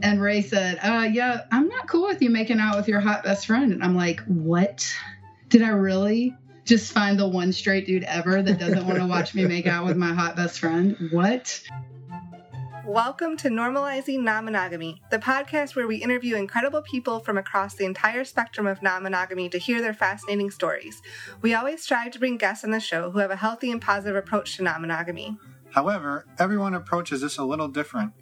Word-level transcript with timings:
And 0.00 0.22
Ray 0.22 0.42
said, 0.42 0.78
uh, 0.80 1.08
yeah, 1.12 1.42
I'm 1.50 1.66
not 1.66 1.88
cool 1.88 2.06
with 2.06 2.22
you 2.22 2.30
making 2.30 2.60
out 2.60 2.76
with 2.76 2.86
your 2.86 3.00
hot 3.00 3.24
best 3.24 3.46
friend. 3.46 3.72
And 3.72 3.82
I'm 3.82 3.96
like, 3.96 4.20
what? 4.26 4.88
Did 5.48 5.62
I 5.62 5.70
really 5.70 6.36
just 6.64 6.92
find 6.92 7.18
the 7.18 7.26
one 7.26 7.52
straight 7.52 7.84
dude 7.84 8.04
ever 8.04 8.40
that 8.40 8.60
doesn't 8.60 8.86
want 8.86 9.00
to 9.00 9.06
watch 9.06 9.34
me 9.34 9.44
make 9.46 9.66
out 9.66 9.86
with 9.86 9.96
my 9.96 10.14
hot 10.14 10.36
best 10.36 10.60
friend? 10.60 11.08
What? 11.10 11.62
Welcome 12.84 13.36
to 13.38 13.48
Normalizing 13.48 14.20
Non 14.20 14.44
Monogamy, 14.44 15.02
the 15.10 15.18
podcast 15.18 15.74
where 15.74 15.88
we 15.88 15.96
interview 15.96 16.36
incredible 16.36 16.80
people 16.82 17.18
from 17.18 17.36
across 17.36 17.74
the 17.74 17.84
entire 17.84 18.24
spectrum 18.24 18.68
of 18.68 18.82
non 18.82 19.02
monogamy 19.02 19.48
to 19.48 19.58
hear 19.58 19.80
their 19.80 19.92
fascinating 19.92 20.50
stories. 20.52 21.02
We 21.42 21.54
always 21.54 21.82
strive 21.82 22.12
to 22.12 22.20
bring 22.20 22.36
guests 22.36 22.64
on 22.64 22.70
the 22.70 22.78
show 22.78 23.10
who 23.10 23.18
have 23.18 23.32
a 23.32 23.36
healthy 23.36 23.72
and 23.72 23.82
positive 23.82 24.16
approach 24.16 24.56
to 24.56 24.62
non 24.62 24.80
monogamy. 24.80 25.36
However, 25.72 26.26
everyone 26.38 26.74
approaches 26.74 27.20
this 27.20 27.38
a 27.38 27.44
little 27.44 27.68
different, 27.68 28.12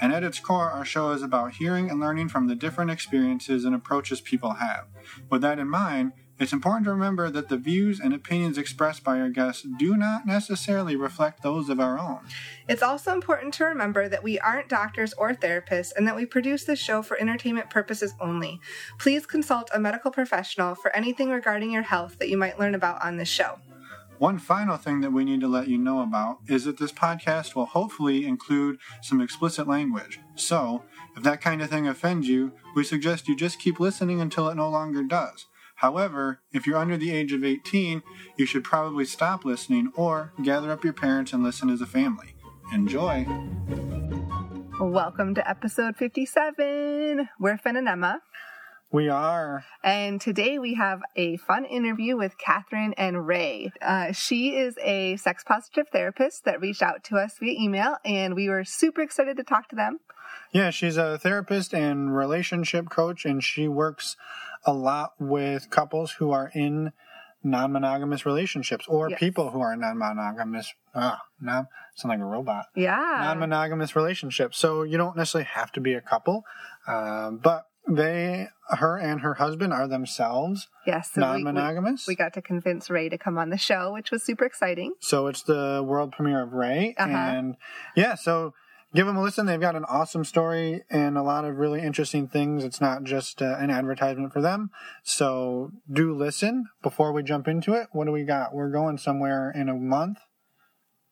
and 0.00 0.12
at 0.12 0.24
its 0.24 0.40
core, 0.40 0.70
our 0.70 0.84
show 0.84 1.10
is 1.12 1.22
about 1.22 1.54
hearing 1.54 1.90
and 1.90 2.00
learning 2.00 2.28
from 2.28 2.46
the 2.46 2.54
different 2.54 2.90
experiences 2.90 3.64
and 3.64 3.74
approaches 3.74 4.20
people 4.20 4.54
have. 4.54 4.86
With 5.30 5.42
that 5.42 5.58
in 5.58 5.68
mind, 5.68 6.12
it's 6.38 6.52
important 6.52 6.84
to 6.84 6.90
remember 6.90 7.30
that 7.30 7.48
the 7.48 7.56
views 7.56 7.98
and 7.98 8.12
opinions 8.12 8.58
expressed 8.58 9.02
by 9.02 9.18
our 9.20 9.30
guests 9.30 9.66
do 9.78 9.96
not 9.96 10.26
necessarily 10.26 10.94
reflect 10.94 11.42
those 11.42 11.70
of 11.70 11.80
our 11.80 11.98
own. 11.98 12.20
It's 12.68 12.82
also 12.82 13.14
important 13.14 13.54
to 13.54 13.64
remember 13.64 14.06
that 14.06 14.22
we 14.22 14.38
aren't 14.38 14.68
doctors 14.68 15.14
or 15.14 15.32
therapists 15.32 15.92
and 15.96 16.06
that 16.06 16.14
we 16.14 16.26
produce 16.26 16.64
this 16.64 16.78
show 16.78 17.00
for 17.00 17.18
entertainment 17.18 17.70
purposes 17.70 18.12
only. 18.20 18.60
Please 18.98 19.24
consult 19.24 19.70
a 19.72 19.80
medical 19.80 20.10
professional 20.10 20.74
for 20.74 20.94
anything 20.94 21.30
regarding 21.30 21.70
your 21.70 21.84
health 21.84 22.18
that 22.18 22.28
you 22.28 22.36
might 22.36 22.58
learn 22.58 22.74
about 22.74 23.02
on 23.02 23.16
this 23.16 23.28
show. 23.28 23.58
One 24.18 24.38
final 24.38 24.78
thing 24.78 25.02
that 25.02 25.12
we 25.12 25.26
need 25.26 25.40
to 25.42 25.48
let 25.48 25.68
you 25.68 25.76
know 25.76 26.00
about 26.00 26.38
is 26.48 26.64
that 26.64 26.78
this 26.78 26.92
podcast 26.92 27.54
will 27.54 27.66
hopefully 27.66 28.24
include 28.24 28.78
some 29.02 29.20
explicit 29.20 29.68
language. 29.68 30.20
So, 30.36 30.84
if 31.14 31.22
that 31.22 31.42
kind 31.42 31.60
of 31.60 31.68
thing 31.68 31.86
offends 31.86 32.26
you, 32.26 32.52
we 32.74 32.82
suggest 32.82 33.28
you 33.28 33.36
just 33.36 33.58
keep 33.58 33.78
listening 33.78 34.22
until 34.22 34.48
it 34.48 34.54
no 34.54 34.70
longer 34.70 35.02
does. 35.02 35.46
However, 35.76 36.40
if 36.50 36.66
you're 36.66 36.78
under 36.78 36.96
the 36.96 37.10
age 37.10 37.34
of 37.34 37.44
18, 37.44 38.02
you 38.38 38.46
should 38.46 38.64
probably 38.64 39.04
stop 39.04 39.44
listening 39.44 39.92
or 39.94 40.32
gather 40.42 40.70
up 40.70 40.82
your 40.82 40.94
parents 40.94 41.34
and 41.34 41.42
listen 41.42 41.68
as 41.68 41.82
a 41.82 41.86
family. 41.86 42.36
Enjoy! 42.72 43.26
Welcome 44.80 45.34
to 45.34 45.46
episode 45.48 45.96
57. 45.96 47.28
We're 47.38 47.58
Finn 47.58 47.76
and 47.76 47.88
Emma. 47.88 48.20
We 48.96 49.10
are. 49.10 49.62
And 49.84 50.18
today 50.18 50.58
we 50.58 50.72
have 50.72 51.02
a 51.16 51.36
fun 51.36 51.66
interview 51.66 52.16
with 52.16 52.38
Catherine 52.38 52.94
and 52.96 53.26
Ray. 53.26 53.70
Uh, 53.82 54.12
she 54.12 54.56
is 54.56 54.74
a 54.82 55.16
sex 55.16 55.44
positive 55.44 55.88
therapist 55.92 56.46
that 56.46 56.62
reached 56.62 56.80
out 56.80 57.04
to 57.04 57.18
us 57.18 57.36
via 57.38 57.52
email, 57.52 57.98
and 58.06 58.34
we 58.34 58.48
were 58.48 58.64
super 58.64 59.02
excited 59.02 59.36
to 59.36 59.42
talk 59.42 59.68
to 59.68 59.76
them. 59.76 59.98
Yeah, 60.50 60.70
she's 60.70 60.96
a 60.96 61.18
therapist 61.18 61.74
and 61.74 62.16
relationship 62.16 62.88
coach, 62.88 63.26
and 63.26 63.44
she 63.44 63.68
works 63.68 64.16
a 64.64 64.72
lot 64.72 65.12
with 65.18 65.68
couples 65.68 66.12
who 66.12 66.30
are 66.30 66.50
in 66.54 66.94
non-monogamous 67.44 68.24
relationships 68.24 68.86
or 68.88 69.10
yes. 69.10 69.20
people 69.20 69.50
who 69.50 69.60
are 69.60 69.76
non-monogamous 69.76 70.72
ah 70.96 71.20
non 71.40 71.68
sound 71.94 72.10
like 72.10 72.18
a 72.18 72.24
robot 72.24 72.64
yeah 72.74 73.20
non-monogamous 73.20 73.94
relationships 73.94 74.58
so 74.58 74.82
you 74.82 74.96
don't 74.96 75.16
necessarily 75.16 75.46
have 75.46 75.70
to 75.70 75.80
be 75.80 75.92
a 75.92 76.00
couple 76.00 76.42
uh, 76.88 77.30
but 77.30 77.66
they 77.88 78.48
her 78.70 78.98
and 78.98 79.20
her 79.20 79.34
husband 79.34 79.72
are 79.72 79.86
themselves 79.86 80.66
yes 80.86 81.12
so 81.12 81.20
non-monogamous 81.20 82.06
we, 82.06 82.10
we, 82.10 82.14
we, 82.14 82.16
got 82.16 82.32
to 82.32 82.42
convince 82.42 82.90
ray 82.90 83.08
to 83.08 83.16
come 83.16 83.38
on 83.38 83.50
the 83.50 83.56
show 83.56 83.92
which 83.92 84.10
was 84.10 84.22
super 84.24 84.44
exciting. 84.44 84.94
So 85.00 85.28
it's 85.28 85.42
the 85.42 85.84
world 85.86 86.12
premiere 86.12 86.42
of 86.42 86.52
ray 86.52 86.94
uh-huh. 86.98 87.10
and 87.10 87.56
yeah 87.94 88.14
so 88.14 88.54
give 88.94 89.06
them 89.06 89.16
a 89.16 89.22
listen. 89.22 89.46
They've 89.46 89.60
got 89.60 89.76
an 89.76 89.84
awesome 89.84 90.24
story 90.24 90.82
and 90.88 91.18
a 91.18 91.22
lot 91.22 91.44
of 91.44 91.56
really 91.56 91.82
interesting 91.82 92.28
things. 92.28 92.64
It's 92.64 92.80
not 92.80 93.04
just 93.04 93.42
uh, 93.42 93.56
an 93.58 93.70
advertisement 93.70 94.32
for 94.32 94.40
them. 94.40 94.70
So 95.02 95.70
do 95.90 96.14
listen. 96.14 96.66
Before 96.82 97.12
we 97.12 97.22
jump 97.22 97.46
into 97.46 97.74
it 97.74 97.88
what 97.92 98.06
do 98.06 98.12
we 98.12 98.24
got? 98.24 98.54
We're 98.54 98.70
going 98.70 98.98
somewhere 98.98 99.52
in 99.54 99.68
a 99.68 99.74
month? 99.74 100.18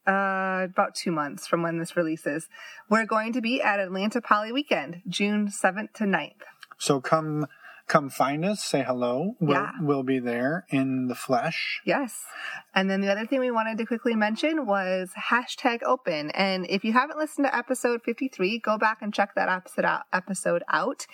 Uh, 0.07 0.65
about 0.65 0.95
two 0.95 1.11
months 1.11 1.47
from 1.47 1.63
when 1.63 1.79
this 1.79 1.97
releases. 1.97 2.49
We're 2.91 3.07
going 3.07 3.33
to 3.33 3.41
be 3.41 3.63
at 3.63 3.81
Atlanta 3.81 4.21
Poly 4.21 4.53
Weekend, 4.53 5.01
June 5.09 5.49
7th 5.49 5.95
to 5.95 6.05
9th. 6.05 6.43
So 6.85 7.01
come 7.01 7.47
come 7.87 8.09
find 8.09 8.45
us, 8.45 8.65
say 8.65 8.83
hello. 8.83 9.37
We'll, 9.41 9.57
yeah. 9.57 9.73
we'll 9.81 10.03
be 10.03 10.19
there 10.19 10.65
in 10.71 11.09
the 11.09 11.15
flesh. 11.15 11.81
Yes. 11.85 12.25
And 12.75 12.89
then 12.89 13.01
the 13.03 13.11
other 13.11 13.27
thing 13.27 13.41
we 13.41 13.51
wanted 13.51 13.77
to 13.79 13.87
quickly 13.87 14.15
mention 14.15 14.67
was 14.67 15.11
hashtag 15.31 15.83
open. 15.83 16.31
And 16.31 16.67
if 16.69 16.83
you 16.83 16.93
haven't 16.95 17.19
listened 17.19 17.47
to 17.47 17.55
episode 17.55 18.01
53, 18.03 18.59
go 18.59 18.79
back 18.79 18.99
and 19.03 19.13
check 19.13 19.35
that 19.35 19.49
episode 19.49 19.85
out. 19.85 20.03
Episode 20.13 20.63
out. 20.69 21.07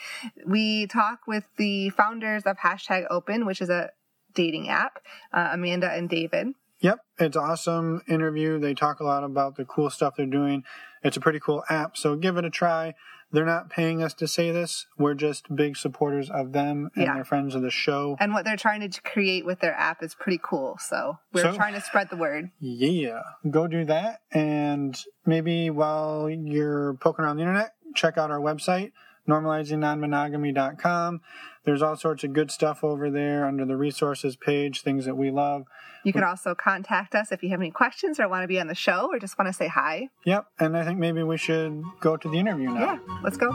We 0.47 0.86
talk 0.86 1.20
with 1.26 1.44
the 1.56 1.91
founders 1.91 2.44
of 2.44 2.58
hashtag 2.58 3.06
open, 3.10 3.47
which 3.47 3.60
is 3.60 3.69
a 3.69 3.91
dating 4.34 4.69
app, 4.69 5.00
uh, 5.32 5.50
Amanda 5.52 5.91
and 5.91 6.08
David. 6.08 6.48
Yep, 6.81 7.00
it's 7.19 7.37
awesome 7.37 8.00
interview. 8.08 8.58
They 8.58 8.75
talk 8.75 9.00
a 9.00 9.04
lot 9.04 9.22
about 9.22 9.56
the 9.56 9.66
cool 9.66 9.91
stuff 9.91 10.14
they're 10.16 10.25
doing. 10.25 10.64
It's 11.02 11.16
a 11.16 11.20
pretty 11.20 11.41
cool 11.41 11.62
app, 11.69 11.97
so 11.97 12.16
give 12.16 12.37
it 12.37 12.44
a 12.44 12.50
try. 12.50 12.94
They're 13.33 13.47
not 13.47 13.71
paying 13.71 14.03
us 14.03 14.13
to 14.15 14.27
say 14.27 14.51
this. 14.51 14.87
We're 14.99 15.15
just 15.15 15.55
big 15.55 15.77
supporters 15.77 16.31
of 16.31 16.53
them 16.53 16.91
and 16.95 17.05
yeah. 17.05 17.15
they're 17.15 17.25
friends 17.25 17.55
of 17.55 17.63
the 17.63 17.71
show. 17.71 18.17
And 18.19 18.33
what 18.33 18.45
they're 18.45 18.57
trying 18.57 18.89
to 18.89 19.03
create 19.03 19.47
with 19.47 19.61
their 19.61 19.75
app 19.75 20.03
is 20.03 20.15
pretty 20.15 20.41
cool. 20.43 20.79
So 20.81 21.19
we're 21.33 21.43
so, 21.43 21.55
trying 21.55 21.75
to 21.75 21.81
spread 21.81 22.11
the 22.11 22.17
word. 22.17 22.51
Yeah. 22.59 23.23
Go 23.49 23.69
do 23.69 23.85
that. 23.85 24.23
And 24.33 25.01
maybe 25.25 25.71
while 25.71 26.29
you're 26.29 26.95
poking 26.95 27.25
around 27.25 27.37
the 27.37 27.43
internet, 27.43 27.75
check 27.95 28.19
out 28.19 28.31
our 28.31 28.41
website, 28.41 28.93
normalizingnonmonogamy.com. 29.29 31.21
There's 31.65 31.82
all 31.82 31.97
sorts 31.97 32.25
of 32.25 32.32
good 32.32 32.50
stuff 32.50 32.82
over 32.82 33.10
there 33.10 33.47
under 33.47 33.66
the 33.66 33.76
resources 33.76 34.37
page, 34.37 34.81
things 34.81 35.04
that 35.04 35.16
we 35.16 35.31
love. 35.31 35.65
You 36.04 36.12
can 36.12 36.25
also 36.25 36.54
contact 36.54 37.15
us 37.15 37.31
if 37.32 37.43
you 37.43 37.50
have 37.50 37.60
any 37.60 37.71
questions 37.71 38.19
or 38.19 38.28
want 38.28 38.44
to 38.44 38.48
be 38.48 38.59
on 38.59 38.66
the 38.66 38.75
show 38.75 39.09
or 39.12 39.19
just 39.19 39.38
want 39.38 39.48
to 39.48 39.53
say 39.53 39.69
hi. 39.69 40.09
Yep, 40.25 40.47
and 40.59 40.76
I 40.76 40.84
think 40.84 40.99
maybe 40.99 41.22
we 41.22 41.37
should 41.37 41.82
go 42.00 42.16
to 42.16 42.28
the 42.28 42.38
interview 42.38 42.70
now. 42.70 42.81
Yeah, 42.81 42.99
let's 43.22 43.37
go. 43.37 43.50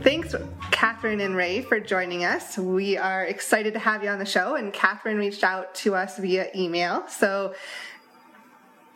Thanks, 0.00 0.34
Catherine 0.70 1.20
and 1.20 1.34
Ray, 1.34 1.60
for 1.60 1.80
joining 1.80 2.24
us. 2.24 2.56
We 2.56 2.96
are 2.96 3.24
excited 3.24 3.72
to 3.74 3.80
have 3.80 4.04
you 4.04 4.10
on 4.10 4.20
the 4.20 4.24
show, 4.24 4.54
and 4.54 4.72
Catherine 4.72 5.18
reached 5.18 5.42
out 5.42 5.74
to 5.76 5.96
us 5.96 6.18
via 6.18 6.48
email. 6.54 7.06
So, 7.08 7.54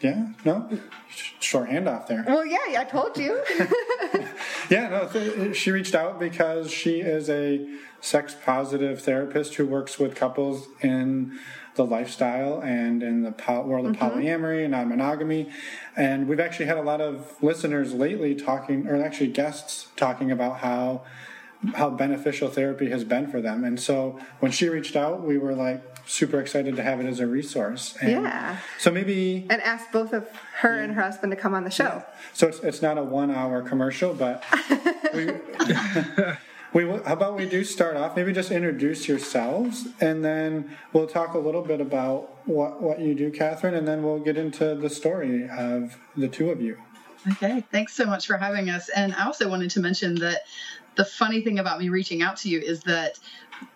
yeah, 0.03 0.29
no, 0.45 0.69
short 1.41 1.71
handoff 1.71 2.07
there. 2.09 2.25
Well, 2.27 2.45
yeah, 2.45 2.59
I 2.77 2.85
told 2.85 3.17
you. 3.17 3.43
yeah, 4.71 4.89
no, 4.89 5.53
she 5.53 5.71
reached 5.71 5.95
out 5.95 6.19
because 6.19 6.71
she 6.71 7.01
is 7.01 7.31
a 7.31 7.67
sex 8.01 8.35
positive 8.45 9.01
therapist 9.01 9.55
who 9.55 9.67
works 9.67 9.99
with 9.99 10.17
couples 10.17 10.67
in 10.81 11.39
the 11.77 11.85
lifestyle 11.85 12.61
and 12.61 13.03
in 13.03 13.23
the 13.23 13.35
world 13.65 13.87
of 13.87 13.97
mm-hmm. 13.97 14.19
polyamory 14.19 14.63
and 14.63 14.73
non 14.73 14.89
monogamy. 14.89 15.51
And 15.97 16.29
we've 16.29 16.41
actually 16.41 16.67
had 16.67 16.79
a 16.79 16.83
lot 16.83 17.01
of 17.01 17.41
listeners 17.41 17.95
lately 17.95 18.35
talking, 18.35 18.87
or 18.89 19.03
actually 19.03 19.29
guests 19.29 19.87
talking 19.97 20.31
about 20.31 20.59
how 20.59 21.03
how 21.75 21.91
beneficial 21.91 22.49
therapy 22.49 22.91
has 22.91 23.05
been 23.05 23.31
for 23.31 23.41
them. 23.41 23.65
And 23.65 23.79
so 23.79 24.19
when 24.41 24.51
she 24.51 24.69
reached 24.69 24.97
out, 24.97 25.23
we 25.23 25.39
were 25.39 25.55
like 25.55 25.83
super 26.07 26.41
excited 26.41 26.77
to 26.77 26.83
have 26.83 27.01
it 27.01 27.07
as 27.07 27.21
a 27.21 27.27
resource. 27.27 27.97
And 28.01 28.11
yeah. 28.11 28.59
So 28.79 28.91
maybe 28.91 29.47
and 29.49 29.63
ask 29.63 29.91
both 29.93 30.13
of 30.13 30.29
her 30.61 30.77
yeah. 30.77 30.85
and 30.85 30.95
her 30.95 31.03
husband 31.03 31.31
to 31.31 31.37
come 31.37 31.55
on 31.55 31.65
the 31.65 31.71
show. 31.71 31.85
Yeah. 31.85 32.03
So 32.33 32.49
it's 32.49 32.59
it's 32.61 32.83
not 32.83 32.99
a 32.99 33.03
one 33.03 33.31
hour 33.31 33.63
commercial, 33.63 34.15
but 34.15 34.45
we, 35.15 35.27
we 36.87 36.99
how 37.05 37.13
about 37.13 37.37
we 37.37 37.47
do 37.47 37.63
start 37.63 37.97
off? 37.97 38.17
Maybe 38.17 38.33
just 38.33 38.51
introduce 38.51 39.07
yourselves, 39.07 39.87
and 40.01 40.25
then 40.25 40.77
we'll 40.93 41.07
talk 41.07 41.35
a 41.35 41.39
little 41.39 41.63
bit 41.63 41.81
about 41.81 42.47
what 42.47 42.83
what 42.83 43.01
you 43.01 43.15
do, 43.15 43.31
Catherine, 43.31 43.75
and 43.75 43.87
then 43.87 44.03
we'll 44.03 44.21
get 44.21 44.37
into 44.37 44.75
the 44.75 44.91
story 44.91 45.49
of 45.49 45.97
the 46.17 46.29
two 46.29 46.51
of 46.51 46.61
you. 46.61 46.79
Okay, 47.33 47.63
thanks 47.71 47.95
so 47.95 48.05
much 48.05 48.27
for 48.27 48.37
having 48.37 48.69
us. 48.69 48.89
And 48.89 49.15
I 49.15 49.27
also 49.27 49.49
wanted 49.49 49.71
to 49.73 49.81
mention 49.81 50.17
that 50.17 50.41
the 50.97 51.05
funny 51.05 51.41
thing 51.43 51.59
about 51.59 51.79
me 51.79 51.89
reaching 51.89 52.23
out 52.23 52.37
to 52.39 52.49
you 52.49 52.59
is 52.59 52.81
that 52.83 53.19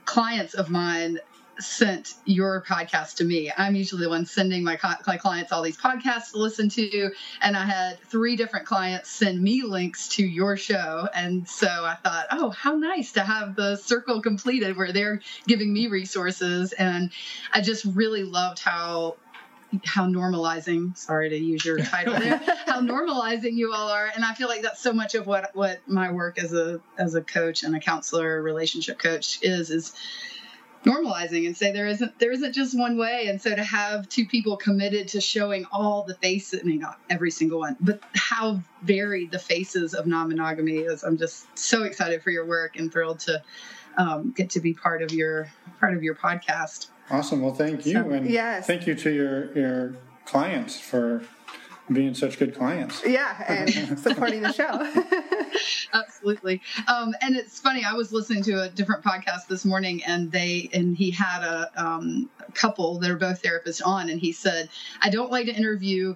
clients 0.05 0.55
of 0.55 0.71
mine 0.71 1.19
sent 1.59 2.15
your 2.25 2.63
podcast 2.69 3.17
to 3.17 3.25
me. 3.25 3.51
I'm 3.57 3.75
usually 3.75 4.03
the 4.03 4.11
one 4.11 4.27
sending 4.27 4.63
my, 4.63 4.79
my 5.07 5.17
clients 5.17 5.53
all 5.53 5.63
these 5.63 5.77
podcasts 5.77 6.33
to 6.33 6.39
listen 6.39 6.69
to. 6.71 7.11
And 7.41 7.57
I 7.57 7.65
had 7.65 7.99
three 8.01 8.37
different 8.37 8.67
clients 8.67 9.11
send 9.11 9.41
me 9.41 9.63
links 9.63 10.09
to 10.09 10.27
your 10.27 10.57
show. 10.57 11.09
And 11.15 11.49
so 11.49 11.67
I 11.67 11.97
thought, 12.03 12.27
oh, 12.31 12.51
how 12.51 12.75
nice 12.75 13.13
to 13.13 13.23
have 13.23 13.57
the 13.57 13.77
circle 13.77 14.21
completed 14.21 14.77
where 14.77 14.93
they're 14.93 15.21
giving 15.47 15.73
me 15.73 15.87
resources. 15.87 16.73
And 16.73 17.11
I 17.53 17.61
just 17.61 17.85
really 17.85 18.25
loved 18.25 18.59
how 18.59 19.17
how 19.85 20.07
normalizing 20.07 20.97
sorry 20.97 21.29
to 21.29 21.37
use 21.37 21.65
your 21.65 21.79
title 21.79 22.15
there 22.19 22.37
how 22.67 22.81
normalizing 22.81 23.55
you 23.55 23.73
all 23.73 23.89
are. 23.89 24.11
And 24.15 24.25
i 24.25 24.33
feel 24.35 24.49
like 24.49 24.63
that's 24.63 24.81
so 24.81 24.93
much 24.93 25.15
of 25.15 25.27
what 25.27 25.51
what 25.55 25.81
my 25.87 26.13
work 26.13 26.39
as 26.39 26.53
a 26.53 26.81
as 26.99 27.15
a 27.15 27.23
coach 27.23 27.63
and 27.63 27.75
a 27.75 27.81
counselor 27.81 28.43
relationship 28.43 28.99
coach 28.99 29.39
is 29.43 29.71
is 29.71 29.93
normalizing 30.85 31.47
and 31.47 31.57
say 31.57 31.73
there 31.73 31.89
isn't 31.89 32.17
there 32.21 32.31
isn't 32.31 32.53
just 32.53 32.79
one 32.79 32.97
way. 32.97 33.27
And 33.27 33.43
so 33.43 33.55
to 33.55 33.65
have 33.65 34.09
two 34.09 34.25
people 34.25 34.57
committed 34.57 35.09
to 35.09 35.21
showing 35.21 35.67
all 35.73 36.05
the 36.05 36.15
faces 36.15 36.61
I 36.63 36.65
mean 36.65 36.79
not 36.79 36.99
every 37.11 37.33
single 37.33 37.59
one 37.59 37.77
but 37.81 38.01
how 38.15 38.61
varied 38.83 39.33
the 39.33 39.39
faces 39.39 39.95
of 39.95 40.07
non-monogamy 40.07 40.79
is 40.79 41.03
I'm 41.03 41.19
just 41.19 41.59
so 41.59 41.83
excited 41.83 42.23
for 42.23 42.31
your 42.31 42.47
work 42.47 42.77
and 42.77 42.93
thrilled 42.93 43.21
to 43.21 43.43
um, 43.99 44.33
get 44.37 44.51
to 44.51 44.61
be 44.61 44.75
part 44.75 45.03
of 45.03 45.13
your 45.13 45.51
part 45.81 45.95
of 45.95 46.05
your 46.05 46.15
podcast 46.15 46.89
awesome 47.11 47.41
well 47.43 47.55
thank 47.55 47.87
you 47.87 47.93
So- 47.93 48.11
and 48.11 48.29
Yes. 48.29 48.67
thank 48.67 48.87
you 48.87 48.95
to 48.95 49.11
your 49.11 49.57
your 49.57 49.95
clients 50.25 50.79
for 50.81 51.23
being 51.93 52.15
such 52.15 52.37
good 52.41 52.53
clients 52.57 53.01
Yeah, 53.07 53.45
and 53.47 53.97
supporting 54.07 54.43
the 54.43 54.53
show. 54.53 54.75
absolutely 55.93 56.61
um, 56.89 57.15
and 57.23 57.37
it's 57.37 57.61
funny 57.61 57.85
i 57.85 57.93
was 57.93 58.13
listening 58.13 58.43
to 58.43 58.63
a 58.63 58.69
different 58.69 59.05
podcast 59.05 59.47
this 59.49 59.65
morning 59.65 60.03
and 60.05 60.31
they 60.33 60.69
and 60.73 60.97
he 60.97 61.11
had 61.13 61.43
a 61.43 61.71
um, 61.77 62.29
couple 62.55 62.99
that 62.99 63.11
are 63.11 63.17
both 63.17 63.41
therapists 63.43 63.81
on 63.85 64.11
and 64.11 64.21
he 64.21 64.33
said 64.33 64.69
i 65.01 65.09
don't 65.09 65.31
like 65.31 65.47
to 65.47 65.55
interview 65.55 66.15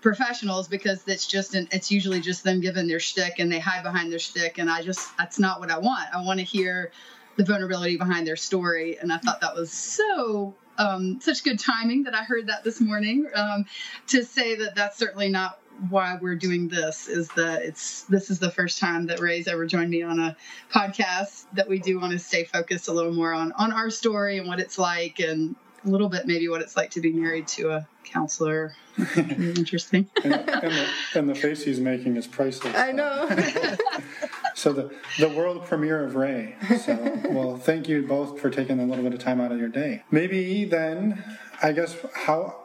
professionals 0.00 0.68
because 0.68 1.02
it's 1.06 1.26
just 1.26 1.54
an, 1.54 1.66
it's 1.70 1.90
usually 1.90 2.20
just 2.20 2.44
them 2.44 2.60
giving 2.60 2.86
their 2.86 3.00
shtick 3.00 3.38
and 3.38 3.50
they 3.50 3.58
hide 3.60 3.82
behind 3.82 4.10
their 4.12 4.18
shtick 4.18 4.58
and 4.58 4.68
i 4.68 4.82
just 4.82 5.16
that's 5.16 5.38
not 5.38 5.60
what 5.60 5.70
i 5.70 5.78
want 5.78 6.06
i 6.12 6.22
want 6.24 6.38
to 6.40 6.44
hear 6.44 6.90
the 7.36 7.44
vulnerability 7.44 7.96
behind 7.96 8.26
their 8.26 8.36
story 8.36 8.98
and 8.98 9.12
i 9.12 9.18
thought 9.18 9.40
that 9.40 9.54
was 9.54 9.70
so 9.70 10.54
um, 10.76 11.20
such 11.20 11.44
good 11.44 11.58
timing 11.60 12.02
that 12.02 12.14
i 12.14 12.24
heard 12.24 12.48
that 12.48 12.64
this 12.64 12.80
morning 12.80 13.26
um, 13.34 13.64
to 14.08 14.24
say 14.24 14.56
that 14.56 14.74
that's 14.74 14.98
certainly 14.98 15.28
not 15.28 15.58
why 15.88 16.18
we're 16.20 16.36
doing 16.36 16.68
this 16.68 17.08
is 17.08 17.28
that 17.30 17.62
it's 17.62 18.02
this 18.04 18.30
is 18.30 18.38
the 18.38 18.50
first 18.50 18.78
time 18.78 19.06
that 19.06 19.20
Ray's 19.20 19.48
ever 19.48 19.66
joined 19.66 19.90
me 19.90 20.02
on 20.02 20.18
a 20.20 20.36
podcast 20.72 21.46
that 21.54 21.68
we 21.68 21.78
do 21.78 21.98
want 21.98 22.12
to 22.12 22.18
stay 22.18 22.44
focused 22.44 22.88
a 22.88 22.92
little 22.92 23.12
more 23.12 23.32
on 23.32 23.52
on 23.52 23.72
our 23.72 23.90
story 23.90 24.38
and 24.38 24.46
what 24.46 24.60
it's 24.60 24.78
like 24.78 25.18
and 25.18 25.56
a 25.84 25.88
little 25.88 26.08
bit 26.08 26.26
maybe 26.26 26.48
what 26.48 26.62
it's 26.62 26.76
like 26.76 26.90
to 26.92 27.00
be 27.00 27.12
married 27.12 27.46
to 27.48 27.70
a 27.70 27.88
counselor. 28.04 28.74
Interesting. 29.16 30.08
and, 30.22 30.32
and, 30.34 30.46
the, 30.48 30.88
and 31.14 31.28
the 31.28 31.34
face 31.34 31.64
he's 31.64 31.80
making 31.80 32.16
is 32.16 32.26
priceless 32.26 32.74
I 32.76 32.92
know. 32.92 33.28
So 34.54 34.72
the 34.72 34.94
the 35.18 35.28
world 35.28 35.66
premiere 35.66 36.04
of 36.04 36.14
Ray. 36.14 36.56
So 36.84 37.20
well, 37.30 37.56
thank 37.56 37.88
you 37.88 38.02
both 38.06 38.40
for 38.40 38.50
taking 38.50 38.80
a 38.80 38.84
little 38.84 39.04
bit 39.04 39.12
of 39.12 39.20
time 39.20 39.40
out 39.40 39.52
of 39.52 39.58
your 39.58 39.68
day. 39.68 40.04
Maybe 40.10 40.64
then, 40.64 41.24
I 41.62 41.72
guess 41.72 41.96
how 42.14 42.64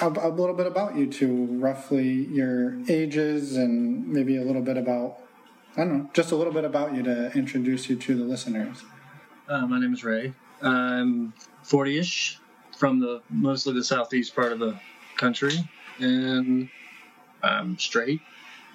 a, 0.00 0.08
a 0.08 0.28
little 0.28 0.54
bit 0.54 0.66
about 0.66 0.96
you 0.96 1.06
two, 1.06 1.46
roughly 1.58 2.26
your 2.26 2.78
ages, 2.88 3.56
and 3.56 4.08
maybe 4.08 4.36
a 4.36 4.42
little 4.42 4.62
bit 4.62 4.76
about 4.76 5.18
I 5.76 5.84
don't 5.84 5.98
know, 5.98 6.10
just 6.12 6.32
a 6.32 6.36
little 6.36 6.52
bit 6.52 6.64
about 6.64 6.94
you 6.94 7.02
to 7.04 7.32
introduce 7.32 7.88
you 7.88 7.96
to 7.96 8.16
the 8.16 8.24
listeners. 8.24 8.82
Uh, 9.48 9.66
my 9.66 9.78
name 9.78 9.92
is 9.92 10.02
Ray. 10.02 10.34
I'm 10.60 11.32
40-ish 11.64 12.38
from 12.76 12.98
the 12.98 13.22
mostly 13.30 13.74
the 13.74 13.84
southeast 13.84 14.34
part 14.34 14.50
of 14.52 14.58
the 14.58 14.78
country, 15.16 15.68
and 16.00 16.68
I'm 17.42 17.78
straight 17.78 18.20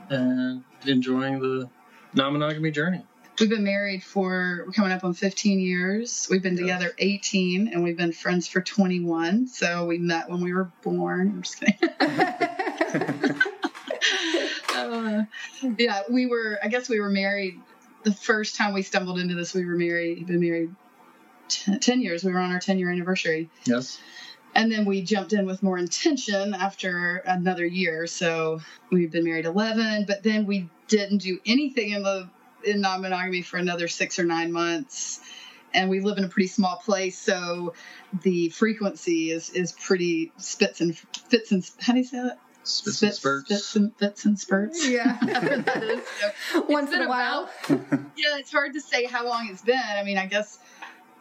and 0.10 0.64
enjoying 0.86 1.40
the 1.40 1.69
non-monogamy 2.13 2.71
journey. 2.71 3.04
We've 3.39 3.50
been 3.50 3.63
married 3.63 4.04
for 4.04 4.63
we're 4.65 4.74
coming 4.74 4.92
up 4.92 5.04
on 5.04 5.15
15 5.15 5.60
years. 5.60 6.27
We've 6.30 6.44
been 6.44 6.56
together 6.56 6.94
18 7.00 7.68
and 7.68 7.83
we've 7.83 7.98
been 7.98 8.12
friends 8.12 8.48
for 8.48 8.62
21. 8.62 9.48
So 9.48 9.86
we 9.86 9.98
met 9.98 10.30
when 10.30 10.42
we 10.42 10.54
were 10.54 10.69
born. 10.83 11.30
I'm 11.30 11.42
just 11.42 11.60
kidding. 11.60 11.89
uh, 14.75 15.24
yeah, 15.80 16.01
we 16.12 16.27
were 16.27 16.60
I 16.63 16.68
guess 16.68 16.88
we 16.88 17.00
were 17.00 17.10
married 17.10 17.60
the 18.04 18.13
first 18.13 18.56
time 18.56 18.74
we 18.74 18.83
stumbled 18.83 19.18
into 19.18 19.33
this 19.33 19.56
we 19.56 19.66
were 19.66 19.77
married. 19.77 20.19
We've 20.19 20.27
been 20.27 20.39
married 20.39 20.75
10, 21.50 21.80
10 21.80 22.01
years. 22.01 22.24
We 22.24 22.31
were 22.31 22.39
on 22.39 22.51
our 22.51 22.59
10 22.59 22.77
year 22.77 22.92
anniversary. 22.92 23.50
Yes. 23.66 24.00
And 24.56 24.72
then 24.72 24.86
we 24.86 25.02
jumped 25.02 25.34
in 25.34 25.46
with 25.46 25.64
more 25.64 25.78
intention 25.78 26.54
after 26.54 27.18
another 27.26 27.66
year. 27.66 28.06
So 28.08 28.62
we've 28.92 29.12
been 29.12 29.24
married 29.24 29.46
11, 29.46 30.06
but 30.08 30.22
then 30.24 30.46
we 30.46 30.70
didn't 30.88 31.20
do 31.20 31.40
anything 31.46 31.92
in 31.92 32.04
the 32.04 32.30
in 32.64 32.80
non-monogamy 32.80 33.42
for 33.42 33.58
another 33.58 33.88
six 33.88 34.20
or 34.20 34.24
nine 34.24 34.52
months. 34.52 35.20
And 35.74 35.90
we 35.90 36.02
live 36.02 36.18
in 36.20 36.24
a 36.24 36.30
pretty 36.30 36.48
small 36.48 36.76
place, 36.78 37.18
so 37.18 37.74
the 38.22 38.50
frequency 38.50 39.32
is 39.32 39.50
is 39.50 39.72
pretty 39.72 40.32
spits 40.38 40.82
and 40.82 40.96
fits 40.96 41.52
and 41.52 41.68
how 41.82 41.94
do 41.94 42.00
you 42.00 42.06
say 42.06 42.18
that? 42.22 42.38
Spits 42.66 42.98
spits 42.98 43.02
and 43.04 43.14
spurts. 43.16 43.48
Spits 43.48 43.76
and 43.76 43.96
fits 43.98 44.26
and 44.26 44.40
spurts. 44.40 44.88
yeah. 44.88 45.18
Whatever 45.18 45.58
that 45.64 45.84
is. 45.84 46.04
So 46.52 46.62
Once 46.70 46.94
in 46.94 47.02
a 47.02 47.10
while. 47.10 47.50
yeah, 47.70 48.38
it's 48.38 48.52
hard 48.52 48.74
to 48.74 48.82
say 48.82 49.06
how 49.06 49.28
long 49.28 49.50
it's 49.52 49.64
been. 49.64 49.76
I 49.76 50.04
mean, 50.04 50.18
I 50.18 50.28
guess 50.28 50.60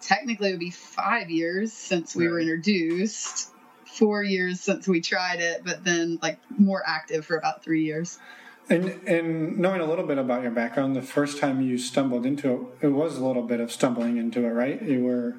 technically 0.02 0.49
it 0.49 0.52
would 0.52 0.60
be 0.60 0.70
five 0.70 1.31
years 1.31 1.72
since 1.72 2.14
we 2.14 2.28
were 2.28 2.40
introduced, 2.40 3.50
four 3.87 4.22
years 4.22 4.60
since 4.60 4.87
we 4.87 5.00
tried 5.00 5.40
it, 5.40 5.62
but 5.64 5.84
then 5.84 6.19
like 6.20 6.38
more 6.58 6.82
active 6.87 7.25
for 7.25 7.37
about 7.37 7.62
three 7.62 7.84
years. 7.84 8.19
And 8.69 8.87
and 9.08 9.58
knowing 9.58 9.81
a 9.81 9.84
little 9.84 10.06
bit 10.06 10.19
about 10.19 10.43
your 10.43 10.52
background, 10.52 10.94
the 10.94 11.02
first 11.02 11.38
time 11.38 11.60
you 11.60 11.78
stumbled 11.78 12.26
into 12.26 12.52
it, 12.81 12.87
it 12.87 12.88
was 12.88 13.16
a 13.16 13.25
little 13.25 13.43
bit 13.43 13.60
of 13.60 13.72
stumbling 13.72 14.19
into 14.19 14.44
it, 14.44 14.50
right? 14.50 14.81
You 14.82 15.04
were 15.04 15.37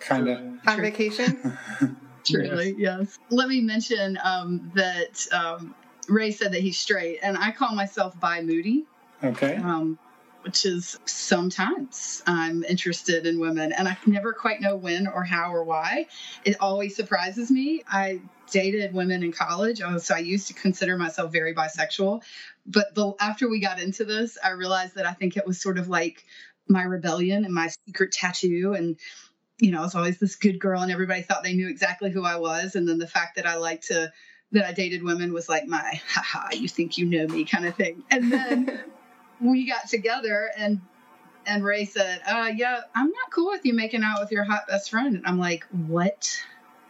kind 0.00 0.28
of 0.28 0.38
On 0.66 0.80
vacation. 0.80 1.58
Truly, 2.24 2.74
yes. 2.76 3.18
Let 3.30 3.48
me 3.48 3.60
mention 3.60 4.18
um, 4.22 4.72
that 4.74 5.26
um, 5.32 5.74
Ray 6.08 6.32
said 6.32 6.52
that 6.52 6.60
he's 6.60 6.78
straight, 6.78 7.20
and 7.22 7.38
I 7.38 7.52
call 7.52 7.74
myself 7.74 8.18
bi 8.18 8.42
moody. 8.42 8.84
okay. 9.22 9.56
um, 9.56 9.98
which 10.46 10.64
is 10.64 10.96
sometimes 11.06 12.22
I'm 12.24 12.62
interested 12.62 13.26
in 13.26 13.40
women, 13.40 13.72
and 13.72 13.88
I 13.88 13.98
never 14.06 14.32
quite 14.32 14.60
know 14.60 14.76
when 14.76 15.08
or 15.08 15.24
how 15.24 15.52
or 15.52 15.64
why. 15.64 16.06
It 16.44 16.56
always 16.60 16.94
surprises 16.94 17.50
me. 17.50 17.82
I 17.90 18.20
dated 18.52 18.94
women 18.94 19.24
in 19.24 19.32
college, 19.32 19.82
oh, 19.84 19.98
so 19.98 20.14
I 20.14 20.18
used 20.18 20.46
to 20.46 20.54
consider 20.54 20.96
myself 20.96 21.32
very 21.32 21.52
bisexual. 21.52 22.22
But 22.64 22.94
the, 22.94 23.14
after 23.18 23.50
we 23.50 23.58
got 23.58 23.80
into 23.80 24.04
this, 24.04 24.38
I 24.42 24.50
realized 24.50 24.94
that 24.94 25.04
I 25.04 25.14
think 25.14 25.36
it 25.36 25.44
was 25.44 25.60
sort 25.60 25.78
of 25.78 25.88
like 25.88 26.24
my 26.68 26.84
rebellion 26.84 27.44
and 27.44 27.52
my 27.52 27.70
secret 27.84 28.12
tattoo, 28.12 28.74
and 28.74 28.96
you 29.58 29.72
know, 29.72 29.80
I 29.80 29.82
was 29.82 29.96
always 29.96 30.18
this 30.18 30.36
good 30.36 30.60
girl, 30.60 30.80
and 30.80 30.92
everybody 30.92 31.22
thought 31.22 31.42
they 31.42 31.54
knew 31.54 31.68
exactly 31.68 32.12
who 32.12 32.24
I 32.24 32.36
was. 32.36 32.76
And 32.76 32.88
then 32.88 32.98
the 32.98 33.08
fact 33.08 33.34
that 33.34 33.46
I 33.46 33.56
like 33.56 33.80
to 33.82 34.12
that 34.52 34.64
I 34.64 34.72
dated 34.72 35.02
women 35.02 35.32
was 35.32 35.48
like 35.48 35.66
my 35.66 36.00
haha, 36.08 36.54
you 36.54 36.68
think 36.68 36.98
you 36.98 37.06
know 37.06 37.26
me 37.26 37.44
kind 37.44 37.66
of 37.66 37.74
thing. 37.74 38.04
And 38.12 38.32
then 38.32 38.80
we 39.40 39.66
got 39.66 39.88
together 39.88 40.50
and 40.56 40.80
and 41.46 41.64
Ray 41.64 41.84
said, 41.84 42.20
uh 42.28 42.50
yeah, 42.54 42.80
I'm 42.94 43.06
not 43.06 43.30
cool 43.30 43.50
with 43.50 43.64
you 43.64 43.74
making 43.74 44.02
out 44.02 44.20
with 44.20 44.32
your 44.32 44.44
hot 44.44 44.66
best 44.68 44.90
friend. 44.90 45.14
And 45.16 45.26
I'm 45.26 45.38
like, 45.38 45.64
What? 45.86 46.36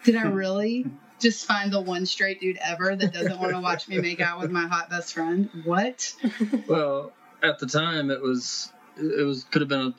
Did 0.04 0.16
I 0.16 0.22
really 0.28 0.86
just 1.18 1.46
find 1.46 1.72
the 1.72 1.80
one 1.80 2.06
straight 2.06 2.40
dude 2.40 2.58
ever 2.62 2.94
that 2.94 3.12
doesn't 3.12 3.38
want 3.40 3.52
to 3.52 3.60
watch 3.60 3.88
me 3.88 3.98
make 3.98 4.20
out 4.20 4.38
with 4.40 4.50
my 4.50 4.66
hot 4.66 4.88
best 4.90 5.14
friend? 5.14 5.48
What? 5.64 6.14
Well, 6.68 7.12
at 7.42 7.58
the 7.58 7.66
time, 7.66 8.10
it 8.10 8.20
was 8.22 8.72
it 8.96 9.24
was 9.24 9.44
could 9.44 9.60
have 9.62 9.68
been 9.68 9.80
a 9.80 9.94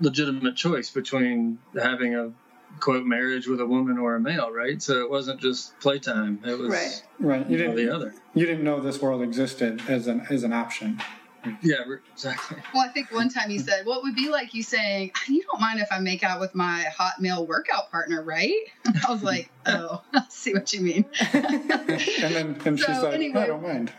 legitimate 0.00 0.56
choice 0.56 0.90
between 0.90 1.58
having 1.80 2.14
a 2.14 2.32
quote 2.80 3.04
marriage 3.04 3.46
with 3.46 3.60
a 3.60 3.66
woman 3.66 3.98
or 3.98 4.14
a 4.14 4.20
male, 4.20 4.50
right? 4.50 4.80
So 4.80 5.02
it 5.02 5.10
wasn't 5.10 5.40
just 5.40 5.78
playtime; 5.80 6.40
it 6.44 6.58
was 6.58 6.70
Right. 6.70 7.02
Right. 7.18 7.50
You 7.50 7.58
one 7.66 7.76
didn't 7.76 7.76
the 7.76 7.94
other. 7.94 8.14
you 8.34 8.46
didn't 8.46 8.64
know 8.64 8.80
this 8.80 9.00
world 9.02 9.22
existed 9.22 9.82
as 9.88 10.06
an 10.06 10.26
as 10.30 10.44
an 10.44 10.52
option. 10.52 11.00
Yeah, 11.62 11.76
exactly. 12.12 12.58
Well, 12.72 12.84
I 12.84 12.88
think 12.92 13.10
one 13.12 13.28
time 13.28 13.50
you 13.50 13.58
said, 13.58 13.84
Well, 13.86 13.98
it 13.98 14.02
would 14.04 14.14
be 14.14 14.28
like 14.28 14.54
you 14.54 14.62
saying, 14.62 15.12
You 15.28 15.42
don't 15.50 15.60
mind 15.60 15.80
if 15.80 15.88
I 15.90 15.98
make 15.98 16.22
out 16.22 16.40
with 16.40 16.54
my 16.54 16.84
hot 16.96 17.20
male 17.20 17.46
workout 17.46 17.90
partner, 17.90 18.22
right? 18.22 18.54
I 19.06 19.12
was 19.12 19.22
like, 19.22 19.50
Oh, 19.66 20.02
I 20.14 20.22
see 20.28 20.52
what 20.52 20.72
you 20.72 20.80
mean. 20.80 21.04
And 21.32 22.34
then 22.34 22.60
and 22.64 22.78
she's 22.78 23.02
like, 23.02 23.14
anyway. 23.14 23.40
I 23.40 23.46
don't 23.46 23.62
mind. 23.62 23.92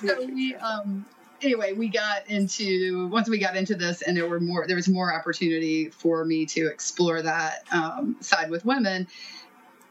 so 0.00 0.26
we 0.26 0.54
um 0.56 1.04
anyway 1.42 1.72
we 1.72 1.88
got 1.88 2.28
into 2.28 3.08
once 3.08 3.28
we 3.28 3.38
got 3.38 3.56
into 3.56 3.74
this 3.74 4.02
and 4.02 4.16
there 4.16 4.28
were 4.28 4.40
more 4.40 4.66
there 4.66 4.76
was 4.76 4.88
more 4.88 5.14
opportunity 5.14 5.88
for 5.88 6.24
me 6.24 6.44
to 6.46 6.66
explore 6.66 7.22
that 7.22 7.64
um, 7.72 8.16
side 8.20 8.50
with 8.50 8.64
women 8.64 9.06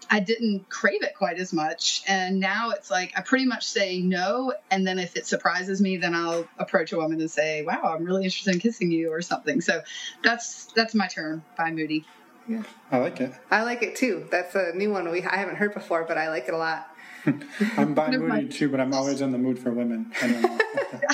i 0.10 0.20
didn't 0.20 0.68
crave 0.70 1.02
it 1.04 1.14
quite 1.16 1.38
as 1.40 1.54
much 1.54 2.02
and 2.08 2.40
now 2.40 2.72
it's 2.72 2.90
like 2.90 3.14
i 3.18 3.22
pretty 3.22 3.46
much 3.46 3.66
say 3.66 4.00
no 4.00 4.54
and 4.72 4.86
then 4.86 5.00
if 5.00 5.16
it 5.16 5.26
surprises 5.28 5.82
me 5.82 5.98
then 5.98 6.14
i'll 6.16 6.48
approach 6.58 6.92
a 6.92 6.98
woman 6.98 7.20
and 7.20 7.30
say 7.32 7.64
wow 7.64 7.96
i'm 7.96 8.04
really 8.04 8.24
interested 8.24 8.54
in 8.54 8.60
kissing 8.60 8.92
you 8.92 9.12
or 9.12 9.22
something 9.22 9.62
so 9.62 9.82
that's 10.24 10.66
that's 10.76 10.94
my 10.96 11.08
term 11.08 11.44
bi 11.58 11.72
moody 11.72 12.06
Yeah. 12.48 12.64
I 12.92 12.98
like 12.98 13.22
it. 13.22 13.32
I 13.52 13.62
like 13.62 13.84
it 13.84 13.96
too. 13.96 14.26
That's 14.32 14.56
a 14.56 14.72
new 14.74 14.90
one 14.92 15.08
we 15.12 15.22
I 15.22 15.38
haven't 15.38 15.58
heard 15.58 15.74
before, 15.76 16.04
but 16.08 16.18
I 16.18 16.30
like 16.30 16.48
it 16.48 16.54
a 16.56 16.58
lot. 16.58 16.90
I'm 17.78 17.94
bi 17.94 18.10
moody 18.18 18.48
too, 18.48 18.70
but 18.70 18.80
I'm 18.80 18.92
always 18.92 19.22
in 19.22 19.32
the 19.32 19.38
mood 19.38 19.60
for 19.60 19.72
women. 19.72 20.12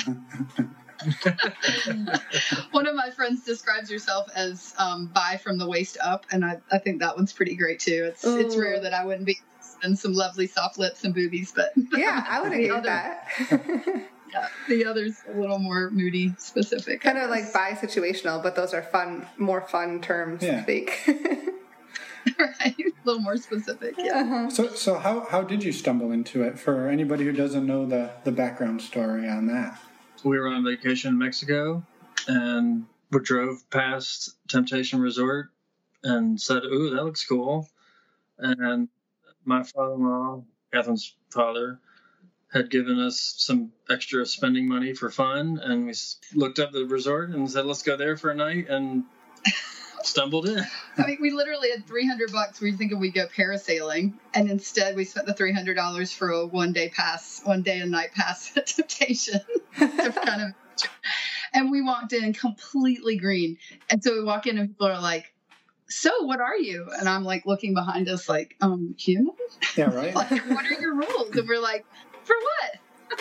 I 1.00 1.80
don't 1.84 2.04
know. 2.04 2.12
one 2.70 2.86
of 2.86 2.94
my 2.94 3.10
friends 3.10 3.44
describes 3.44 3.90
herself 3.90 4.28
as 4.34 4.74
um, 4.78 5.06
bi 5.06 5.36
from 5.42 5.58
the 5.58 5.68
waist 5.68 5.98
up, 6.02 6.26
and 6.30 6.44
I, 6.44 6.60
I 6.72 6.78
think 6.78 7.00
that 7.00 7.16
one's 7.16 7.32
pretty 7.32 7.56
great 7.56 7.80
too. 7.80 8.04
It's 8.08 8.24
it's 8.24 8.56
rare 8.56 8.80
that 8.80 8.92
I 8.94 9.04
wouldn't 9.04 9.26
be 9.26 9.38
interested 9.38 9.86
in 9.88 9.96
some 9.96 10.14
lovely 10.14 10.46
soft 10.46 10.78
lips 10.78 11.04
and 11.04 11.14
boobies, 11.14 11.52
but 11.54 11.72
Yeah, 11.92 12.24
I 12.28 12.40
would 12.40 12.52
agree 12.52 12.70
with 12.72 12.84
that. 12.84 13.28
Yeah, 14.32 14.48
the 14.68 14.84
other's 14.86 15.22
a 15.32 15.38
little 15.38 15.60
more 15.60 15.88
moody 15.92 16.34
specific. 16.38 17.00
Kind 17.00 17.16
of 17.16 17.30
like 17.30 17.52
bi 17.52 17.70
situational, 17.70 18.42
but 18.42 18.56
those 18.56 18.74
are 18.74 18.82
fun, 18.82 19.24
more 19.38 19.60
fun 19.60 20.00
terms, 20.02 20.42
I 20.42 20.46
Yeah. 20.46 20.62
think. 20.64 21.00
right, 22.38 22.74
a 22.76 22.92
little 23.04 23.22
more 23.22 23.36
specific. 23.36 23.94
Yeah. 23.96 24.48
So, 24.48 24.68
so 24.74 24.98
how, 24.98 25.26
how 25.30 25.42
did 25.42 25.62
you 25.62 25.70
stumble 25.72 26.10
into 26.10 26.42
it? 26.42 26.58
For 26.58 26.88
anybody 26.88 27.24
who 27.24 27.32
doesn't 27.32 27.64
know 27.66 27.86
the, 27.86 28.10
the 28.24 28.32
background 28.32 28.82
story 28.82 29.28
on 29.28 29.46
that. 29.46 29.78
We 30.24 30.38
were 30.38 30.48
on 30.48 30.64
vacation 30.64 31.10
in 31.10 31.18
Mexico 31.18 31.84
and 32.26 32.86
we 33.10 33.20
drove 33.20 33.68
past 33.70 34.36
Temptation 34.48 35.00
Resort 35.00 35.50
and 36.02 36.40
said, 36.40 36.64
Ooh, 36.64 36.90
that 36.90 37.04
looks 37.04 37.26
cool. 37.26 37.68
And 38.38 38.88
my 39.44 39.62
father 39.62 39.94
in 39.94 40.02
law, 40.02 40.44
Catherine's 40.72 41.14
father, 41.30 41.80
had 42.52 42.70
given 42.70 42.98
us 43.00 43.34
some 43.36 43.72
extra 43.90 44.24
spending 44.26 44.68
money 44.68 44.94
for 44.94 45.10
fun. 45.10 45.58
And 45.62 45.86
we 45.86 45.94
looked 46.34 46.58
up 46.58 46.72
the 46.72 46.84
resort 46.84 47.30
and 47.30 47.50
said, 47.50 47.66
Let's 47.66 47.82
go 47.82 47.96
there 47.96 48.16
for 48.16 48.30
a 48.30 48.34
night 48.34 48.68
and 48.68 49.04
stumbled 50.06 50.48
in. 50.48 50.64
I 50.96 51.06
mean, 51.06 51.18
we 51.20 51.30
literally 51.30 51.70
had 51.70 51.86
300 51.86 52.32
bucks. 52.32 52.60
We 52.60 52.70
were 52.70 52.76
thinking 52.76 52.98
we'd 52.98 53.14
go 53.14 53.26
parasailing, 53.26 54.14
and 54.34 54.50
instead 54.50 54.96
we 54.96 55.04
spent 55.04 55.26
the 55.26 55.34
$300 55.34 56.14
for 56.14 56.30
a 56.30 56.46
one 56.46 56.72
day 56.72 56.88
pass, 56.88 57.40
one 57.44 57.62
day 57.62 57.80
and 57.80 57.90
night 57.90 58.12
pass 58.14 58.56
at 58.56 58.66
Temptation. 58.76 59.40
kind 59.78 60.42
of, 60.42 60.52
and 61.54 61.70
we 61.70 61.82
walked 61.82 62.12
in 62.12 62.32
completely 62.32 63.16
green. 63.16 63.58
And 63.90 64.02
so 64.02 64.14
we 64.14 64.22
walk 64.22 64.46
in, 64.46 64.58
and 64.58 64.68
people 64.68 64.86
are 64.86 65.00
like, 65.00 65.32
"So, 65.88 66.24
what 66.24 66.40
are 66.40 66.56
you?" 66.56 66.88
And 66.98 67.08
I'm 67.08 67.24
like 67.24 67.46
looking 67.46 67.74
behind 67.74 68.08
us, 68.08 68.28
like, 68.28 68.56
"Um, 68.60 68.94
human." 68.98 69.34
Yeah, 69.76 69.94
right? 69.94 70.14
like, 70.14 70.30
what 70.30 70.64
are 70.64 70.80
your 70.80 70.94
rules? 70.94 71.36
And 71.36 71.48
we're 71.48 71.60
like, 71.60 71.84
for 72.24 72.36
what? 72.36 73.20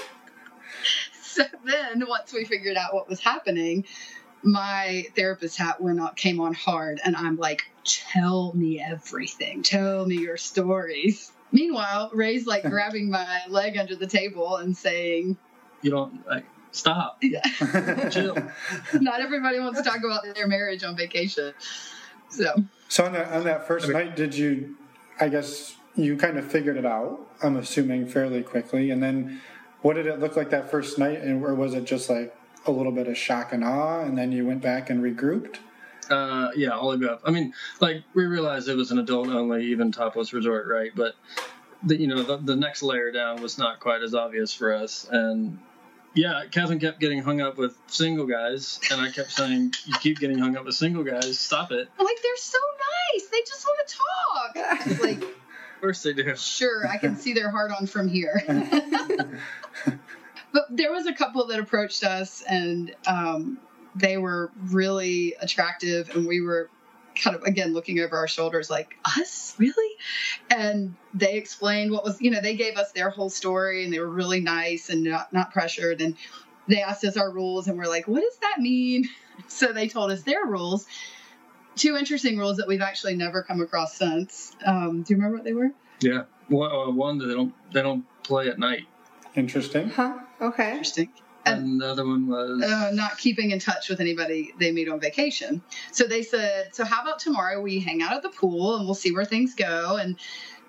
so 1.21 1.43
then, 1.65 2.03
once 2.07 2.33
we 2.33 2.45
figured 2.45 2.77
out 2.77 2.93
what 2.93 3.07
was 3.09 3.19
happening, 3.19 3.85
my 4.45 5.05
therapist 5.15 5.57
hat 5.57 5.81
went 5.81 5.99
on, 5.99 6.13
came 6.15 6.39
on 6.39 6.53
hard, 6.53 6.99
and 7.03 7.15
I'm 7.15 7.35
like, 7.35 7.63
tell 7.83 8.53
me 8.53 8.79
everything. 8.79 9.63
Tell 9.63 10.05
me 10.05 10.17
your 10.17 10.37
stories. 10.37 11.31
Meanwhile, 11.51 12.11
Ray's 12.13 12.45
like 12.45 12.63
grabbing 12.63 13.09
my 13.09 13.41
leg 13.49 13.77
under 13.77 13.95
the 13.95 14.07
table 14.07 14.57
and 14.57 14.77
saying, 14.77 15.37
You 15.81 15.91
don't, 15.91 16.25
like, 16.27 16.45
stop. 16.71 17.17
yeah, 17.23 17.41
Chill. 18.11 18.35
not 19.01 19.19
everybody 19.21 19.59
wants 19.59 19.81
to 19.81 19.83
talk 19.87 19.99
about 20.03 20.21
their 20.35 20.47
marriage 20.47 20.83
on 20.83 20.95
vacation. 20.95 21.53
So, 22.29 22.53
So 22.87 23.05
on 23.05 23.13
that 23.13 23.31
on 23.31 23.43
that 23.45 23.67
first 23.67 23.89
night, 23.89 24.15
did 24.15 24.35
you? 24.35 24.75
I 25.19 25.29
guess 25.29 25.75
you 25.95 26.17
kind 26.17 26.37
of 26.37 26.45
figured 26.45 26.77
it 26.77 26.85
out. 26.85 27.19
I'm 27.41 27.55
assuming 27.57 28.07
fairly 28.07 28.43
quickly, 28.43 28.91
and 28.91 29.01
then 29.01 29.41
what 29.81 29.93
did 29.95 30.05
it 30.07 30.19
look 30.19 30.35
like 30.35 30.49
that 30.51 30.69
first 30.69 30.99
night? 30.99 31.21
And 31.21 31.43
or 31.43 31.55
was 31.55 31.73
it 31.73 31.85
just 31.85 32.09
like 32.09 32.35
a 32.67 32.72
little 32.72 32.91
bit 32.91 33.07
of 33.07 33.17
shock 33.17 33.53
and 33.53 33.63
awe, 33.63 34.01
and 34.01 34.17
then 34.17 34.31
you 34.31 34.45
went 34.45 34.62
back 34.62 34.89
and 34.89 35.01
regrouped? 35.03 35.57
Uh, 36.10 36.50
yeah, 36.55 36.69
all 36.69 36.91
the 36.91 37.00
way 37.05 37.12
up. 37.12 37.22
I 37.25 37.31
mean, 37.31 37.53
like 37.79 38.03
we 38.13 38.25
realized 38.25 38.67
it 38.69 38.75
was 38.75 38.91
an 38.91 39.00
adult-only, 39.00 39.65
even 39.65 39.91
topless 39.91 40.34
resort, 40.34 40.67
right? 40.67 40.91
But 40.95 41.15
the, 41.84 42.00
you 42.00 42.07
know, 42.07 42.24
the, 42.24 42.38
the 42.38 42.55
next 42.55 42.84
layer 42.84 43.12
down 43.12 43.41
was 43.41 43.57
not 43.57 43.79
quite 43.79 44.01
as 44.03 44.13
obvious 44.13 44.53
for 44.53 44.74
us, 44.74 45.07
and 45.10 45.57
yeah, 46.13 46.43
Catherine 46.50 46.79
kept 46.79 47.00
getting 47.00 47.22
hung 47.22 47.41
up 47.41 47.57
with 47.57 47.75
single 47.88 48.25
guys, 48.25 48.79
and 48.91 49.01
I 49.01 49.10
kept 49.12 49.31
saying, 49.31 49.74
"You 49.86 49.95
keep 50.00 50.19
getting 50.19 50.38
hung 50.38 50.55
up 50.55 50.65
with 50.65 50.75
single 50.75 51.03
guys. 51.03 51.39
Stop 51.39 51.72
it." 51.72 51.89
Like, 52.00 52.17
they're 52.24 52.38
so 52.38 52.57
nice. 53.13 53.27
They 53.27 53.39
just 53.41 53.65
want 53.65 53.88
to 53.88 53.95
talk. 53.98 55.01
Like, 55.01 55.24
Of 55.24 55.81
course 55.81 56.03
they 56.03 56.13
do. 56.13 56.36
sure, 56.36 56.88
I 56.88 56.98
can 56.98 57.17
see 57.17 57.34
their 57.34 57.50
heart 57.51 57.72
on 57.77 57.86
from 57.88 58.07
here. 58.07 58.41
but 60.55 60.67
there 60.69 60.93
was 60.93 61.05
a 61.05 61.13
couple 61.13 61.45
that 61.47 61.59
approached 61.59 62.05
us, 62.05 62.41
and 62.41 62.95
um, 63.05 63.59
they 63.93 64.17
were 64.17 64.51
really 64.67 65.35
attractive, 65.41 66.15
and 66.15 66.25
we 66.25 66.39
were 66.39 66.69
kind 67.13 67.35
of 67.35 67.43
again 67.43 67.74
looking 67.74 68.00
over 68.00 68.15
our 68.15 68.27
shoulders, 68.27 68.69
like 68.69 68.95
us, 69.03 69.53
really. 69.57 69.95
And 70.50 70.95
they 71.13 71.33
explained 71.35 71.91
what 71.91 72.05
was, 72.05 72.21
you 72.21 72.31
know, 72.31 72.39
they 72.39 72.55
gave 72.55 72.77
us 72.77 72.93
their 72.93 73.09
whole 73.09 73.29
story, 73.29 73.83
and 73.83 73.91
they 73.91 74.00
were 74.00 74.09
really 74.09 74.39
nice 74.39 74.89
and 74.89 75.03
not 75.03 75.33
not 75.33 75.51
pressured, 75.51 76.00
and 76.00 76.15
they 76.69 76.81
asked 76.81 77.03
us 77.03 77.17
our 77.17 77.29
rules, 77.29 77.67
and 77.67 77.77
we're 77.77 77.89
like, 77.89 78.07
what 78.07 78.21
does 78.21 78.38
that 78.41 78.59
mean? 78.59 79.09
So 79.50 79.74
they 79.74 79.89
told 79.89 80.12
us 80.12 80.21
their 80.21 80.45
rules. 80.45 80.88
Two 81.75 81.97
interesting 81.97 82.38
rules 82.38 82.55
that 82.55 82.69
we've 82.69 82.79
actually 82.79 83.17
never 83.17 83.43
come 83.43 83.59
across 83.59 83.97
since. 83.97 84.55
Um, 84.65 85.01
do 85.01 85.13
you 85.13 85.17
remember 85.17 85.35
what 85.35 85.43
they 85.43 85.51
were? 85.51 85.71
Yeah, 86.00 86.21
one, 86.47 86.71
uh, 86.71 86.89
one 86.89 87.17
that 87.17 87.25
they 87.25 87.33
don't 87.33 87.53
they 87.74 87.81
don't 87.81 88.05
play 88.24 88.47
at 88.47 88.57
night, 88.57 88.88
Interesting. 89.35 89.89
huh? 89.89 90.19
Okay. 90.41 90.71
Interesting. 90.71 91.09
and 91.45 91.79
the 91.79 91.87
other 91.87 92.05
one 92.05 92.27
was 92.27 92.61
uh, 92.61 92.91
not 92.93 93.17
keeping 93.17 93.51
in 93.51 93.59
touch 93.59 93.89
with 93.89 93.99
anybody 93.99 94.53
they 94.59 94.71
meet 94.71 94.89
on 94.89 94.99
vacation. 94.99 95.61
So 95.91 96.05
they 96.05 96.23
said, 96.23 96.73
"So 96.75 96.83
how 96.83 97.01
about 97.03 97.19
tomorrow 97.19 97.61
we 97.61 97.79
hang 97.79 98.01
out 98.01 98.13
at 98.13 98.23
the 98.23 98.29
pool 98.29 98.75
and 98.77 98.85
we'll 98.85 98.95
see 98.95 99.11
where 99.11 99.25
things 99.25 99.55
go." 99.55 99.97
And 99.97 100.17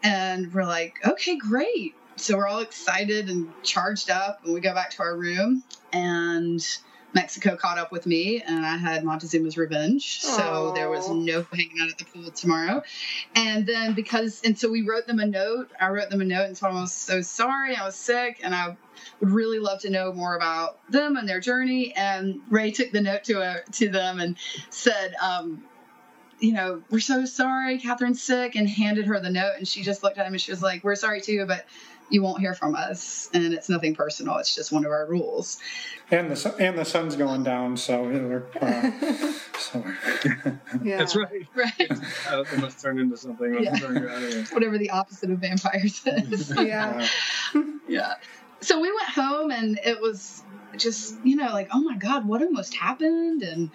and 0.03 0.53
we're 0.53 0.65
like, 0.65 0.99
"Okay, 1.05 1.37
great." 1.37 1.95
So 2.17 2.37
we're 2.37 2.47
all 2.47 2.61
excited 2.61 3.29
and 3.29 3.49
charged 3.63 4.11
up, 4.11 4.45
and 4.45 4.55
we 4.55 4.61
go 4.61 4.75
back 4.75 4.91
to 4.93 5.03
our 5.03 5.17
room. 5.17 5.63
And 5.93 6.61
Mexico 7.17 7.57
caught 7.57 7.79
up 7.79 7.91
with 7.91 8.05
me, 8.05 8.43
and 8.43 8.67
I 8.67 8.77
had 8.77 9.03
Montezuma's 9.03 9.57
revenge. 9.57 10.21
So 10.21 10.73
there 10.75 10.91
was 10.91 11.09
no 11.09 11.47
hanging 11.51 11.79
out 11.81 11.89
at 11.89 11.97
the 11.97 12.05
pool 12.05 12.31
tomorrow. 12.31 12.83
And 13.35 13.67
then 13.67 13.95
because, 13.95 14.43
and 14.45 14.57
so 14.59 14.71
we 14.71 14.83
wrote 14.83 15.07
them 15.07 15.19
a 15.19 15.25
note. 15.25 15.71
I 15.81 15.89
wrote 15.89 16.11
them 16.11 16.21
a 16.21 16.27
note 16.27 16.45
and 16.45 16.55
told 16.55 16.73
them 16.73 16.77
I 16.77 16.83
was 16.83 16.93
so 16.93 17.23
sorry, 17.23 17.75
I 17.75 17.87
was 17.87 17.97
sick, 17.97 18.41
and 18.45 18.55
I 18.55 18.77
would 19.21 19.31
really 19.31 19.59
love 19.59 19.81
to 19.81 19.91
know 19.91 20.13
more 20.13 20.37
about 20.37 20.79
them 20.91 21.17
and 21.17 21.27
their 21.27 21.41
journey. 21.41 21.95
And 21.97 22.43
Ray 22.51 22.71
took 22.71 22.93
the 22.93 23.01
note 23.01 23.25
to 23.25 23.41
a, 23.41 23.63
to 23.73 23.89
them 23.89 24.21
and 24.21 24.37
said, 24.69 25.15
um, 25.15 25.65
you 26.39 26.53
know, 26.53 26.83
we're 26.91 27.01
so 27.01 27.25
sorry, 27.25 27.79
Catherine's 27.79 28.23
sick, 28.23 28.57
and 28.57 28.69
handed 28.69 29.07
her 29.07 29.19
the 29.21 29.31
note. 29.31 29.55
And 29.57 29.67
she 29.67 29.83
just 29.83 30.03
looked 30.03 30.19
at 30.19 30.27
him 30.27 30.35
and 30.35 30.41
she 30.41 30.53
was 30.53 30.63
like, 30.63 30.85
we're 30.85 30.97
sorry 30.97 31.23
too, 31.23 31.47
but 31.47 31.65
you 32.09 32.23
won't 32.23 32.41
hear 32.41 32.55
from 32.55 32.75
us. 32.75 33.29
And 33.35 33.53
it's 33.53 33.69
nothing 33.69 33.95
personal. 33.95 34.37
It's 34.39 34.55
just 34.55 34.73
one 34.73 34.85
of 34.85 34.91
our 34.91 35.07
rules. 35.07 35.59
And 36.11 36.31
the 36.31 36.37
sun, 36.37 36.55
and 36.59 36.79
the 36.79 36.85
sun's 36.85 37.17
going 37.17 37.43
down, 37.43 37.77
so 37.77 38.03
we're, 38.05 38.47
uh, 38.61 38.91
so 39.59 39.85
Yeah. 40.83 40.99
That's 40.99 41.17
right. 41.17 41.47
Right. 41.55 41.91
I 42.29 42.57
must 42.61 42.81
turn 42.81 42.99
into 42.99 43.17
something. 43.17 43.63
Yeah. 43.63 43.77
you're 43.77 44.11
out 44.11 44.23
of 44.23 44.33
here. 44.33 44.45
Whatever 44.53 44.79
the 44.79 44.91
opposite 44.91 45.31
of 45.31 45.39
vampires 45.39 46.03
is. 46.07 46.53
Yeah. 46.57 47.07
yeah. 47.89 48.15
So 48.61 48.81
we 48.81 48.91
went 48.93 49.09
home 49.09 49.51
and 49.51 49.79
it 49.85 50.01
was 50.01 50.43
just, 50.77 51.17
you 51.25 51.37
know, 51.37 51.47
like, 51.47 51.69
oh 51.73 51.81
my 51.81 51.97
God, 51.97 52.27
what 52.27 52.43
almost 52.43 52.75
happened? 52.75 53.43
And 53.43 53.71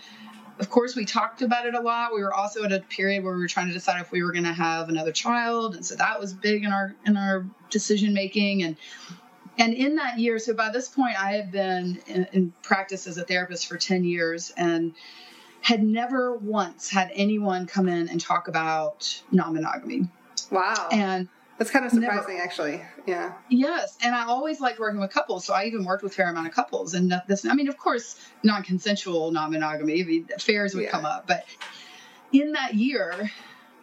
of 0.62 0.70
course, 0.70 0.96
we 0.96 1.06
talked 1.06 1.42
about 1.42 1.66
it 1.66 1.74
a 1.74 1.82
lot. 1.82 2.14
We 2.14 2.22
were 2.22 2.34
also 2.34 2.64
at 2.64 2.72
a 2.72 2.82
period 2.82 3.24
where 3.24 3.34
we 3.34 3.42
were 3.42 3.48
trying 3.48 3.68
to 3.68 3.74
decide 3.74 4.00
if 4.00 4.12
we 4.12 4.22
were 4.22 4.32
going 4.32 4.46
to 4.46 4.54
have 4.54 4.90
another 4.90 5.12
child, 5.12 5.76
and 5.76 5.84
so 5.84 5.96
that 5.96 6.20
was 6.20 6.34
big 6.34 6.64
in 6.64 6.72
our 6.72 6.96
in 7.04 7.18
our 7.18 7.48
decision 7.72 8.14
making. 8.14 8.62
And 8.62 8.78
and 9.58 9.74
in 9.74 9.96
that 9.96 10.20
year, 10.20 10.38
so 10.38 10.54
by 10.54 10.70
this 10.70 10.88
point, 10.88 11.22
I 11.22 11.32
had 11.32 11.52
been 11.52 12.00
in, 12.06 12.28
in 12.32 12.54
practice 12.62 13.08
as 13.08 13.18
a 13.18 13.24
therapist 13.24 13.68
for 13.68 13.78
ten 13.78 14.04
years, 14.04 14.54
and 14.56 14.94
had 15.62 15.82
never 15.82 16.36
once 16.38 16.92
had 16.92 17.10
anyone 17.16 17.66
come 17.66 17.90
in 17.90 18.08
and 18.08 18.22
talk 18.22 18.48
about 18.48 19.24
non-monogamy. 19.32 20.08
Wow. 20.52 20.90
And 20.92 21.28
That's 21.62 21.70
kind 21.70 21.86
of 21.86 21.94
Never. 21.94 22.18
surprising, 22.18 22.42
actually. 22.42 22.82
Yeah. 23.06 23.34
Yes, 23.48 23.96
and 24.04 24.16
I 24.16 24.26
always 24.26 24.60
liked 24.60 24.80
working 24.80 25.00
with 25.00 25.12
couples, 25.12 25.46
so 25.46 25.54
I 25.54 25.66
even 25.66 25.86
worked 25.86 26.02
with 26.02 26.12
a 26.14 26.16
fair 26.16 26.28
amount 26.28 26.48
of 26.48 26.56
couples. 26.56 26.96
And 26.96 27.14
this, 27.28 27.46
I 27.46 27.54
mean, 27.54 27.68
of 27.68 27.78
course, 27.78 28.20
non-consensual 28.42 29.30
non-monogamy, 29.30 30.02
I 30.02 30.04
mean, 30.04 30.28
affairs 30.36 30.74
would 30.74 30.86
Yeah. 30.86 30.90
come 30.90 31.06
up. 31.06 31.28
But 31.28 31.46
in 32.34 32.54
that 32.54 32.74
year, 32.74 33.30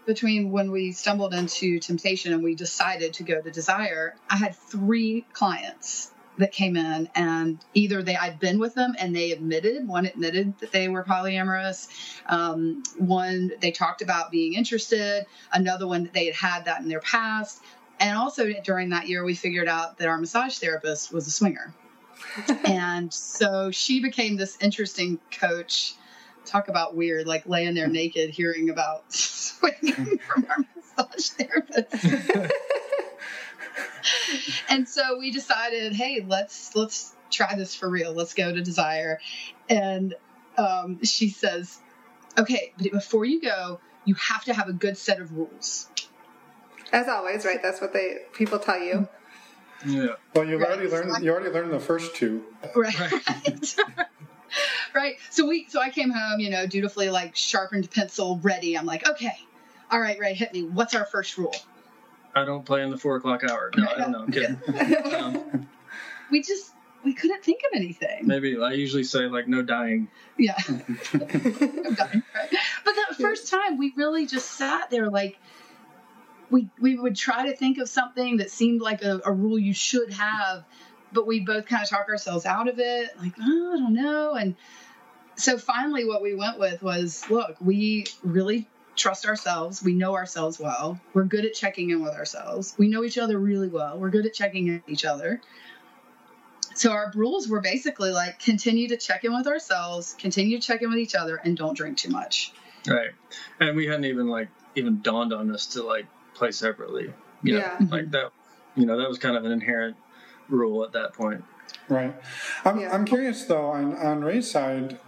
between 0.07 0.51
when 0.51 0.73
we 0.73 0.91
stumbled 0.91 1.33
into 1.35 1.79
temptation 1.79 2.33
and 2.33 2.43
we 2.43 2.57
decided 2.57 3.13
to 3.15 3.23
go 3.23 3.41
to 3.41 3.49
desire, 3.53 4.17
I 4.29 4.39
had 4.39 4.57
three 4.57 5.25
clients 5.33 6.11
that 6.39 6.53
came 6.53 6.77
in, 6.77 7.09
and 7.15 7.59
either 7.75 8.03
they 8.03 8.17
I'd 8.17 8.41
been 8.41 8.59
with 8.59 8.75
them 8.75 8.95
and 8.99 9.15
they 9.15 9.33
admitted 9.33 9.87
one 9.87 10.07
admitted 10.07 10.59
that 10.61 10.73
they 10.73 10.89
were 10.89 11.05
polyamorous, 11.05 11.89
um, 12.27 12.83
one 12.97 13.53
they 13.61 13.71
talked 13.71 14.03
about 14.03 14.31
being 14.31 14.55
interested, 14.55 15.27
another 15.53 15.87
one 15.87 16.05
that 16.05 16.13
they 16.13 16.27
had 16.27 16.35
had 16.35 16.65
that 16.65 16.81
in 16.81 16.89
their 16.89 17.01
past. 17.01 17.63
And 18.01 18.17
also 18.17 18.53
during 18.65 18.91
that 18.91 19.09
year, 19.09 19.25
we 19.25 19.35
figured 19.35 19.69
out 19.69 19.99
that 19.99 20.09
our 20.09 20.19
massage 20.19 20.59
therapist 20.59 21.13
was 21.13 21.27
a 21.27 21.31
swinger. 21.31 21.75
and 22.65 23.13
so 23.13 23.71
she 23.71 24.01
became 24.01 24.37
this 24.37 24.57
interesting 24.61 25.19
coach. 25.31 25.95
Talk 26.45 26.69
about 26.69 26.97
weird, 26.97 27.27
like 27.27 27.47
laying 27.47 27.75
there 27.75 27.89
naked, 27.89 28.31
hearing 28.31 28.71
about 28.71 29.13
swinging 29.13 30.19
from 30.19 30.47
our 30.49 30.65
massage 30.77 31.29
therapist. 31.31 32.07
and 34.69 34.89
so 34.89 35.19
we 35.19 35.31
decided, 35.31 35.93
hey, 35.93 36.25
let's 36.27 36.75
let's 36.75 37.15
try 37.31 37.55
this 37.57 37.75
for 37.75 37.89
real. 37.89 38.13
Let's 38.13 38.35
go 38.35 38.53
to 38.53 38.63
Desire. 38.63 39.21
And 39.69 40.15
um, 40.57 41.05
she 41.05 41.29
says, 41.29 41.79
okay, 42.37 42.73
but 42.79 42.91
before 42.93 43.25
you 43.25 43.41
go, 43.41 43.81
you 44.05 44.15
have 44.15 44.45
to 44.45 44.55
have 44.55 44.69
a 44.69 44.73
good 44.73 44.97
set 44.97 45.21
of 45.21 45.33
rules. 45.37 45.89
As 46.93 47.09
always, 47.09 47.45
right? 47.45 47.63
That's 47.63 47.81
what 47.81 47.93
they 47.93 48.19
people 48.33 48.59
tell 48.59 48.81
you. 48.81 49.09
Yeah. 49.87 50.15
Well, 50.35 50.45
you've 50.45 50.61
Right. 50.61 50.71
already 50.71 50.89
learned. 50.89 51.25
You 51.25 51.31
already 51.33 51.51
learned 51.51 51.73
the 51.73 51.81
first 51.81 52.15
two. 52.17 52.45
Right. 52.75 52.99
Right. 52.99 53.77
right. 54.95 55.17
So 55.31 55.47
we 55.47 55.67
so 55.69 55.81
I 55.81 55.91
came 55.91 56.11
home, 56.11 56.41
you 56.41 56.51
know, 56.51 56.67
dutifully 56.67 57.11
like 57.11 57.37
sharpened 57.37 57.91
pencil 57.91 58.41
ready. 58.43 58.77
I'm 58.77 58.87
like, 58.87 59.09
okay, 59.09 59.37
all 59.91 60.01
right, 60.01 60.19
Ray, 60.19 60.35
hit 60.35 60.53
me. 60.53 60.63
What's 60.65 60.95
our 60.95 61.05
first 61.05 61.39
rule? 61.39 61.55
I 62.35 62.45
don't 62.45 62.65
play 62.65 62.83
in 62.83 62.91
the 62.91 62.99
four 62.99 63.17
o'clock 63.17 63.43
hour. 63.45 63.71
No, 63.77 63.87
I 63.89 63.99
don't 63.99 64.13
know. 64.13 64.23
I'm 64.23 64.33
kidding. 64.33 65.15
Um, 65.15 65.69
we 66.31 66.43
just 66.43 66.73
we 67.05 67.15
couldn't 67.15 67.43
think 67.43 67.61
of 67.61 67.77
anything. 67.77 68.27
maybe 68.27 68.61
I 68.61 68.73
usually 68.73 69.05
say 69.05 69.27
like 69.27 69.49
no 69.49 69.63
dying. 69.63 70.09
Yeah. 70.39 70.55
I'm 70.69 71.95
dying, 71.95 72.23
right? 72.35 72.55
But 72.85 72.95
that 72.95 73.17
first 73.19 73.51
time 73.51 73.79
we 73.79 73.93
really 73.97 74.27
just 74.27 74.51
sat 74.53 74.91
there 74.91 75.11
like 75.11 75.39
we 76.51 76.69
we 76.81 76.97
would 76.97 77.17
try 77.17 77.47
to 77.47 77.57
think 77.57 77.79
of 77.79 77.89
something 77.89 78.39
that 78.39 78.51
seemed 78.51 78.81
like 78.81 79.03
a, 79.03 79.21
a 79.25 79.33
rule 79.33 79.59
you 79.59 79.75
should 79.75 80.13
have, 80.13 80.65
but 81.13 81.27
we 81.27 81.41
both 81.41 81.67
kind 81.67 81.83
of 81.83 81.89
talk 81.89 82.09
ourselves 82.09 82.47
out 82.47 82.69
of 82.69 82.79
it, 82.79 83.11
like, 83.19 83.35
oh, 83.41 83.75
I 83.75 83.79
don't 83.79 83.95
know. 83.95 84.35
And 84.35 84.57
so 85.37 85.59
finally 85.59 86.05
what 86.05 86.23
we 86.23 86.35
went 86.35 86.59
with 86.59 86.83
was 86.83 87.29
look, 87.31 87.57
we 87.61 88.07
really 88.23 88.69
trust 88.99 89.25
ourselves. 89.27 89.83
We 89.83 89.95
know 89.95 90.15
ourselves 90.15 90.59
well. 90.59 91.01
We're 91.15 91.25
good 91.25 91.45
at 91.45 91.55
checking 91.55 91.91
in 91.91 92.03
with 92.03 92.15
ourselves. 92.15 92.75
We 92.77 92.89
know 92.89 93.05
each 93.05 93.17
other 93.17 93.39
really 93.39 93.69
well. 93.69 93.99
We're 93.99 94.11
good 94.11 94.27
at 94.27 94.35
checking 94.35 94.67
in 94.67 94.75
with 94.75 94.89
each 94.89 95.05
other. 95.05 95.41
So 96.75 96.93
our 96.93 97.11
rules 97.15 97.49
were 97.49 97.61
basically 97.61 98.11
like 98.11 98.39
continue 98.39 98.89
to 98.89 98.97
check 98.97 99.25
in 99.25 99.35
with 99.35 99.47
ourselves, 99.47 100.15
continue 100.19 100.61
to 100.61 100.67
check 100.67 100.83
in 100.83 100.91
with 100.91 100.99
each 100.99 101.15
other, 101.15 101.37
and 101.37 101.57
don't 101.57 101.77
drink 101.77 101.97
too 101.99 102.11
much. 102.11 102.53
Right. 102.87 103.11
And 103.61 103.77
we 103.77 103.87
hadn't 103.87 104.05
even 104.05 104.29
like 104.29 104.49
even 104.75 105.01
dawned 105.03 105.33
on 105.33 105.53
us 105.53 105.67
to 105.69 105.83
like 105.83 106.07
play 106.35 106.51
separately. 106.53 107.13
You 107.43 107.55
know, 107.55 107.59
Yeah. 107.61 107.79
Like 107.91 108.11
that. 108.13 108.33
You 108.77 108.87
know, 108.87 108.97
that 108.99 109.09
was 109.09 109.19
kind 109.19 109.37
of 109.37 109.45
an 109.45 109.51
inherent 109.51 109.97
rule 110.49 110.85
at 110.85 110.93
that 110.93 111.15
point. 111.15 111.43
Right. 111.89 112.15
I'm, 112.65 112.79
Yeah. 112.79 112.95
I'm 112.95 113.05
curious 113.05 113.45
though 113.45 113.67
on 113.67 113.97
on 113.97 114.23
Ray's 114.23 114.51
side, 114.51 115.01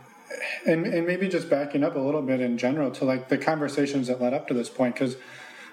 and 0.67 0.87
and 0.87 1.07
maybe 1.07 1.29
just 1.29 1.49
backing 1.51 1.83
up 1.85 1.97
a 1.97 1.99
little 1.99 2.23
bit 2.23 2.41
in 2.41 2.59
general 2.59 2.91
to 2.93 3.05
like 3.05 3.29
the 3.29 3.39
conversations 3.39 4.07
that 4.09 4.21
led 4.21 4.33
up 4.35 4.47
to 4.49 4.55
this 4.55 4.69
point 4.69 4.95
because 4.95 5.17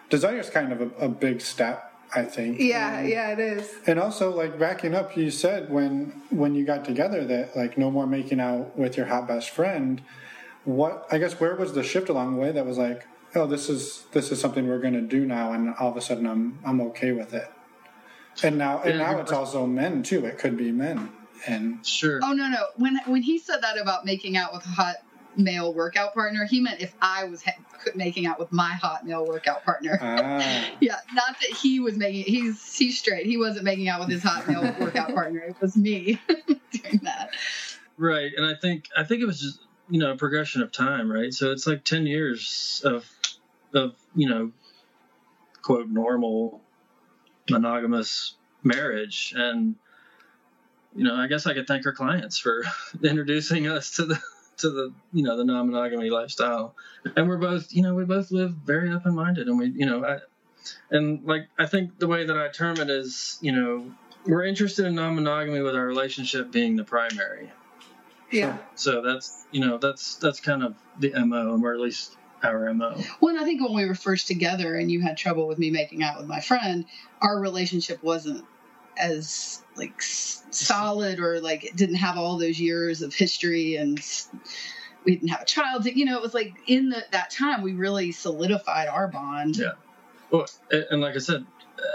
desire 0.09 0.39
is 0.39 0.49
kind 0.49 0.71
of 0.73 0.81
a, 0.81 1.05
a 1.05 1.09
big 1.09 1.41
step, 1.41 1.93
I 2.15 2.23
think. 2.23 2.59
Yeah, 2.59 2.99
And- 2.99 3.09
yeah, 3.09 3.31
it 3.31 3.39
is. 3.39 3.73
And 3.85 3.99
also, 3.99 4.31
like 4.35 4.57
backing 4.57 4.95
up, 4.95 5.15
you 5.17 5.29
said 5.31 5.69
when 5.69 6.21
when 6.29 6.55
you 6.55 6.65
got 6.65 6.85
together 6.85 7.25
that 7.25 7.55
like 7.55 7.77
no 7.77 7.91
more 7.91 8.07
making 8.07 8.39
out 8.39 8.77
with 8.77 8.97
your 8.97 9.05
hot 9.07 9.27
best 9.27 9.49
friend. 9.49 10.01
What 10.65 11.07
I 11.11 11.17
guess 11.17 11.39
where 11.39 11.55
was 11.55 11.73
the 11.73 11.83
shift 11.83 12.09
along 12.09 12.33
the 12.35 12.41
way 12.41 12.51
that 12.51 12.65
was 12.65 12.77
like, 12.77 13.07
oh, 13.35 13.47
this 13.47 13.69
is 13.69 14.03
this 14.11 14.31
is 14.33 14.41
something 14.41 14.67
we're 14.67 14.79
going 14.81 14.95
to 14.95 15.01
do 15.01 15.25
now, 15.25 15.53
and 15.53 15.73
all 15.79 15.91
of 15.91 15.95
a 15.97 16.01
sudden 16.01 16.25
I'm 16.25 16.59
I'm 16.65 16.81
okay 16.81 17.13
with 17.13 17.33
it. 17.33 17.49
And 18.43 18.57
now 18.57 18.81
and 18.81 18.99
Yeah, 18.99 19.11
now 19.13 19.19
it's 19.19 19.31
also 19.31 19.65
men 19.65 20.03
too. 20.03 20.25
It 20.25 20.37
could 20.37 20.57
be 20.57 20.71
men, 20.73 21.09
and 21.45 21.85
Sure. 21.85 22.19
Oh 22.23 22.33
no, 22.33 22.47
no. 22.49 22.65
When 22.75 22.99
when 23.05 23.21
he 23.21 23.37
said 23.39 23.61
that 23.61 23.77
about 23.79 24.05
making 24.05 24.37
out 24.37 24.53
with 24.53 24.65
a 24.65 24.69
hot 24.69 24.95
male 25.35 25.71
workout 25.73 26.13
partner, 26.13 26.45
he 26.45 26.59
meant 26.59 26.81
if 26.81 26.95
I 27.01 27.25
was 27.25 27.43
ha- 27.43 27.51
making 27.95 28.25
out 28.25 28.39
with 28.39 28.51
my 28.51 28.71
hot 28.71 29.05
male 29.05 29.25
workout 29.25 29.63
partner. 29.63 29.99
ah, 30.01 30.65
Yeah, 30.79 30.95
not 31.13 31.39
that 31.39 31.49
he 31.49 31.79
was 31.79 31.95
making. 31.97 32.23
He's 32.23 32.75
he's 32.75 32.97
straight. 32.97 33.25
He 33.25 33.37
wasn't 33.37 33.65
making 33.65 33.87
out 33.87 33.99
with 33.99 34.09
his 34.09 34.23
hot 34.23 34.47
male 34.47 34.63
workout 34.79 35.13
partner. 35.13 35.39
It 35.39 35.55
was 35.61 35.77
me 35.77 36.19
doing 36.71 36.99
that. 37.03 37.29
Right. 37.97 38.31
And 38.35 38.45
I 38.45 38.55
think 38.59 38.85
I 38.97 39.03
think 39.03 39.21
it 39.21 39.25
was 39.25 39.39
just 39.39 39.59
you 39.89 39.99
know 39.99 40.11
a 40.11 40.17
progression 40.17 40.61
of 40.61 40.71
time, 40.71 41.11
right? 41.11 41.33
So 41.33 41.51
it's 41.51 41.67
like 41.67 41.83
ten 41.83 42.05
years 42.07 42.81
of 42.83 43.09
of 43.73 43.95
you 44.15 44.29
know 44.29 44.51
quote 45.61 45.89
normal 45.89 46.61
monogamous 47.49 48.35
marriage 48.63 49.33
and 49.37 49.75
you 50.97 51.03
know 51.03 51.15
i 51.15 51.27
guess 51.27 51.45
i 51.45 51.53
could 51.53 51.67
thank 51.67 51.85
our 51.85 51.93
clients 51.93 52.37
for 52.37 52.63
introducing 53.03 53.67
us 53.67 53.91
to 53.91 54.05
the 54.05 54.19
to 54.57 54.69
the 54.69 54.93
you 55.13 55.23
know 55.23 55.37
the 55.37 55.45
non-monogamy 55.45 56.09
lifestyle. 56.09 56.75
And 57.15 57.27
we're 57.27 57.37
both 57.37 57.73
you 57.73 57.83
know 57.83 57.95
we 57.95 58.03
both 58.03 58.31
live 58.31 58.51
very 58.51 58.91
open-minded 58.91 59.47
and 59.47 59.57
we 59.57 59.67
you 59.67 59.85
know 59.85 60.03
I, 60.03 60.17
and 60.89 61.23
like 61.23 61.47
i 61.57 61.65
think 61.65 61.99
the 61.99 62.07
way 62.07 62.25
that 62.25 62.37
i 62.37 62.49
term 62.49 62.77
it 62.79 62.89
is 62.89 63.37
you 63.41 63.51
know 63.51 63.91
we're 64.25 64.43
interested 64.43 64.85
in 64.85 64.95
non-monogamy 64.95 65.61
with 65.61 65.75
our 65.75 65.85
relationship 65.85 66.51
being 66.51 66.75
the 66.75 66.83
primary. 66.83 67.51
Yeah. 68.29 68.57
so 68.75 69.01
that's 69.01 69.45
you 69.51 69.61
know 69.61 69.77
that's 69.77 70.15
that's 70.15 70.41
kind 70.41 70.63
of 70.63 70.75
the 70.99 71.13
mo 71.25 71.57
or 71.63 71.73
at 71.73 71.79
least 71.79 72.17
our 72.43 72.73
mo 72.73 73.01
Well, 73.21 73.35
and 73.35 73.39
I 73.39 73.45
think 73.45 73.61
when 73.61 73.73
we 73.73 73.85
were 73.85 73.95
first 73.95 74.27
together 74.27 74.75
and 74.75 74.91
you 74.91 75.01
had 75.01 75.17
trouble 75.17 75.47
with 75.47 75.57
me 75.57 75.71
making 75.71 76.03
out 76.03 76.17
with 76.17 76.27
my 76.27 76.39
friend, 76.39 76.85
our 77.21 77.39
relationship 77.39 78.03
wasn't 78.03 78.45
as 78.97 79.63
like 79.75 80.01
solid 80.01 81.19
or 81.19 81.39
like 81.39 81.63
it 81.63 81.75
didn't 81.75 81.95
have 81.95 82.17
all 82.17 82.37
those 82.37 82.59
years 82.59 83.01
of 83.01 83.13
history 83.13 83.75
and 83.75 83.99
we 85.05 85.15
didn't 85.15 85.29
have 85.29 85.41
a 85.41 85.45
child. 85.45 85.85
You 85.85 86.05
know, 86.05 86.17
it 86.17 86.21
was 86.21 86.33
like 86.33 86.53
in 86.67 86.89
the, 86.89 87.03
that 87.11 87.29
time 87.29 87.61
we 87.61 87.73
really 87.73 88.11
solidified 88.11 88.87
our 88.87 89.07
bond. 89.07 89.57
Yeah. 89.57 89.73
Well, 90.31 90.45
and 90.71 91.01
like 91.01 91.15
I 91.15 91.19
said, 91.19 91.45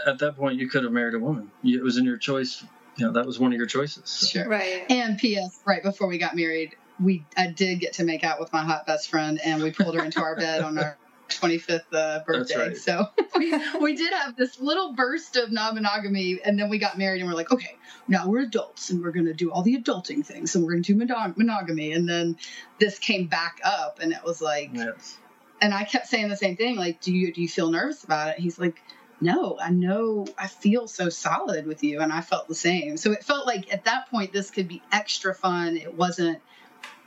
at 0.06 0.18
that 0.20 0.36
point 0.36 0.58
you 0.58 0.68
could 0.68 0.84
have 0.84 0.92
married 0.92 1.14
a 1.14 1.18
woman. 1.18 1.50
It 1.64 1.82
was 1.82 1.98
in 1.98 2.04
your 2.04 2.16
choice. 2.16 2.64
You 2.96 3.06
know, 3.06 3.12
that 3.12 3.26
was 3.26 3.38
one 3.38 3.52
of 3.52 3.58
your 3.58 3.66
choices. 3.66 4.08
So. 4.08 4.26
Sure. 4.26 4.48
Right. 4.48 4.84
And 4.90 5.18
P.S. 5.18 5.60
Right 5.66 5.82
before 5.82 6.08
we 6.08 6.18
got 6.18 6.36
married, 6.36 6.76
we 7.02 7.24
I 7.36 7.48
did 7.48 7.80
get 7.80 7.94
to 7.94 8.04
make 8.04 8.22
out 8.22 8.38
with 8.38 8.52
my 8.52 8.62
hot 8.62 8.86
best 8.86 9.08
friend, 9.08 9.40
and 9.44 9.62
we 9.62 9.72
pulled 9.72 9.94
her 9.94 10.04
into 10.04 10.20
our 10.20 10.36
bed 10.36 10.62
on 10.62 10.78
our 10.78 10.98
25th 11.40 11.82
uh, 11.92 12.20
birthday. 12.24 12.68
right. 12.68 12.76
So 12.76 13.06
we, 13.36 13.52
we 13.80 13.94
did 13.96 14.12
have 14.12 14.36
this 14.36 14.60
little 14.60 14.92
burst 14.94 15.36
of 15.36 15.50
non-monogamy, 15.52 16.40
and 16.44 16.58
then 16.58 16.68
we 16.68 16.78
got 16.78 16.98
married, 16.98 17.20
and 17.20 17.28
we're 17.28 17.36
like, 17.36 17.52
okay, 17.52 17.76
now 18.08 18.28
we're 18.28 18.42
adults, 18.42 18.90
and 18.90 19.02
we're 19.02 19.12
going 19.12 19.26
to 19.26 19.34
do 19.34 19.50
all 19.50 19.62
the 19.62 19.76
adulting 19.76 20.24
things, 20.24 20.54
and 20.54 20.64
we're 20.64 20.72
going 20.72 20.82
to 20.82 20.94
do 20.94 21.04
monog- 21.04 21.36
monogamy. 21.36 21.92
And 21.92 22.08
then 22.08 22.36
this 22.78 22.98
came 22.98 23.26
back 23.26 23.60
up, 23.64 23.98
and 24.00 24.12
it 24.12 24.24
was 24.24 24.40
like, 24.40 24.70
Yes. 24.72 25.18
and 25.60 25.72
I 25.72 25.84
kept 25.84 26.06
saying 26.08 26.28
the 26.28 26.36
same 26.36 26.56
thing, 26.56 26.76
like, 26.76 27.00
do 27.00 27.12
you 27.12 27.32
do 27.32 27.42
you 27.42 27.48
feel 27.48 27.70
nervous 27.70 28.04
about 28.04 28.30
it? 28.30 28.38
He's 28.38 28.58
like, 28.58 28.82
no, 29.20 29.56
I 29.60 29.70
know 29.70 30.26
I 30.36 30.48
feel 30.48 30.88
so 30.88 31.08
solid 31.08 31.66
with 31.66 31.84
you, 31.84 32.00
and 32.00 32.12
I 32.12 32.20
felt 32.22 32.48
the 32.48 32.54
same. 32.56 32.96
So 32.96 33.12
it 33.12 33.22
felt 33.22 33.46
like 33.46 33.72
at 33.72 33.84
that 33.84 34.10
point 34.10 34.32
this 34.32 34.50
could 34.50 34.66
be 34.68 34.82
extra 34.90 35.34
fun. 35.34 35.76
It 35.76 35.94
wasn't 35.94 36.40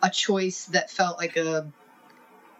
a 0.01 0.09
choice 0.09 0.65
that 0.67 0.89
felt 0.89 1.17
like 1.17 1.35
a, 1.35 1.67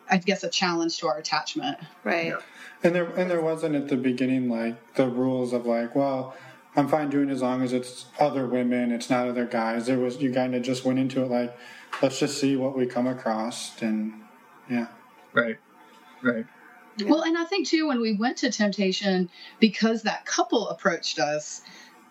I 0.09 0.17
guess, 0.17 0.43
a 0.43 0.49
challenge 0.49 0.97
to 0.99 1.07
our 1.07 1.17
attachment. 1.17 1.77
Right. 2.03 2.27
Yeah. 2.27 2.37
and 2.83 2.93
there 2.95 3.05
and 3.05 3.29
there 3.29 3.41
wasn't 3.41 3.75
at 3.75 3.87
the 3.87 3.97
beginning 3.97 4.49
like 4.49 4.95
the 4.95 5.07
rules 5.07 5.53
of 5.53 5.65
like, 5.65 5.95
well, 5.95 6.35
I'm 6.75 6.87
fine 6.87 7.09
doing 7.09 7.29
as 7.29 7.41
long 7.41 7.61
as 7.63 7.73
it's 7.73 8.05
other 8.19 8.45
women, 8.45 8.91
it's 8.91 9.09
not 9.09 9.27
other 9.27 9.45
guys. 9.45 9.87
There 9.87 9.99
was 9.99 10.21
you 10.21 10.33
kind 10.33 10.55
of 10.55 10.61
just 10.63 10.85
went 10.85 10.99
into 10.99 11.21
it 11.23 11.29
like, 11.29 11.57
let's 12.01 12.19
just 12.19 12.39
see 12.39 12.55
what 12.55 12.77
we 12.77 12.85
come 12.85 13.07
across, 13.07 13.81
and 13.81 14.13
yeah, 14.69 14.87
Right. 15.33 15.57
Right. 16.23 16.45
Yeah. 16.97 17.09
Well, 17.09 17.23
and 17.23 17.37
I 17.37 17.43
think 17.43 17.67
too 17.67 17.87
when 17.87 17.99
we 17.99 18.13
went 18.13 18.37
to 18.37 18.51
Temptation 18.51 19.29
because 19.59 20.03
that 20.03 20.25
couple 20.25 20.69
approached 20.69 21.19
us. 21.19 21.61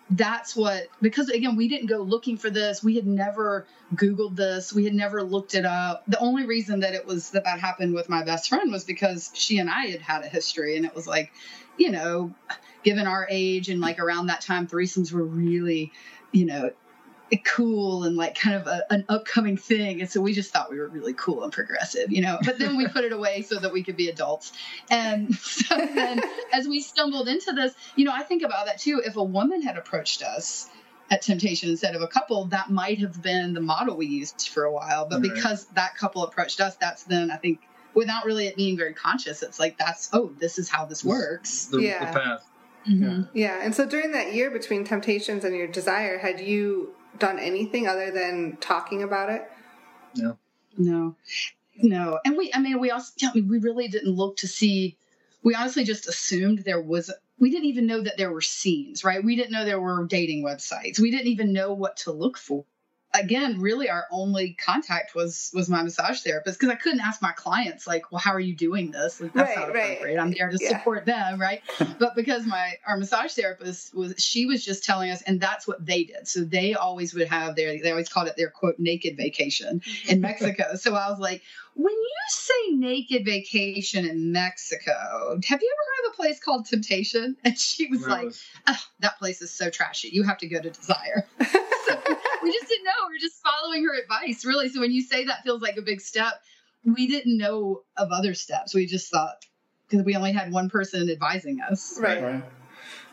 That's 0.09 0.55
what 0.55 0.87
because 1.01 1.29
again 1.29 1.55
we 1.55 1.67
didn't 1.67 1.87
go 1.87 1.97
looking 1.97 2.37
for 2.37 2.51
this. 2.51 2.83
We 2.83 2.95
had 2.95 3.07
never 3.07 3.65
Googled 3.95 4.35
this. 4.35 4.71
We 4.71 4.83
had 4.83 4.93
never 4.93 5.23
looked 5.23 5.55
it 5.55 5.65
up. 5.65 6.03
The 6.07 6.19
only 6.19 6.45
reason 6.45 6.81
that 6.81 6.93
it 6.93 7.07
was 7.07 7.31
that 7.31 7.43
that 7.45 7.59
happened 7.59 7.95
with 7.95 8.07
my 8.07 8.23
best 8.23 8.49
friend 8.49 8.71
was 8.71 8.83
because 8.83 9.31
she 9.33 9.57
and 9.57 9.69
I 9.69 9.87
had 9.87 10.01
had 10.01 10.23
a 10.23 10.27
history, 10.27 10.77
and 10.77 10.85
it 10.85 10.93
was 10.93 11.07
like, 11.07 11.31
you 11.77 11.89
know, 11.89 12.35
given 12.83 13.07
our 13.07 13.27
age 13.31 13.67
and 13.69 13.81
like 13.81 13.97
around 13.97 14.27
that 14.27 14.41
time, 14.41 14.67
threesomes 14.67 15.11
were 15.11 15.23
really, 15.23 15.91
you 16.31 16.45
know, 16.45 16.69
cool 17.43 18.03
and 18.03 18.15
like 18.15 18.35
kind 18.35 18.55
of 18.55 18.67
a, 18.67 18.83
an 18.91 19.03
upcoming 19.09 19.57
thing 19.57 19.99
and 19.99 20.09
so 20.09 20.21
we 20.21 20.31
just 20.33 20.53
thought 20.53 20.69
we 20.69 20.77
were 20.79 20.87
really 20.87 21.13
cool 21.13 21.43
and 21.43 21.51
progressive 21.51 22.11
you 22.11 22.21
know 22.21 22.37
but 22.43 22.57
then 22.59 22.77
we 22.77 22.87
put 22.87 23.03
it 23.03 23.11
away 23.11 23.41
so 23.41 23.57
that 23.59 23.73
we 23.73 23.83
could 23.83 23.97
be 23.97 24.09
adults 24.09 24.51
and 24.91 25.33
so 25.39 25.75
then 25.75 26.21
as 26.53 26.67
we 26.67 26.79
stumbled 26.79 27.27
into 27.27 27.51
this 27.51 27.73
you 27.95 28.05
know 28.05 28.11
i 28.13 28.21
think 28.23 28.43
about 28.43 28.67
that 28.67 28.79
too 28.79 29.01
if 29.03 29.15
a 29.15 29.23
woman 29.23 29.61
had 29.61 29.75
approached 29.77 30.21
us 30.21 30.69
at 31.11 31.21
temptation 31.23 31.69
instead 31.69 31.95
of 31.95 32.01
a 32.01 32.07
couple 32.07 32.45
that 32.45 32.69
might 32.69 32.99
have 32.99 33.21
been 33.21 33.53
the 33.53 33.61
model 33.61 33.95
we 33.97 34.05
used 34.05 34.49
for 34.49 34.63
a 34.65 34.71
while 34.71 35.05
but 35.07 35.21
Right. 35.21 35.33
because 35.33 35.65
that 35.73 35.95
couple 35.97 36.23
approached 36.23 36.61
us 36.61 36.75
that's 36.75 37.03
then 37.03 37.31
i 37.31 37.37
think 37.37 37.59
without 37.95 38.25
really 38.25 38.45
it 38.47 38.55
being 38.55 38.77
very 38.77 38.93
conscious 38.93 39.41
it's 39.41 39.59
like 39.59 39.77
that's 39.77 40.09
oh 40.13 40.31
this 40.39 40.59
is 40.59 40.69
how 40.69 40.85
this 40.85 41.03
works 41.03 41.65
The, 41.65 41.79
Yeah. 41.81 42.11
the 42.13 42.19
path. 42.19 42.45
Mhm. 42.87 43.29
Yeah. 43.33 43.61
And 43.63 43.73
so 43.73 43.87
during 43.87 44.11
that 44.11 44.33
year 44.35 44.51
between 44.51 44.83
Temptations 44.83 45.43
and 45.43 45.55
your 45.55 45.65
desire, 45.65 46.19
had 46.19 46.39
you 46.39 46.93
done 47.19 47.39
anything 47.39 47.87
other 47.87 48.11
than 48.11 48.57
talking 48.59 49.03
about 49.03 49.29
it? 49.29 49.49
No, 50.15 50.37
no, 50.77 51.15
No. 51.77 52.19
and 52.25 52.37
we. 52.37 52.51
I 52.53 52.59
mean, 52.59 52.79
we 52.79 52.91
also. 52.91 53.11
I 53.23 53.33
mean, 53.33 53.47
we 53.47 53.59
really 53.59 53.87
didn't 53.87 54.11
look 54.13 54.37
to 54.37 54.47
see. 54.47 54.97
We 55.43 55.55
honestly 55.55 55.83
just 55.83 56.07
assumed 56.07 56.59
there 56.59 56.81
was. 56.81 57.11
We 57.37 57.51
didn't 57.51 57.65
even 57.65 57.85
know 57.85 58.01
that 58.01 58.17
there 58.17 58.31
were 58.31 58.41
scenes, 58.41 59.03
right? 59.03 59.23
We 59.23 59.35
didn't 59.35 59.51
know 59.51 59.65
there 59.65 59.81
were 59.81 60.05
dating 60.05 60.43
websites. 60.43 60.99
We 60.99 61.11
didn't 61.11 61.27
even 61.27 61.51
know 61.51 61.73
what 61.73 61.97
to 61.97 62.11
look 62.11 62.37
for. 62.37 62.63
Again, 63.19 63.59
really 63.59 63.89
our 63.89 64.05
only 64.11 64.53
contact 64.53 65.15
was 65.15 65.51
was 65.53 65.69
my 65.69 65.81
massage 65.83 66.21
therapist 66.21 66.59
because 66.59 66.71
I 66.73 66.75
couldn't 66.77 66.99
ask 67.01 67.21
my 67.21 67.31
clients 67.31 67.87
like, 67.87 68.11
well, 68.11 68.19
how 68.19 68.31
are 68.31 68.39
you 68.39 68.55
doing 68.55 68.91
this? 68.91 69.19
Like, 69.21 69.33
that's 69.33 69.55
Right, 69.55 69.67
not 69.67 69.73
right. 69.75 70.17
I'm 70.19 70.31
there 70.31 70.49
to 70.49 70.57
Yeah. 70.61 70.77
support 70.77 71.05
them, 71.05 71.39
right? 71.39 71.61
but 71.99 72.15
because 72.15 72.45
my 72.45 72.73
our 72.85 72.97
massage 72.97 73.33
therapist 73.33 73.93
was, 73.95 74.15
she 74.17 74.45
was 74.45 74.63
just 74.63 74.83
telling 74.83 75.09
us, 75.11 75.21
and 75.23 75.39
that's 75.41 75.67
what 75.67 75.85
they 75.85 76.03
did. 76.03 76.27
So 76.27 76.41
they 76.41 76.73
always 76.73 77.13
would 77.13 77.27
have 77.27 77.55
their, 77.55 77.81
they 77.81 77.91
always 77.91 78.09
called 78.09 78.27
it 78.27 78.35
their 78.37 78.49
quote 78.49 78.79
naked 78.79 79.17
vacation 79.17 79.81
in 80.07 80.21
Mexico. 80.29 80.75
so 80.75 80.93
I 80.95 81.09
was 81.09 81.19
like, 81.19 81.41
when 81.75 81.91
you 81.93 82.09
say 82.29 82.75
naked 82.75 83.25
vacation 83.25 84.05
in 84.05 84.31
Mexico, 84.31 85.39
have 85.45 85.61
you 85.61 85.73
ever 85.73 85.83
heard 85.91 86.09
of 86.09 86.13
a 86.13 86.15
place 86.15 86.39
called 86.39 86.65
Temptation? 86.65 87.35
And 87.43 87.57
she 87.57 87.87
was 87.87 88.01
That 88.01 88.09
like, 88.09 88.33
oh, 88.67 88.77
that 89.01 89.19
place 89.19 89.41
is 89.41 89.51
so 89.51 89.69
trashy. 89.69 90.09
You 90.11 90.23
have 90.23 90.37
to 90.39 90.47
go 90.47 90.61
to 90.61 90.69
Desire. 90.69 91.27
so 91.85 91.99
we 92.45 92.53
just 92.53 92.67
didn't 92.69 92.85
know. 92.85 92.91
We 93.09 93.15
were 93.15 93.19
just 93.19 93.41
following 93.43 93.83
her 93.85 93.93
advice, 93.99 94.45
really. 94.45 94.69
So 94.69 94.79
when 94.79 94.91
you 94.91 95.01
say 95.01 95.25
that 95.25 95.43
feels 95.43 95.61
like 95.61 95.77
a 95.77 95.81
big 95.81 96.01
step, 96.01 96.33
we 96.83 97.07
didn't 97.07 97.37
know 97.37 97.81
of 97.97 98.11
other 98.11 98.33
steps. 98.33 98.73
We 98.73 98.85
just 98.85 99.11
thought 99.11 99.35
because 99.89 100.05
we 100.05 100.15
only 100.15 100.31
had 100.31 100.51
one 100.51 100.69
person 100.69 101.09
advising 101.09 101.59
us. 101.61 101.97
Right. 101.99 102.21
Right. 102.21 102.43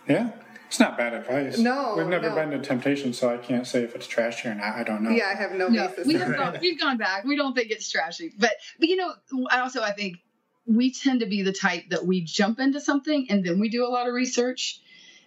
Yeah. 0.09 0.31
It's 0.68 0.81
not 0.81 0.97
bad 0.97 1.12
advice. 1.12 1.59
No, 1.59 1.97
We've 1.99 2.07
never 2.07 2.31
no. 2.31 2.35
been 2.35 2.51
to 2.53 2.59
Temptation, 2.59 3.12
so 3.12 3.29
I 3.29 3.37
can't 3.37 3.66
say 3.66 3.83
if 3.83 3.95
it's 3.95 4.07
trashy 4.07 4.49
or 4.49 4.55
not. 4.55 4.75
I 4.75 4.83
don't 4.85 5.03
know. 5.03 5.11
Yeah, 5.11 5.27
I 5.27 5.35
have 5.35 5.53
no, 5.53 5.68
No, 5.68 5.88
basis. 5.88 6.07
we 6.07 6.14
have 6.14 6.35
gone, 6.35 6.59
we've 6.62 6.81
gone 6.81 6.97
back. 6.97 7.25
We 7.25 7.37
don't 7.37 7.53
think 7.55 7.71
it's 7.71 7.90
trashy, 7.90 8.33
but 8.38 8.53
but 8.81 8.88
you 8.88 8.97
know, 8.97 9.12
I 9.51 9.61
also 9.61 9.83
I 9.83 9.92
think 9.92 10.16
we 10.64 10.90
tend 10.90 11.21
to 11.21 11.27
be 11.27 11.42
the 11.42 11.53
type 11.53 11.90
that 11.90 12.07
we 12.07 12.23
jump 12.23 12.59
into 12.59 12.81
something 12.81 13.27
and 13.29 13.45
then 13.45 13.61
we 13.61 13.68
do 13.68 13.85
a 13.87 13.90
lot 13.90 14.09
of 14.09 14.14
research. 14.14 14.81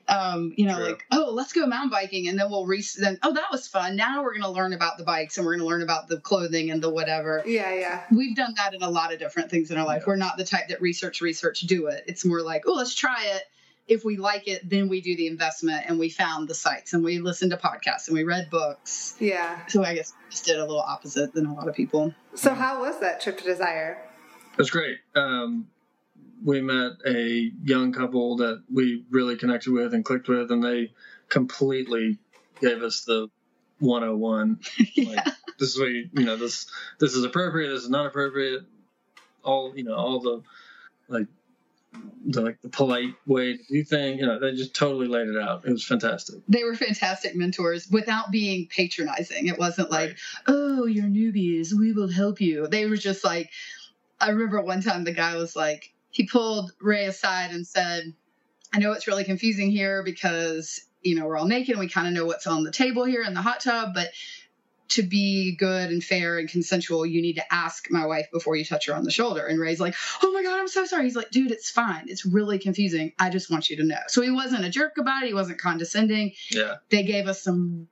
Um, 0.08 0.54
you 0.56 0.68
know, 0.68 0.76
True. 0.76 0.86
like 0.90 1.06
oh, 1.12 1.32
let's 1.34 1.54
go 1.54 1.66
mountain 1.66 1.90
biking, 1.90 2.28
and 2.28 2.38
then 2.38 2.50
we'll 2.50 2.66
re- 2.66 2.84
then 3.00 3.18
oh, 3.24 3.34
that 3.34 3.52
was 3.52 3.68
fun. 3.68 3.96
Now 3.96 4.22
we're 4.22 4.34
going 4.34 4.44
to 4.44 4.50
learn 4.50 4.74
about 4.74 4.98
the 4.98 5.04
bikes 5.04 5.38
and 5.38 5.46
we're 5.46 5.54
going 5.54 5.68
to 5.68 5.68
learn 5.68 5.82
about 5.82 6.08
the 6.08 6.20
clothing 6.20 6.70
and 6.72 6.82
the 6.82 6.90
whatever. 6.90 7.44
Yeah, 7.46 7.74
yeah. 7.74 8.04
We've 8.12 8.36
done 8.36 8.54
that 8.58 8.74
in 8.74 8.84
a 8.84 8.90
lot 8.90 9.14
of 9.14 9.20
different 9.20 9.50
things 9.50 9.72
in 9.72 9.78
our 9.78 9.86
life. 9.86 10.04
Yeah. 10.04 10.10
We're 10.10 10.16
not 10.18 10.38
the 10.38 10.46
type 10.46 10.68
that 10.70 10.82
research, 10.82 11.22
research, 11.22 11.62
do 11.62 11.88
it. 11.88 12.04
It's 12.08 12.24
more 12.24 12.42
like, 12.42 12.64
oh, 12.68 12.74
let's 12.74 12.94
try 12.94 13.26
it. 13.36 13.44
If 13.88 14.04
we 14.04 14.18
like 14.18 14.48
it, 14.48 14.68
then 14.68 14.90
we 14.90 15.02
do 15.02 15.16
the 15.16 15.28
investment 15.28 15.86
and 15.88 16.00
we 16.00 16.10
found 16.10 16.48
the 16.48 16.56
sites 16.56 16.94
and 16.94 17.04
we 17.04 17.20
listened 17.20 17.52
to 17.52 17.58
podcasts 17.58 18.08
and 18.08 18.16
we 18.16 18.24
read 18.24 18.50
books. 18.50 19.16
Yeah. 19.20 19.66
So 19.68 19.84
I 19.84 19.94
guess 19.94 20.12
we 20.24 20.32
just 20.32 20.46
did 20.46 20.58
a 20.58 20.62
little 20.62 20.82
opposite 20.82 21.34
than 21.34 21.46
a 21.46 21.54
lot 21.54 21.68
of 21.68 21.76
people. 21.76 22.14
So 22.34 22.54
how 22.56 22.82
was 22.82 23.00
that 23.02 23.22
trip 23.22 23.38
to 23.40 23.44
Desire? 23.44 24.02
It 24.54 24.58
was 24.58 24.72
great. 24.72 24.98
Um, 25.16 25.68
we 26.46 26.62
met 26.62 26.92
a 27.08 27.52
young 27.64 27.92
couple 27.92 28.38
that 28.38 28.64
we 28.72 29.04
really 29.10 29.36
connected 29.36 29.74
with 29.74 29.94
and 29.94 30.06
clicked 30.06 30.28
with, 30.30 30.52
and 30.52 30.64
they 30.64 30.94
completely 31.28 32.20
gave 32.62 32.84
us 32.84 33.02
the 33.02 33.30
101. 33.80 34.60
yeah. 34.94 35.10
Like, 35.16 35.26
this 35.60 35.74
is 35.74 35.80
what 35.80 35.90
you, 35.90 36.08
you 36.14 36.24
know, 36.24 36.38
this 36.38 36.68
this 37.00 37.16
is 37.16 37.24
appropriate, 37.24 37.70
this 37.70 37.84
is 37.84 37.90
not 37.90 38.06
appropriate. 38.06 38.62
All 39.44 39.74
you 39.76 39.84
know, 39.84 39.96
all 39.96 40.20
the 40.20 40.44
like 41.08 41.28
the 42.26 42.42
like 42.42 42.62
the 42.62 42.70
polite 42.70 43.16
way 43.26 43.58
to 43.58 43.64
do 43.70 43.84
things. 43.84 44.20
You 44.20 44.28
know, 44.28 44.40
they 44.40 44.52
just 44.54 44.76
totally 44.76 45.08
laid 45.08 45.28
it 45.28 45.38
out. 45.38 45.66
It 45.66 45.72
was 45.72 45.84
fantastic. 45.84 46.36
They 46.48 46.64
were 46.64 46.76
fantastic 46.76 47.36
mentors 47.36 47.88
without 47.90 48.32
being 48.32 48.68
patronizing. 48.68 49.48
It 49.48 49.58
wasn't 49.58 49.90
like, 49.92 50.10
Right. 50.10 50.18
oh, 50.48 50.86
you're 50.86 51.06
newbies. 51.06 51.74
We 51.74 51.92
will 51.92 52.10
help 52.10 52.40
you. 52.42 52.68
They 52.68 52.86
were 52.86 52.98
just 52.98 53.24
like, 53.24 53.50
I 54.20 54.30
remember 54.30 54.62
one 54.62 54.82
time 54.82 55.04
the 55.06 55.14
guy 55.14 55.36
was 55.38 55.56
like, 55.56 55.94
he 56.16 56.26
pulled 56.26 56.72
Ray 56.80 57.08
aside 57.08 57.52
and 57.52 57.68
said, 57.68 58.14
I 58.74 58.80
know 58.80 58.94
it's 58.94 59.06
really 59.06 59.26
confusing 59.26 59.70
here 59.70 60.02
because, 60.02 60.80
you 61.02 61.14
know, 61.14 61.26
we're 61.26 61.36
all 61.36 61.46
naked 61.46 61.72
and 61.72 61.80
we 61.82 61.90
kind 61.90 62.08
of 62.08 62.14
know 62.14 62.26
what's 62.26 62.48
on 62.48 62.64
the 62.64 62.72
table 62.72 63.04
here 63.04 63.22
in 63.22 63.34
the 63.34 63.42
hot 63.42 63.60
tub, 63.60 63.94
but 63.94 64.12
to 64.88 65.04
be 65.04 65.58
good 65.58 65.90
and 65.90 66.02
fair 66.02 66.40
and 66.40 66.48
consensual, 66.48 67.06
you 67.06 67.22
need 67.22 67.34
to 67.34 67.54
ask 67.54 67.92
my 67.92 68.06
wife 68.06 68.28
before 68.32 68.56
you 68.56 68.64
touch 68.64 68.88
her 68.88 68.96
on 68.96 69.04
the 69.04 69.12
shoulder. 69.12 69.46
And 69.46 69.60
Ray's 69.60 69.82
like, 69.82 69.94
Oh 70.24 70.32
my 70.32 70.42
God, 70.42 70.58
I'm 70.58 70.70
so 70.70 70.86
sorry. 70.86 71.04
He's 71.04 71.18
like, 71.18 71.32
Dude, 71.32 71.52
it's 71.52 71.70
fine. 71.70 72.06
It's 72.08 72.26
really 72.26 72.60
confusing. 72.60 73.12
I 73.20 73.30
just 73.30 73.52
want 73.52 73.70
you 73.70 73.76
to 73.78 73.84
know. 73.84 74.00
So 74.08 74.22
he 74.22 74.32
wasn't 74.32 74.64
a 74.64 74.70
jerk 74.70 74.94
about 74.98 75.24
it. 75.24 75.28
He 75.28 75.34
wasn't 75.34 75.60
condescending 75.60 76.32
Yeah, 76.50 76.76
they 76.92 77.04
gave 77.04 77.28
us 77.28 77.44
some 77.44 77.90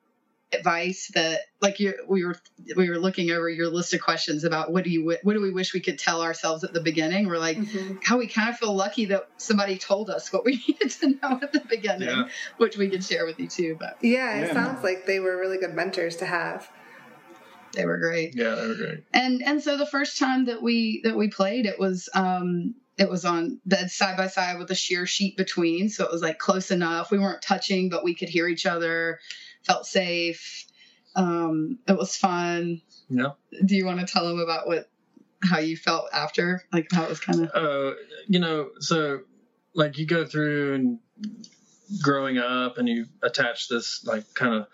advice 0.54 1.10
that 1.16 1.42
like 1.62 1.80
you 1.80 1.94
we 2.08 2.24
were 2.26 2.36
we 2.76 2.90
were 2.90 2.98
looking 3.00 3.32
over 3.32 3.50
your 3.50 3.68
list 3.70 3.94
of 3.94 4.02
questions 4.02 4.44
about 4.44 4.72
what 4.72 4.84
do 4.84 4.90
you 4.90 5.06
what 5.24 5.34
do 5.34 5.42
we 5.42 5.52
wish 5.52 5.74
we 5.74 5.80
could 5.80 5.98
tell 6.00 6.22
ourselves 6.22 6.64
at 6.64 6.74
the 6.74 6.82
beginning 6.82 7.28
we're 7.28 7.38
like 7.38 7.58
Mhm. 7.58 8.00
how 8.04 8.18
we 8.18 8.28
kind 8.28 8.50
of 8.50 8.58
feel 8.58 8.76
lucky 8.76 9.06
that 9.06 9.28
somebody 9.38 9.78
told 9.78 10.10
us 10.10 10.32
what 10.34 10.46
we 10.46 10.62
needed 10.68 10.90
to 10.92 11.08
know 11.22 11.40
at 11.42 11.52
the 11.54 11.62
beginning 11.68 12.08
Yeah. 12.10 12.28
which 12.58 12.78
we 12.78 12.90
could 12.90 13.04
share 13.04 13.26
with 13.26 13.40
you 13.40 13.48
too 13.48 13.78
but 13.80 13.98
Yeah, 14.02 14.36
it 14.38 14.48
Yeah. 14.48 14.54
sounds 14.54 14.84
like 14.84 15.06
they 15.06 15.20
were 15.20 15.38
really 15.38 15.58
good 15.58 15.74
mentors 15.74 16.16
to 16.18 16.26
have. 16.26 16.70
they 17.74 17.86
were 17.86 17.98
great 17.98 18.36
yeah, 18.36 18.56
they 18.56 18.68
were 18.68 18.76
great. 18.76 19.04
and 19.14 19.42
and 19.44 19.62
so 19.64 19.78
the 19.78 19.86
first 19.86 20.20
time 20.20 20.46
that 20.46 20.62
we 20.62 21.02
that 21.04 21.16
we 21.18 21.28
played 21.28 21.66
it 21.66 21.80
was 21.80 22.08
um 22.14 22.76
it 22.96 23.10
was 23.10 23.26
on 23.26 23.60
bed 23.66 23.90
side 23.90 24.16
by 24.16 24.28
side 24.28 24.60
with 24.60 24.70
a 24.70 24.76
sheer 24.76 25.08
sheet 25.08 25.36
between 25.36 25.90
so 25.90 26.06
it 26.06 26.12
was 26.12 26.22
like 26.22 26.38
close 26.38 26.70
enough 26.70 27.10
we 27.10 27.18
weren't 27.18 27.42
touching 27.42 27.90
but 27.90 28.04
we 28.04 28.14
could 28.14 28.30
hear 28.30 28.48
each 28.48 28.68
other 28.68 29.20
felt 29.66 29.86
safe 29.86 30.66
um 31.16 31.78
it 31.88 31.98
was 31.98 32.16
fun 32.16 32.82
Yeah. 33.10 33.32
do 33.66 33.76
you 33.76 33.86
want 33.86 34.00
to 34.00 34.06
tell 34.06 34.28
them 34.28 34.40
about 34.40 34.68
what 34.68 34.90
how 35.44 35.60
you 35.60 35.76
felt 35.78 36.06
after 36.14 36.64
like 36.72 36.88
how 36.92 37.04
it 37.04 37.10
was 37.10 37.20
kind 37.20 37.42
of 37.42 37.52
uh, 37.54 37.96
you 38.28 38.40
know, 38.40 38.70
so 38.80 39.22
like 39.74 39.98
you 39.98 40.06
go 40.06 40.26
through 40.26 40.76
and 40.76 41.00
growing 42.02 42.38
up 42.38 42.78
and 42.78 42.88
you 42.88 43.06
attach 43.22 43.68
this 43.68 44.06
like 44.06 44.24
kind 44.34 44.54
of 44.56 44.68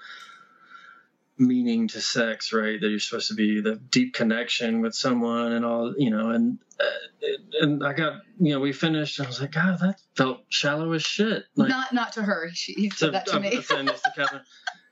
meaning 1.37 1.87
to 1.87 2.01
sex, 2.01 2.51
right? 2.53 2.79
That 2.79 2.89
you're 2.89 2.99
supposed 2.99 3.29
to 3.29 3.33
be 3.33 3.61
the 3.61 3.75
deep 3.75 4.13
connection 4.13 4.81
with 4.81 4.93
someone 4.93 5.53
and 5.53 5.65
all, 5.65 5.93
you 5.97 6.11
know, 6.11 6.29
and 6.29 6.59
uh, 6.79 7.27
and 7.61 7.85
I 7.85 7.93
got, 7.93 8.21
you 8.39 8.53
know, 8.53 8.59
we 8.59 8.71
finished 8.71 9.19
and 9.19 9.25
I 9.25 9.29
was 9.29 9.41
like, 9.41 9.51
God, 9.51 9.79
that 9.79 9.99
felt 10.15 10.41
shallow 10.49 10.91
as 10.93 11.03
shit. 11.03 11.45
Like, 11.55 11.69
not 11.69 11.93
not 11.93 12.13
to 12.13 12.21
her 12.21 12.49
she 12.53 12.73
he 12.73 12.89
said 12.89 13.13
that 13.13 13.25
to 13.27 13.39
me 13.39 13.51
to 13.51 13.61
Kevin. 14.15 14.41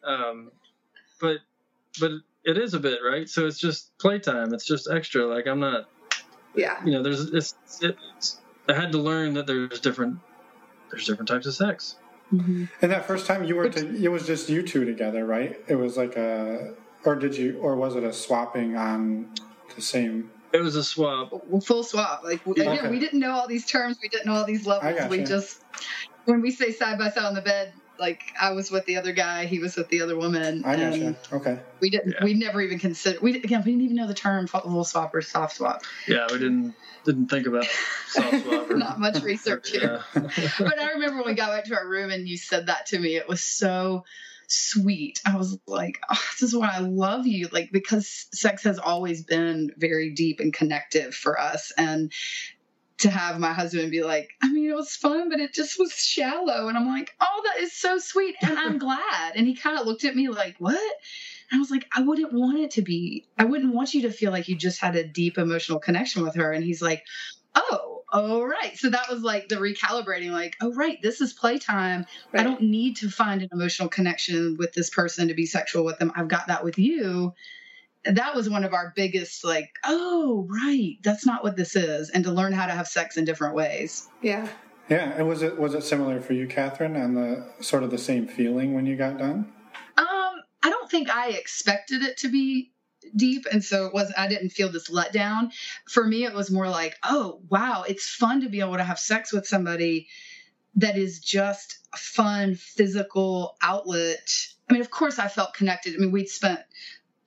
Um, 0.08 0.52
but 1.20 1.38
but 2.00 2.12
it 2.44 2.58
is 2.58 2.74
a 2.74 2.80
bit 2.80 3.00
right. 3.08 3.28
So 3.30 3.46
it's 3.46 3.60
just 3.60 3.98
playtime. 3.98 4.54
It's 4.54 4.66
just 4.66 4.90
extra. 4.90 5.26
Like 5.26 5.48
I'm 5.48 5.60
not 5.60 5.90
Yeah. 6.56 6.84
you 6.86 6.92
know, 6.94 7.04
there's 7.04 7.22
it's, 7.34 7.56
it's 7.82 8.40
I 8.70 8.74
had 8.74 8.92
to 8.94 8.98
learn 8.98 9.34
that 9.36 9.48
there's 9.48 9.80
different 9.80 10.20
there's 10.92 11.06
different 11.06 11.28
types 11.28 11.46
of 11.46 11.54
sex. 11.54 11.98
Mhm. 12.34 12.70
And 12.82 12.92
that 12.92 13.06
first 13.06 13.26
time 13.26 13.44
you 13.46 13.56
were, 13.56 13.70
to, 13.70 14.04
it 14.04 14.10
was 14.10 14.26
just 14.28 14.50
you 14.50 14.62
two 14.62 14.84
together, 14.84 15.26
right? 15.26 15.58
It 15.70 15.76
was 15.76 15.96
like 15.96 16.18
a, 16.18 16.74
or 17.06 17.16
did 17.16 17.38
you, 17.38 17.58
or 17.60 17.78
was 17.78 17.96
it 17.96 18.04
a 18.04 18.12
swapping 18.12 18.76
on 18.76 19.30
the 19.76 19.82
same? 19.82 20.30
It 20.52 20.62
was 20.62 20.76
a 20.76 20.84
swap. 20.84 21.32
Full 21.64 21.84
swap 21.84 22.24
like 22.24 22.46
again 22.46 22.80
Okay. 22.80 22.90
we 22.90 23.00
didn't 23.00 23.20
know 23.20 23.32
all 23.32 23.48
these 23.48 23.66
terms 23.66 23.98
we 24.02 24.08
didn't 24.10 24.26
know 24.26 24.34
all 24.34 24.46
these 24.46 24.66
levels 24.66 25.10
we 25.10 25.18
gotcha. 25.20 25.30
just 25.30 25.64
when 26.26 26.42
we 26.42 26.52
say 26.52 26.72
side 26.72 26.98
by 26.98 27.10
side 27.10 27.26
on 27.26 27.34
the 27.34 27.42
bed 27.42 27.74
like 28.00 28.22
i 28.40 28.52
was 28.52 28.72
with 28.72 28.86
the 28.86 28.98
other 28.98 29.12
guy 29.12 29.46
he 29.46 29.60
was 29.60 29.76
with 29.76 29.88
the 29.90 30.02
other 30.02 30.16
woman 30.18 30.64
I 30.66 30.76
and 30.76 31.16
gotcha. 31.16 31.36
Okay. 31.36 31.60
we 31.80 31.90
didn't 31.90 32.14
Yeah. 32.14 32.24
we 32.24 32.34
never 32.34 32.62
even 32.62 32.80
considered 32.80 33.22
we 33.22 33.36
again 33.38 33.64
we 33.66 33.72
didn't 33.72 33.84
even 33.84 33.96
know 33.96 34.08
the 34.08 34.14
term 34.14 34.48
full 34.48 34.84
swap 34.84 35.14
or 35.14 35.22
soft 35.22 35.58
swap 35.58 35.84
Yeah, 36.08 36.28
we 36.32 36.38
didn't 36.40 36.74
didn't 37.06 37.28
think 37.28 37.48
about 37.48 37.66
soft 38.10 38.44
swap. 38.44 38.70
Or, 38.70 38.76
not 38.78 39.00
much 39.00 39.22
research 39.24 39.72
here 39.72 40.02
but 40.14 40.80
I 40.80 40.92
remember 40.94 41.18
when 41.18 41.28
we 41.28 41.34
got 41.34 41.50
back 41.50 41.66
to 41.66 41.76
our 41.76 41.88
room 41.88 42.12
and 42.12 42.28
you 42.28 42.38
said 42.38 42.68
that 42.68 42.88
to 42.88 43.00
me, 43.00 43.16
it 43.16 43.28
was 43.28 43.42
so 43.42 44.04
sweet. 44.48 45.22
I 45.26 45.36
was 45.36 45.58
like, 45.68 46.00
oh, 46.10 46.22
this 46.40 46.50
is 46.50 46.56
why 46.56 46.70
I 46.74 46.80
love 46.80 47.28
you. 47.28 47.50
Like, 47.52 47.70
because 47.72 48.28
sex 48.34 48.64
has 48.64 48.80
always 48.80 49.24
been 49.24 49.72
very 49.78 50.12
deep 50.12 50.40
and 50.40 50.54
connective 50.54 51.14
for 51.14 51.40
us. 51.40 51.72
And 51.78 52.12
to 53.00 53.10
have 53.10 53.40
my 53.40 53.54
husband 53.54 53.92
be 53.92 54.04
like, 54.04 54.32
I 54.42 54.52
mean, 54.52 54.70
it 54.70 54.76
was 54.76 54.96
fun, 54.96 55.30
but 55.30 55.40
it 55.40 55.54
just 55.54 55.78
was 55.78 55.94
shallow. 55.94 56.68
And 56.68 56.78
I'm 56.78 56.88
like, 56.88 57.12
oh, 57.22 57.42
that 57.46 57.62
is 57.62 57.74
so 57.74 58.00
sweet. 58.00 58.36
And 58.42 58.58
I'm 58.58 58.78
glad. 58.80 59.34
And 59.36 59.46
he 59.46 59.56
kind 59.56 59.80
of 59.80 59.86
looked 59.86 60.04
at 60.04 60.16
me 60.16 60.30
like, 60.30 60.56
what? 60.58 60.80
And 61.52 61.58
I 61.58 61.60
was 61.60 61.70
like, 61.70 61.88
I 61.96 62.02
wouldn't 62.02 62.34
want 62.34 62.60
it 62.60 62.72
to 62.72 62.82
be, 62.82 63.26
I 63.38 63.46
wouldn't 63.46 63.74
want 63.74 63.94
you 63.94 64.04
to 64.04 64.12
feel 64.12 64.32
like 64.32 64.48
you 64.48 64.56
just 64.56 64.82
had 64.82 64.96
a 64.96 65.08
deep 65.08 65.38
emotional 65.38 65.80
connection 65.80 66.24
with 66.24 66.36
her. 66.36 66.52
And 66.52 66.64
he's 66.64 66.82
like, 66.82 67.06
oh, 67.56 68.04
all 68.12 68.46
right. 68.46 68.76
So 68.78 68.90
that 68.90 69.10
was 69.10 69.22
like 69.22 69.50
the 69.50 69.58
recalibrating, 69.58 70.32
like, 70.32 70.56
oh, 70.62 70.74
right, 70.74 71.02
this 71.02 71.22
is 71.22 71.34
playtime. 71.34 72.06
I 72.34 72.44
don't 72.44 72.62
need 72.62 72.98
to 72.98 73.10
find 73.10 73.42
an 73.42 73.50
emotional 73.52 73.90
connection 73.90 74.56
with 74.58 74.74
this 74.74 74.90
person 74.90 75.28
to 75.28 75.34
be 75.34 75.46
sexual 75.46 75.84
with 75.84 76.00
them. 76.00 76.12
I've 76.16 76.30
got 76.30 76.48
that 76.48 76.64
with 76.64 76.80
you. 76.80 77.34
That 78.06 78.36
was 78.36 78.50
one 78.50 78.64
of 78.64 78.74
our 78.74 78.94
biggest, 78.96 79.44
like, 79.44 79.70
oh, 79.84 80.48
right, 80.50 80.98
that's 81.04 81.26
not 81.26 81.44
what 81.44 81.58
this 81.58 81.76
is. 81.76 82.10
And 82.10 82.24
to 82.24 82.32
learn 82.32 82.54
how 82.54 82.66
to 82.66 82.72
have 82.72 82.88
sex 82.88 83.18
in 83.18 83.26
different 83.26 83.56
ways. 83.56 84.08
Yeah. 84.22 84.48
Yeah. 84.90 85.14
And 85.18 85.28
was 85.28 85.42
it, 85.42 85.60
was 85.60 85.74
it 85.74 85.84
similar 85.84 86.22
for 86.22 86.34
you, 86.34 86.48
Catherine, 86.48 86.96
and 86.96 87.18
the 87.18 87.46
sort 87.60 87.84
of 87.84 87.92
the 87.92 87.98
same 87.98 88.28
feeling 88.28 88.74
when 88.74 88.86
you 88.86 88.96
got 88.96 89.18
done? 89.18 89.52
Um, 89.98 90.08
I 90.64 90.70
don't 90.70 90.90
think 90.90 91.10
I 91.10 91.30
expected 91.30 92.04
it 92.04 92.18
to 92.18 92.30
be 92.30 92.72
deep 93.16 93.46
and 93.52 93.64
so 93.64 93.86
it 93.86 93.94
was 93.94 94.12
I 94.18 94.28
didn't 94.28 94.50
feel 94.50 94.72
this 94.72 94.90
letdown. 94.90 95.52
For 95.90 96.06
me 96.06 96.26
it 96.26 96.34
was 96.34 96.52
more 96.52 96.70
like, 96.70 96.96
oh 97.04 97.42
wow, 97.50 97.84
it's 97.88 98.08
fun 98.08 98.42
to 98.42 98.50
be 98.50 98.60
able 98.60 98.78
to 98.78 98.84
have 98.84 99.00
sex 99.00 99.32
with 99.32 99.48
somebody 99.48 100.08
that 100.76 100.98
is 100.98 101.20
just 101.20 101.80
a 101.94 101.98
fun 101.98 102.56
physical 102.56 103.58
outlet. 103.62 104.30
I 104.70 104.74
mean, 104.74 104.82
of 104.82 104.92
course 104.92 105.20
I 105.20 105.28
felt 105.28 105.54
connected. 105.54 105.96
I 105.96 105.98
mean, 105.98 106.12
we'd 106.12 106.30
spent 106.30 106.60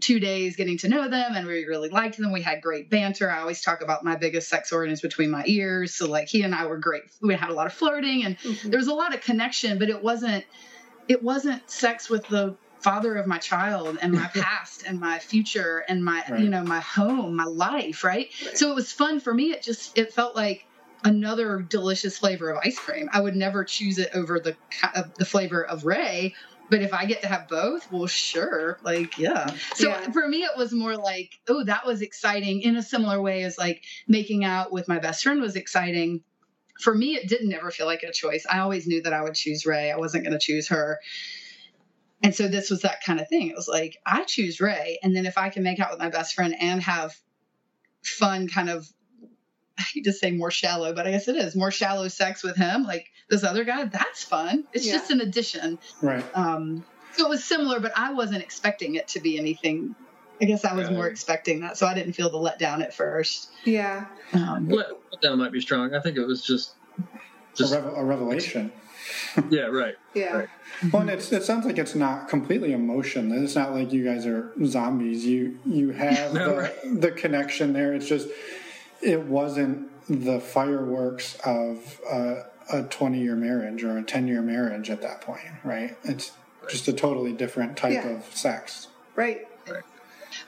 two 0.00 0.18
days 0.20 0.56
getting 0.56 0.78
to 0.78 0.88
know 0.88 1.08
them 1.08 1.34
and 1.34 1.46
we 1.46 1.64
really 1.64 1.88
liked 1.88 2.16
them. 2.18 2.32
We 2.32 2.42
had 2.42 2.62
great 2.62 2.90
banter. 2.90 3.30
I 3.30 3.40
always 3.40 3.60
talk 3.60 3.82
about 3.82 4.04
my 4.04 4.16
biggest 4.16 4.48
sex 4.48 4.72
organ 4.72 4.92
is 4.92 5.00
between 5.00 5.30
my 5.30 5.44
ears. 5.46 5.94
So 5.94 6.08
like 6.08 6.28
he 6.28 6.42
and 6.42 6.54
I 6.54 6.66
were 6.66 6.78
great. 6.78 7.02
We 7.20 7.34
had 7.34 7.50
a 7.50 7.54
lot 7.54 7.66
of 7.66 7.72
flirting 7.72 8.24
and 8.24 8.38
Mhm. 8.38 8.70
there 8.70 8.78
was 8.78 8.88
a 8.88 8.94
lot 8.94 9.14
of 9.14 9.20
connection, 9.20 9.78
but 9.78 9.88
it 9.90 10.02
wasn't 10.02 10.44
it 11.08 11.22
wasn't 11.22 11.68
sex 11.70 12.08
with 12.08 12.26
the 12.28 12.56
father 12.80 13.16
of 13.16 13.26
my 13.26 13.38
child 13.38 13.98
and 14.00 14.12
my 14.12 14.26
past 14.34 14.84
and 14.86 14.98
my 15.00 15.18
future 15.18 15.84
and 15.88 16.04
my 16.04 16.24
Right. 16.30 16.40
you 16.40 16.48
know 16.48 16.62
my 16.62 16.80
home 16.80 17.36
my 17.36 17.44
life 17.44 18.04
right? 18.04 18.28
so 18.54 18.70
it 18.70 18.74
was 18.74 18.90
fun 18.90 19.20
for 19.20 19.34
me 19.34 19.50
it 19.52 19.62
just 19.62 19.98
it 19.98 20.12
felt 20.14 20.34
like 20.34 20.64
another 21.04 21.60
delicious 21.60 22.18
flavor 22.18 22.50
of 22.50 22.58
ice 22.64 22.78
cream 22.78 23.08
i 23.12 23.20
would 23.20 23.34
never 23.36 23.64
choose 23.64 23.98
it 23.98 24.10
over 24.14 24.38
the 24.40 24.56
uh, 24.82 25.02
the 25.18 25.24
flavor 25.24 25.62
of 25.64 25.84
ray 25.84 26.34
but 26.70 26.80
if 26.82 26.94
i 26.94 27.04
get 27.04 27.22
to 27.22 27.28
have 27.28 27.48
both 27.48 27.90
well 27.92 28.06
sure. 28.06 28.78
Like 28.82 29.18
yeah. 29.18 29.52
So 29.74 29.88
Yeah. 29.88 30.10
for 30.12 30.26
me 30.26 30.44
it 30.44 30.56
was 30.56 30.72
more 30.72 30.96
like 30.96 31.32
oh 31.48 31.64
that 31.64 31.84
was 31.86 32.00
exciting 32.00 32.62
in 32.62 32.76
a 32.76 32.82
similar 32.82 33.20
way 33.20 33.42
as 33.42 33.58
like 33.58 33.82
making 34.08 34.44
out 34.44 34.72
with 34.72 34.88
my 34.88 34.98
best 34.98 35.22
friend 35.22 35.40
was 35.40 35.56
exciting. 35.56 36.22
For 36.80 36.94
me 36.94 37.16
it 37.16 37.28
didn't 37.28 37.52
ever 37.52 37.70
feel 37.70 37.86
like 37.86 38.02
a 38.02 38.12
choice. 38.12 38.46
I 38.48 38.60
always 38.60 38.86
knew 38.86 39.02
that 39.02 39.12
i 39.12 39.22
would 39.22 39.34
choose 39.34 39.66
ray. 39.66 39.90
I 39.90 39.96
wasn't 39.98 40.24
going 40.24 40.32
to 40.32 40.38
choose 40.38 40.68
her. 40.68 40.98
And 42.22 42.34
so 42.34 42.48
this 42.48 42.70
was 42.70 42.82
that 42.82 43.02
kind 43.04 43.18
of 43.20 43.28
thing. 43.28 43.48
It 43.48 43.56
was 43.56 43.68
like 43.68 43.96
i 44.06 44.22
choose 44.24 44.60
ray 44.60 44.98
and 45.02 45.14
then 45.14 45.26
if 45.26 45.36
i 45.36 45.48
can 45.50 45.62
make 45.62 45.80
out 45.80 45.90
with 45.90 45.98
my 46.00 46.10
best 46.10 46.34
friend 46.34 46.54
and 46.60 46.82
have 46.82 47.14
fun 48.02 48.48
kind 48.48 48.70
of 48.70 48.88
i 49.84 49.84
hate 49.94 50.04
to 50.04 50.12
say 50.12 50.30
more 50.30 50.50
shallow 50.50 50.92
but 50.94 51.06
i 51.06 51.10
guess 51.10 51.26
it 51.28 51.36
is 51.36 51.56
more 51.56 51.70
shallow 51.70 52.06
sex 52.08 52.42
with 52.42 52.56
him 52.56 52.84
like 52.84 53.10
this 53.28 53.42
other 53.44 53.64
guy 53.64 53.84
that's 53.84 54.22
fun 54.22 54.64
it's 54.72 54.86
Yeah. 54.86 54.92
just 54.92 55.10
an 55.10 55.20
addition 55.20 55.78
Right. 56.02 56.24
um 56.34 56.84
so 57.14 57.26
it 57.26 57.28
was 57.30 57.42
similar 57.44 57.80
but 57.80 57.92
i 57.96 58.12
wasn't 58.12 58.42
expecting 58.42 58.94
it 58.96 59.08
to 59.08 59.20
be 59.20 59.38
anything 59.38 59.94
i 60.40 60.44
guess 60.44 60.64
i 60.64 60.74
was 60.74 60.86
Right. 60.88 60.94
more 60.96 61.06
expecting 61.08 61.60
that 61.60 61.76
so 61.76 61.86
i 61.86 61.94
didn't 61.94 62.12
feel 62.12 62.30
the 62.30 62.38
letdown 62.38 62.82
at 62.82 62.94
first 62.94 63.50
Yeah. 63.64 64.06
um, 64.32 64.68
Let, 64.68 64.86
let 65.22 65.36
might 65.38 65.52
be 65.52 65.60
strong. 65.60 65.94
I 65.94 66.00
think 66.00 66.16
it 66.16 66.24
was 66.26 66.42
just, 66.44 66.72
just 67.54 67.72
a, 67.74 67.76
revel- 67.76 67.96
a 67.96 68.04
revelation. 68.04 68.72
yeah, 69.50 69.62
right. 69.62 69.96
Yeah. 70.14 70.36
Right. 70.36 70.48
Well, 70.92 71.02
and 71.02 71.10
it's, 71.10 71.30
it 71.32 71.42
sounds 71.42 71.66
like 71.66 71.78
it's 71.78 71.94
not 71.94 72.28
completely 72.28 72.72
emotion. 72.72 73.32
It's 73.44 73.54
not 73.54 73.72
like 73.74 73.92
you 73.92 74.04
guys 74.04 74.24
are 74.26 74.52
zombies. 74.64 75.26
You 75.26 75.58
you 75.66 75.90
have 75.90 76.32
No, 76.34 76.50
the, 76.50 76.56
right. 76.56 77.00
the 77.00 77.10
connection 77.10 77.72
there. 77.72 77.92
It's 77.92 78.06
just 78.08 78.28
it 79.02 79.22
wasn't 79.22 79.88
the 80.08 80.40
fireworks 80.40 81.36
of 81.44 82.00
uh, 82.10 82.42
a 82.72 82.82
twenty 82.84 83.20
year 83.20 83.36
marriage 83.36 83.82
or 83.84 83.98
a 83.98 84.02
ten 84.02 84.26
year 84.28 84.42
marriage 84.42 84.90
at 84.90 85.02
that 85.02 85.20
point, 85.20 85.40
right? 85.64 85.96
It's 86.04 86.32
just 86.68 86.88
a 86.88 86.92
totally 86.92 87.32
different 87.32 87.76
type 87.76 87.92
Yeah. 87.94 88.08
of 88.08 88.24
sex. 88.36 88.88
Right. 89.14 89.46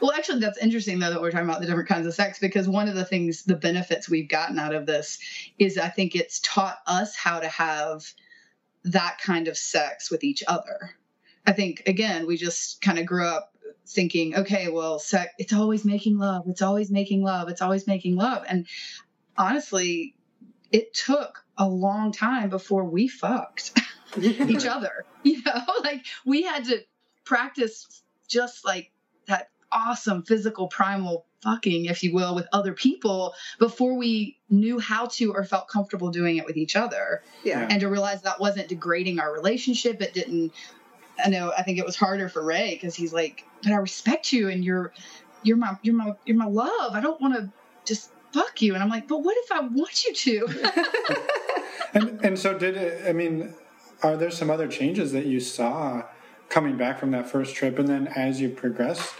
Well, 0.01 0.12
actually, 0.12 0.38
that's 0.41 0.59
interesting 0.59 1.01
though 1.01 1.11
that 1.11 1.21
we're 1.21 1.31
talking 1.33 1.49
about 1.49 1.61
the 1.61 1.67
different 1.67 1.88
kinds 1.88 2.07
of 2.07 2.15
sex 2.15 2.38
because 2.38 2.69
one 2.69 2.88
of 2.88 2.95
the 2.95 3.05
things, 3.05 3.43
the 3.45 3.57
benefits 3.57 4.09
we've 4.09 4.29
gotten 4.29 4.59
out 4.59 4.75
of 4.75 4.87
this 4.87 5.19
is 5.59 5.77
I 5.77 5.88
think 5.88 6.15
it's 6.15 6.41
taught 6.41 6.79
us 6.87 7.17
how 7.17 7.41
to 7.41 7.49
have 7.49 8.05
that 8.85 9.19
kind 9.23 9.49
of 9.49 9.57
sex 9.57 10.11
with 10.11 10.23
each 10.25 10.43
other. 10.47 10.95
I 11.47 11.53
think 11.53 11.83
again, 11.87 12.27
we 12.27 12.37
just 12.37 12.81
kind 12.81 12.99
of 12.99 13.07
grew 13.07 13.27
up 13.27 13.52
thinking, 13.87 14.37
okay, 14.37 14.69
well, 14.69 14.99
sex, 14.99 15.33
it's 15.39 15.53
always 15.53 15.85
making 15.85 16.19
love, 16.19 16.45
it's 16.49 16.63
always 16.63 16.91
making 16.91 17.23
love, 17.23 17.49
it's 17.49 17.63
always 17.63 17.87
making 17.87 18.17
love, 18.17 18.45
and 18.49 18.67
honestly, 19.37 20.15
it 20.71 20.95
took 20.95 21.45
a 21.59 21.69
long 21.69 22.13
time 22.13 22.49
before 22.49 22.85
we 22.85 23.09
fucked 23.09 23.79
each 24.21 24.67
other. 24.67 25.05
You 25.25 25.41
know, 25.45 25.63
like 25.85 26.05
we 26.27 26.43
had 26.43 26.65
to 26.65 26.81
practice 27.25 28.03
just 28.27 28.65
like 28.65 28.91
that 29.29 29.51
awesome 29.71 30.25
physical 30.25 30.67
primal 30.67 31.27
fucking, 31.43 31.85
if 31.85 32.03
you 32.03 32.13
will, 32.13 32.35
with 32.35 32.49
other 32.53 32.73
people 32.73 33.33
before 33.61 33.95
we 33.95 34.39
knew 34.51 34.81
how 34.81 35.07
to 35.07 35.33
or 35.33 35.45
felt 35.45 35.69
comfortable 35.69 36.11
doing 36.11 36.39
it 36.39 36.45
with 36.45 36.57
each 36.57 36.75
other. 36.75 37.23
Yeah. 37.45 37.65
And 37.71 37.81
to 37.83 37.89
realize 37.89 38.23
that 38.23 38.41
wasn't 38.41 38.67
degrading 38.69 39.21
our 39.21 39.33
relationship. 39.33 40.03
It 40.03 40.13
didn't. 40.13 40.53
I 41.25 41.29
know. 41.29 41.53
I 41.57 41.62
think 41.62 41.79
it 41.79 41.85
was 41.85 41.96
harder 41.96 42.29
for 42.29 42.42
Ray 42.44 42.75
because 42.75 42.94
he's 42.94 43.12
like, 43.12 43.44
"But 43.62 43.72
I 43.72 43.77
respect 43.77 44.33
you, 44.33 44.48
and 44.48 44.64
you're, 44.64 44.92
you're 45.42 45.57
my, 45.57 45.77
you're 45.83 45.94
my, 45.94 46.12
you're 46.25 46.37
my 46.37 46.46
love. 46.46 46.94
I 46.94 47.01
don't 47.01 47.20
want 47.20 47.35
to 47.35 47.51
just 47.85 48.11
fuck 48.33 48.62
you." 48.62 48.75
And 48.75 48.83
I'm 48.83 48.88
like, 48.88 49.09
"But 49.09 49.22
what 49.22 49.37
if 49.37 49.53
I 49.53 49.61
want 49.61 50.05
you 50.05 50.14
to?" 50.14 51.29
And 51.94 52.25
and 52.25 52.38
so 52.38 52.59
did 52.59 52.77
it. 52.77 53.07
I 53.07 53.12
mean, 53.12 53.55
are 54.03 54.16
there 54.16 54.31
some 54.31 54.51
other 54.51 54.68
changes 54.68 55.12
that 55.12 55.27
you 55.27 55.40
saw 55.40 56.05
coming 56.48 56.77
back 56.77 56.98
from 56.98 57.11
that 57.12 57.29
first 57.29 57.55
trip, 57.55 57.79
and 57.79 57.88
then 57.88 58.07
as 58.09 58.40
you 58.40 58.48
progressed 58.48 59.14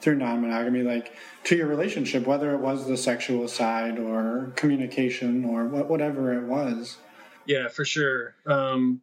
through 0.00 0.16
non-monogamy, 0.16 0.82
like 0.82 1.14
to 1.44 1.56
your 1.56 1.66
relationship, 1.66 2.26
whether 2.26 2.54
it 2.54 2.60
was 2.60 2.86
the 2.86 2.96
sexual 2.96 3.48
side 3.48 3.98
or 3.98 4.52
communication 4.56 5.44
or 5.44 5.66
whatever 5.66 6.32
it 6.34 6.46
was? 6.46 6.98
Yeah, 7.46 7.68
for 7.68 7.84
sure. 7.84 8.34
Um, 8.46 9.02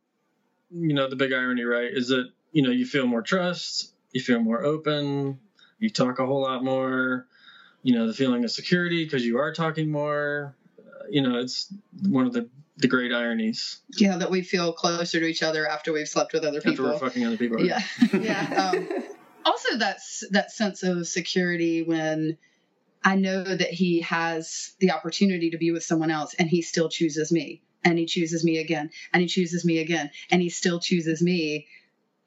you 0.74 0.94
know, 0.94 1.10
the 1.10 1.16
big 1.16 1.34
irony, 1.34 1.64
right, 1.64 1.90
is 1.92 2.10
that, 2.10 2.30
you 2.52 2.62
know, 2.64 2.72
you 2.72 2.86
feel 2.86 3.08
more 3.08 3.22
trust, 3.22 3.94
you 4.12 4.22
feel 4.22 4.40
more 4.40 4.64
open, 4.64 5.40
you 5.80 5.90
talk 5.90 6.20
a 6.20 6.26
whole 6.26 6.42
lot 6.42 6.64
more, 6.64 7.28
you 7.84 7.96
know, 7.96 8.08
the 8.08 8.14
feeling 8.14 8.44
of 8.44 8.52
security 8.52 9.04
because 9.04 9.26
you 9.26 9.40
are 9.40 9.54
talking 9.54 9.92
more. 9.92 10.56
Uh, 10.80 11.06
you 11.10 11.22
know, 11.22 11.40
it's 11.40 11.74
one 12.08 12.26
of 12.26 12.34
the, 12.34 12.50
the 12.78 12.88
great 12.88 13.12
ironies 13.12 13.80
yeah, 13.98 14.18
that 14.18 14.32
we 14.32 14.42
feel 14.42 14.74
closer 14.74 15.20
to 15.20 15.26
each 15.26 15.44
other 15.44 15.68
after 15.68 15.92
we've 15.92 16.08
slept 16.08 16.34
with 16.34 16.44
other 16.44 16.62
people. 16.62 16.72
after 16.72 16.84
people. 16.84 16.94
we're 16.94 17.00
fucking 17.00 17.26
other 17.26 17.38
people. 17.38 17.66
Yeah. 17.66 17.82
yeah. 18.14 18.72
Um, 18.74 19.04
also 19.46 19.78
that's 19.78 20.24
that 20.32 20.52
sense 20.52 20.84
of 20.84 21.08
security 21.08 21.84
when 21.84 22.38
I 23.04 23.16
know 23.16 23.44
that 23.44 23.70
he 23.70 24.02
has 24.02 24.74
the 24.80 24.92
opportunity 24.92 25.52
to 25.52 25.58
be 25.58 25.72
with 25.72 25.84
someone 25.84 26.12
else 26.12 26.36
and 26.36 26.48
he 26.48 26.62
still 26.62 26.90
chooses 26.90 27.32
me 27.32 27.64
and 27.84 27.98
he 27.98 28.06
chooses 28.06 28.44
me 28.44 28.58
again 28.58 28.90
and 29.14 29.22
he 29.22 29.28
chooses 29.28 29.66
me 29.66 29.80
again 29.80 30.12
and 30.30 30.42
he 30.42 30.50
still 30.50 30.80
chooses 30.80 31.22
me. 31.22 31.68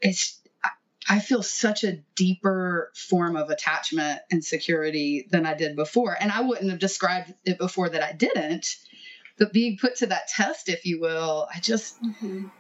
It's 0.00 0.40
I, 0.62 0.70
I 1.08 1.18
feel 1.20 1.42
such 1.42 1.84
a 1.84 1.98
deeper 2.14 2.90
form 2.94 3.36
of 3.36 3.50
attachment 3.50 4.20
and 4.30 4.44
security 4.44 5.26
than 5.30 5.46
I 5.46 5.54
did 5.54 5.76
before. 5.76 6.16
And 6.18 6.30
I 6.32 6.40
wouldn't 6.42 6.70
have 6.70 6.78
described 6.78 7.34
it 7.44 7.58
before 7.58 7.88
that 7.88 8.02
I 8.02 8.12
didn't. 8.12 8.76
But 9.38 9.52
being 9.52 9.78
put 9.78 9.96
to 9.96 10.06
that 10.06 10.28
test, 10.28 10.68
if 10.68 10.84
you 10.86 11.00
will, 11.00 11.48
I 11.52 11.60
just 11.60 12.02
Mhm. 12.02 12.50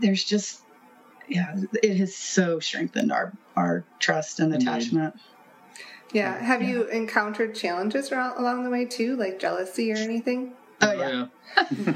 there's 0.00 0.24
just 0.24 0.60
yeah 1.28 1.56
it 1.82 1.96
has 1.96 2.14
so 2.14 2.58
strengthened 2.60 3.12
our 3.12 3.32
our 3.56 3.84
trust 3.98 4.40
and 4.40 4.52
Indeed. 4.52 4.68
attachment 4.68 5.14
Yeah. 6.14 6.40
Have 6.40 6.62
you 6.62 6.84
encountered 6.84 7.54
challenges 7.56 8.12
around, 8.12 8.38
along 8.38 8.62
the 8.62 8.70
way 8.70 8.84
too, 8.84 9.16
like 9.16 9.40
jealousy 9.40 9.92
or 9.92 9.96
anything? 10.00 10.52
Oh 10.80 10.92
yeah. 10.92 11.26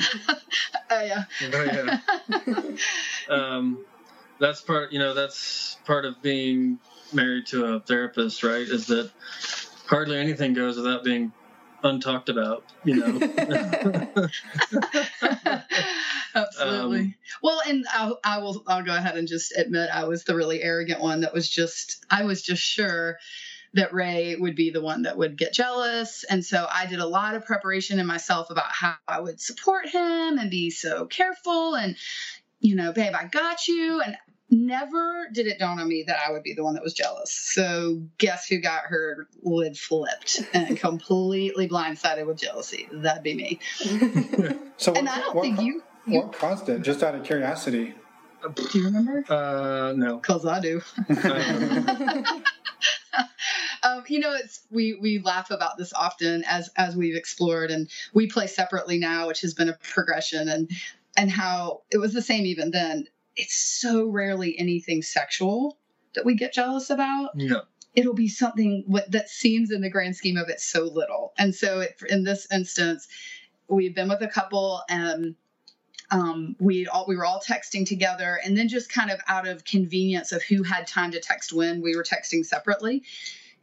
Oh 0.91 1.03
yeah. 1.03 1.25
Oh, 1.53 1.65
yeah. 1.65 2.79
um, 3.29 3.85
that's 4.41 4.61
part 4.61 4.93
you 4.93 4.99
know 4.99 5.15
that's 5.15 5.77
part 5.85 6.05
of 6.05 6.21
being 6.23 6.79
married 7.13 7.47
to 7.49 7.65
a 7.67 7.81
therapist 7.81 8.43
right? 8.43 8.67
Is 8.67 8.87
that 8.87 9.11
hardly 9.87 10.19
anything 10.19 10.55
goes 10.55 10.77
without 10.77 11.05
being 11.05 11.33
untalked 11.85 12.29
about 12.29 12.65
you 12.85 12.97
know? 12.97 13.19
Absolutely. 16.35 17.01
Um, 17.01 17.15
well 17.43 17.61
and 17.67 17.85
I'll, 17.93 18.19
I 18.25 18.39
will 18.39 18.63
i'll 18.67 18.83
go 18.83 18.95
ahead 18.95 19.17
and 19.17 19.29
just 19.29 19.57
admit 19.57 19.91
i 19.93 20.05
was 20.05 20.25
the 20.25 20.35
really 20.35 20.63
arrogant 20.63 21.01
one 21.01 21.21
that 21.21 21.33
was 21.35 21.49
just 21.49 22.05
i 22.11 22.25
was 22.25 22.43
just 22.43 22.63
sure 22.63 23.19
that 23.75 23.93
ray 23.93 24.35
would 24.37 24.57
be 24.57 24.71
the 24.71 24.81
one 24.81 25.03
that 25.03 25.17
would 25.19 25.37
get 25.37 25.53
jealous 25.53 26.25
and 26.25 26.45
so 26.45 26.67
i 26.73 26.87
did 26.87 26.99
a 27.01 27.07
lot 27.07 27.35
of 27.35 27.45
preparation 27.45 27.99
in 27.99 28.07
myself 28.07 28.51
about 28.51 28.71
how 28.71 28.95
i 29.07 29.21
would 29.21 29.41
support 29.41 29.89
him 29.89 30.39
and 30.39 30.51
be 30.51 30.71
so 30.71 31.07
careful 31.07 31.75
and 31.75 31.97
you 32.61 32.75
know 32.77 32.93
babe 32.93 33.15
i 33.19 33.27
got 33.27 33.67
you 33.69 34.01
and 34.01 34.17
never 34.51 35.29
did 35.31 35.47
it 35.47 35.59
dawn 35.59 35.79
on 35.79 35.87
me 35.87 36.05
that 36.07 36.17
I 36.27 36.33
would 36.33 36.43
be 36.43 36.55
the 36.55 36.65
one 36.65 36.73
that 36.73 36.83
was 36.83 36.95
jealous. 36.95 37.31
So 37.33 38.01
guess 38.17 38.47
who 38.47 38.61
got 38.63 38.85
her 38.87 39.29
lid 39.43 39.77
flipped 39.77 40.41
and 40.55 40.75
completely 40.81 41.69
blindsided 41.69 42.27
with 42.27 42.39
jealousy? 42.39 42.89
That'd 42.91 43.23
be 43.23 43.35
me. 43.35 43.61
So 44.79 44.93
what, 44.93 44.99
And 45.01 45.09
I 45.11 45.19
don't 45.19 45.35
what, 45.35 45.43
think 45.43 45.57
ca- 45.57 45.63
you, 45.65 45.83
you 46.07 46.19
what 46.21 46.33
caused 46.33 46.69
it? 46.71 46.81
Just 46.81 47.03
out 47.03 47.15
of 47.15 47.25
curiosity. 47.25 47.95
do 48.71 48.79
you 48.79 48.85
remember? 48.87 49.23
uh 49.29 49.93
no 49.95 50.17
Because 50.17 50.47
I 50.47 50.61
do. 50.61 50.81
Um, 53.83 54.05
you 54.09 54.19
know, 54.21 54.35
it's 54.35 54.61
we 54.71 54.95
we 55.01 55.19
laugh 55.19 55.51
about 55.51 55.77
this 55.79 55.93
often 55.93 56.45
as 56.47 56.71
as 56.77 56.97
we've 56.97 57.17
explored, 57.17 57.71
and 57.71 57.91
we 58.15 58.27
play 58.29 58.47
separately 58.47 58.99
now, 58.99 59.27
which 59.27 59.41
has 59.43 59.55
been 59.55 59.69
a 59.69 59.75
progression, 59.75 60.49
and 60.49 60.71
and 61.17 61.31
how 61.31 61.83
it 61.91 61.99
was 61.99 62.13
the 62.13 62.23
same 62.23 62.47
even 62.47 62.71
then. 62.71 63.07
It's 63.37 63.55
so 63.55 64.07
rarely 64.09 64.59
anything 64.59 65.03
sexual 65.03 65.79
that 66.15 66.25
we 66.25 66.35
get 66.35 66.53
jealous 66.53 66.91
about. 66.91 67.31
yeah 67.37 67.61
It'll 67.95 68.15
be 68.15 68.29
something 68.29 68.85
what 68.87 69.11
that 69.13 69.29
seems 69.29 69.71
in 69.71 69.81
the 69.81 69.91
grand 69.91 70.17
scheme 70.17 70.37
of 70.37 70.49
it 70.49 70.61
so 70.61 70.85
little, 70.85 71.33
and 71.39 71.55
so 71.55 71.81
it, 71.81 72.01
in 72.09 72.25
this 72.25 72.47
instance, 72.53 73.09
we've 73.69 73.95
been 73.95 74.09
with 74.09 74.23
a 74.23 74.29
couple 74.29 74.83
and 74.89 75.35
Um, 76.11 76.57
we 76.59 76.87
all 76.87 77.05
we 77.07 77.17
were 77.17 77.27
all 77.27 77.43
texting 77.47 77.87
together, 77.87 78.41
and 78.43 78.57
then 78.57 78.69
just 78.69 78.91
kind 78.91 79.11
of 79.11 79.21
out 79.29 79.47
of 79.47 79.65
convenience 79.65 80.33
of 80.33 80.43
who 80.43 80.63
had 80.63 80.87
time 80.87 81.11
to 81.13 81.21
text 81.21 81.53
when, 81.53 81.83
we 81.83 81.95
were 81.97 82.03
texting 82.03 82.45
separately 82.47 83.03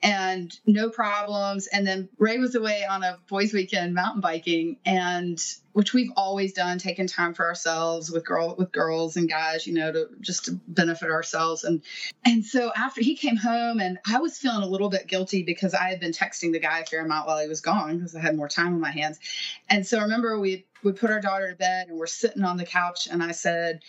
and 0.02 0.58
no 0.66 0.90
problems. 0.90 1.68
And 1.68 1.86
then 1.86 2.10
Ray 2.18 2.38
was 2.38 2.56
away 2.56 2.86
on 2.86 3.04
a 3.04 3.18
boys' 3.28 3.54
weekend 3.54 3.94
mountain 3.94 4.22
biking, 4.22 4.78
and 4.86 5.42
which 5.74 5.94
we've 5.94 6.12
always 6.16 6.54
done, 6.54 6.78
taking 6.78 7.08
time 7.08 7.34
for 7.34 7.46
ourselves 7.46 8.10
with 8.12 8.26
girl 8.26 8.56
with 8.58 8.72
girls 8.72 9.18
and 9.18 9.30
guys, 9.30 9.68
you 9.68 9.74
know, 9.74 9.92
to 9.92 10.08
just 10.22 10.46
to 10.46 10.54
benefit 10.68 11.10
ourselves. 11.10 11.64
And 11.64 11.82
and 12.24 12.46
so 12.46 12.72
after 12.76 13.02
he 13.02 13.16
came 13.16 13.36
home, 13.36 13.80
and 13.80 13.98
I 14.08 14.20
was 14.20 14.38
feeling 14.38 14.64
a 14.64 14.68
little 14.68 14.90
bit 14.90 15.08
guilty 15.08 15.44
because 15.44 15.74
I 15.74 15.90
had 15.90 16.00
been 16.00 16.12
texting 16.12 16.52
the 16.52 16.60
guy 16.60 16.80
a 16.80 16.86
fair 16.86 17.04
amount 17.04 17.28
while 17.28 17.42
he 17.42 17.48
was 17.48 17.62
gone 17.62 17.98
because 17.98 18.16
I 18.16 18.22
had 18.22 18.38
more 18.38 18.50
time 18.50 18.74
on 18.74 18.80
my 18.80 18.92
hands. 18.92 19.20
And 19.70 19.86
so 19.86 19.98
I 20.00 20.04
remember 20.04 20.40
we 20.40 20.66
we 20.84 20.92
put 20.92 21.10
our 21.10 21.20
daughter 21.20 21.50
to 21.50 21.58
bed 21.58 21.88
and 21.88 21.98
we're 21.98 22.06
sitting 22.06 22.44
on 22.44 22.58
the 22.58 22.66
couch, 22.66 23.08
and 23.10 23.24
I 23.24 23.32
said, 23.32 23.82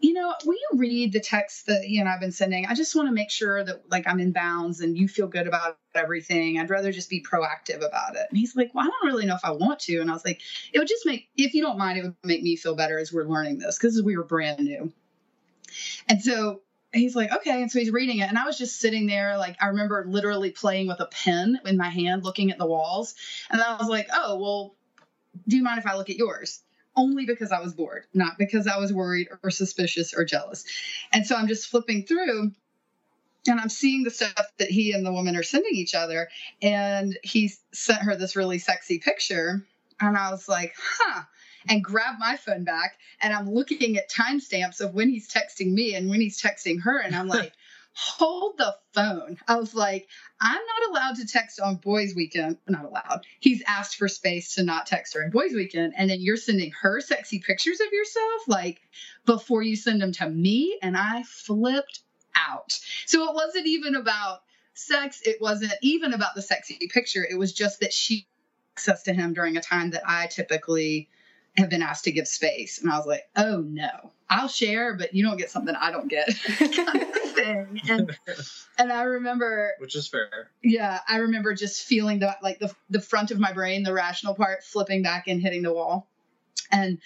you 0.00 0.14
know, 0.14 0.34
will 0.44 0.54
you 0.54 0.78
read 0.78 1.12
the 1.12 1.20
text 1.20 1.66
that 1.66 1.88
you 1.88 2.02
know 2.02 2.10
I've 2.10 2.20
been 2.20 2.32
sending? 2.32 2.66
I 2.66 2.74
just 2.74 2.96
want 2.96 3.08
to 3.08 3.12
make 3.12 3.30
sure 3.30 3.62
that 3.62 3.90
like 3.90 4.08
I'm 4.08 4.18
in 4.18 4.32
bounds 4.32 4.80
and 4.80 4.96
you 4.96 5.06
feel 5.06 5.26
good 5.26 5.46
about 5.46 5.78
everything. 5.94 6.58
I'd 6.58 6.70
rather 6.70 6.90
just 6.90 7.10
be 7.10 7.22
proactive 7.22 7.86
about 7.86 8.16
it. 8.16 8.26
And 8.30 8.38
he's 8.38 8.56
like, 8.56 8.74
Well, 8.74 8.84
I 8.84 8.88
don't 8.88 9.12
really 9.12 9.26
know 9.26 9.34
if 9.34 9.44
I 9.44 9.50
want 9.50 9.80
to. 9.80 9.98
And 10.00 10.10
I 10.10 10.14
was 10.14 10.24
like, 10.24 10.40
It 10.72 10.78
would 10.78 10.88
just 10.88 11.04
make 11.04 11.28
if 11.36 11.54
you 11.54 11.62
don't 11.62 11.78
mind, 11.78 11.98
it 11.98 12.04
would 12.04 12.16
make 12.24 12.42
me 12.42 12.56
feel 12.56 12.74
better 12.74 12.98
as 12.98 13.12
we're 13.12 13.24
learning 13.24 13.58
this 13.58 13.78
because 13.78 14.02
we 14.02 14.16
were 14.16 14.24
brand 14.24 14.60
new. 14.60 14.92
And 16.08 16.22
so 16.22 16.62
he's 16.92 17.14
like, 17.14 17.32
okay. 17.32 17.62
And 17.62 17.70
so 17.70 17.78
he's 17.78 17.90
reading 17.90 18.18
it. 18.18 18.28
And 18.28 18.38
I 18.38 18.44
was 18.44 18.58
just 18.58 18.80
sitting 18.80 19.06
there, 19.06 19.36
like, 19.36 19.56
I 19.60 19.68
remember 19.68 20.04
literally 20.08 20.50
playing 20.50 20.88
with 20.88 21.00
a 21.00 21.06
pen 21.06 21.60
in 21.64 21.76
my 21.76 21.88
hand, 21.88 22.24
looking 22.24 22.50
at 22.50 22.58
the 22.58 22.66
walls. 22.66 23.14
And 23.50 23.60
I 23.60 23.76
was 23.76 23.88
like, 23.88 24.08
oh, 24.12 24.38
well, 24.38 24.74
do 25.46 25.56
you 25.56 25.62
mind 25.62 25.78
if 25.78 25.86
I 25.86 25.96
look 25.96 26.10
at 26.10 26.16
yours? 26.16 26.62
Only 27.00 27.24
because 27.24 27.50
I 27.50 27.60
was 27.60 27.72
bored, 27.72 28.04
not 28.12 28.36
because 28.38 28.66
I 28.66 28.78
was 28.78 28.92
worried 28.92 29.28
or 29.42 29.50
suspicious 29.50 30.12
or 30.12 30.24
jealous. 30.24 30.64
And 31.12 31.26
so 31.26 31.34
I'm 31.34 31.48
just 31.48 31.68
flipping 31.68 32.04
through 32.04 32.52
and 33.46 33.58
I'm 33.58 33.70
seeing 33.70 34.04
the 34.04 34.10
stuff 34.10 34.46
that 34.58 34.70
he 34.70 34.92
and 34.92 35.04
the 35.04 35.12
woman 35.12 35.34
are 35.34 35.42
sending 35.42 35.74
each 35.74 35.94
other. 35.94 36.28
And 36.60 37.18
he 37.22 37.50
sent 37.72 38.02
her 38.02 38.16
this 38.16 38.36
really 38.36 38.58
sexy 38.58 38.98
picture. 38.98 39.66
And 39.98 40.16
I 40.16 40.30
was 40.30 40.46
like, 40.48 40.74
huh. 40.78 41.22
And 41.68 41.84
grabbed 41.84 42.18
my 42.18 42.36
phone 42.36 42.64
back 42.64 42.96
and 43.20 43.34
I'm 43.34 43.50
looking 43.50 43.96
at 43.98 44.10
timestamps 44.10 44.80
of 44.80 44.94
when 44.94 45.10
he's 45.10 45.28
texting 45.28 45.72
me 45.72 45.94
and 45.94 46.08
when 46.08 46.20
he's 46.20 46.40
texting 46.40 46.82
her. 46.82 46.98
And 46.98 47.14
I'm 47.14 47.28
like, 47.28 47.52
hold 48.00 48.56
the 48.56 48.74
phone. 48.94 49.36
I 49.46 49.56
was 49.56 49.74
like, 49.74 50.08
I'm 50.40 50.54
not 50.54 50.90
allowed 50.90 51.16
to 51.16 51.26
text 51.26 51.60
on 51.60 51.76
boys' 51.76 52.14
weekend. 52.14 52.56
Not 52.66 52.86
allowed. 52.86 53.26
He's 53.40 53.62
asked 53.66 53.96
for 53.96 54.08
space 54.08 54.54
to 54.54 54.62
not 54.62 54.86
text 54.86 55.14
her 55.14 55.22
on 55.22 55.30
boys' 55.30 55.52
weekend. 55.52 55.92
And 55.96 56.08
then 56.08 56.20
you're 56.20 56.38
sending 56.38 56.72
her 56.80 57.00
sexy 57.00 57.40
pictures 57.40 57.80
of 57.80 57.92
yourself, 57.92 58.48
like 58.48 58.80
before 59.26 59.62
you 59.62 59.76
send 59.76 60.00
them 60.00 60.12
to 60.12 60.28
me. 60.28 60.78
And 60.82 60.96
I 60.96 61.24
flipped 61.24 62.00
out. 62.34 62.78
So 63.04 63.28
it 63.28 63.34
wasn't 63.34 63.66
even 63.66 63.94
about 63.94 64.40
sex. 64.72 65.20
It 65.24 65.36
wasn't 65.40 65.74
even 65.82 66.14
about 66.14 66.34
the 66.34 66.42
sexy 66.42 66.88
picture. 66.88 67.26
It 67.28 67.38
was 67.38 67.52
just 67.52 67.80
that 67.80 67.92
she 67.92 68.26
access 68.76 69.02
to 69.02 69.12
him 69.12 69.34
during 69.34 69.58
a 69.58 69.60
time 69.60 69.90
that 69.90 70.04
I 70.06 70.26
typically 70.26 71.10
have 71.56 71.68
been 71.68 71.82
asked 71.82 72.04
to 72.04 72.12
give 72.12 72.26
space. 72.26 72.80
And 72.80 72.90
I 72.90 72.96
was 72.96 73.06
like, 73.06 73.28
oh 73.36 73.58
no, 73.60 74.12
I'll 74.30 74.48
share, 74.48 74.94
but 74.94 75.12
you 75.12 75.22
don't 75.22 75.36
get 75.36 75.50
something 75.50 75.74
I 75.74 75.90
don't 75.90 76.08
get 76.08 76.28
thing. 77.54 77.80
And, 77.88 78.18
and 78.78 78.92
I 78.92 79.02
remember, 79.02 79.72
which 79.78 79.96
is 79.96 80.08
fair. 80.08 80.50
Yeah. 80.62 81.00
I 81.08 81.18
remember 81.18 81.54
just 81.54 81.84
feeling 81.84 82.20
that 82.20 82.42
like 82.42 82.58
the, 82.58 82.74
the 82.88 83.00
front 83.00 83.30
of 83.30 83.38
my 83.38 83.52
brain, 83.52 83.82
the 83.82 83.92
rational 83.92 84.34
part 84.34 84.64
flipping 84.64 85.02
back 85.02 85.28
and 85.28 85.40
hitting 85.40 85.62
the 85.62 85.72
wall. 85.72 86.08
And 86.70 86.98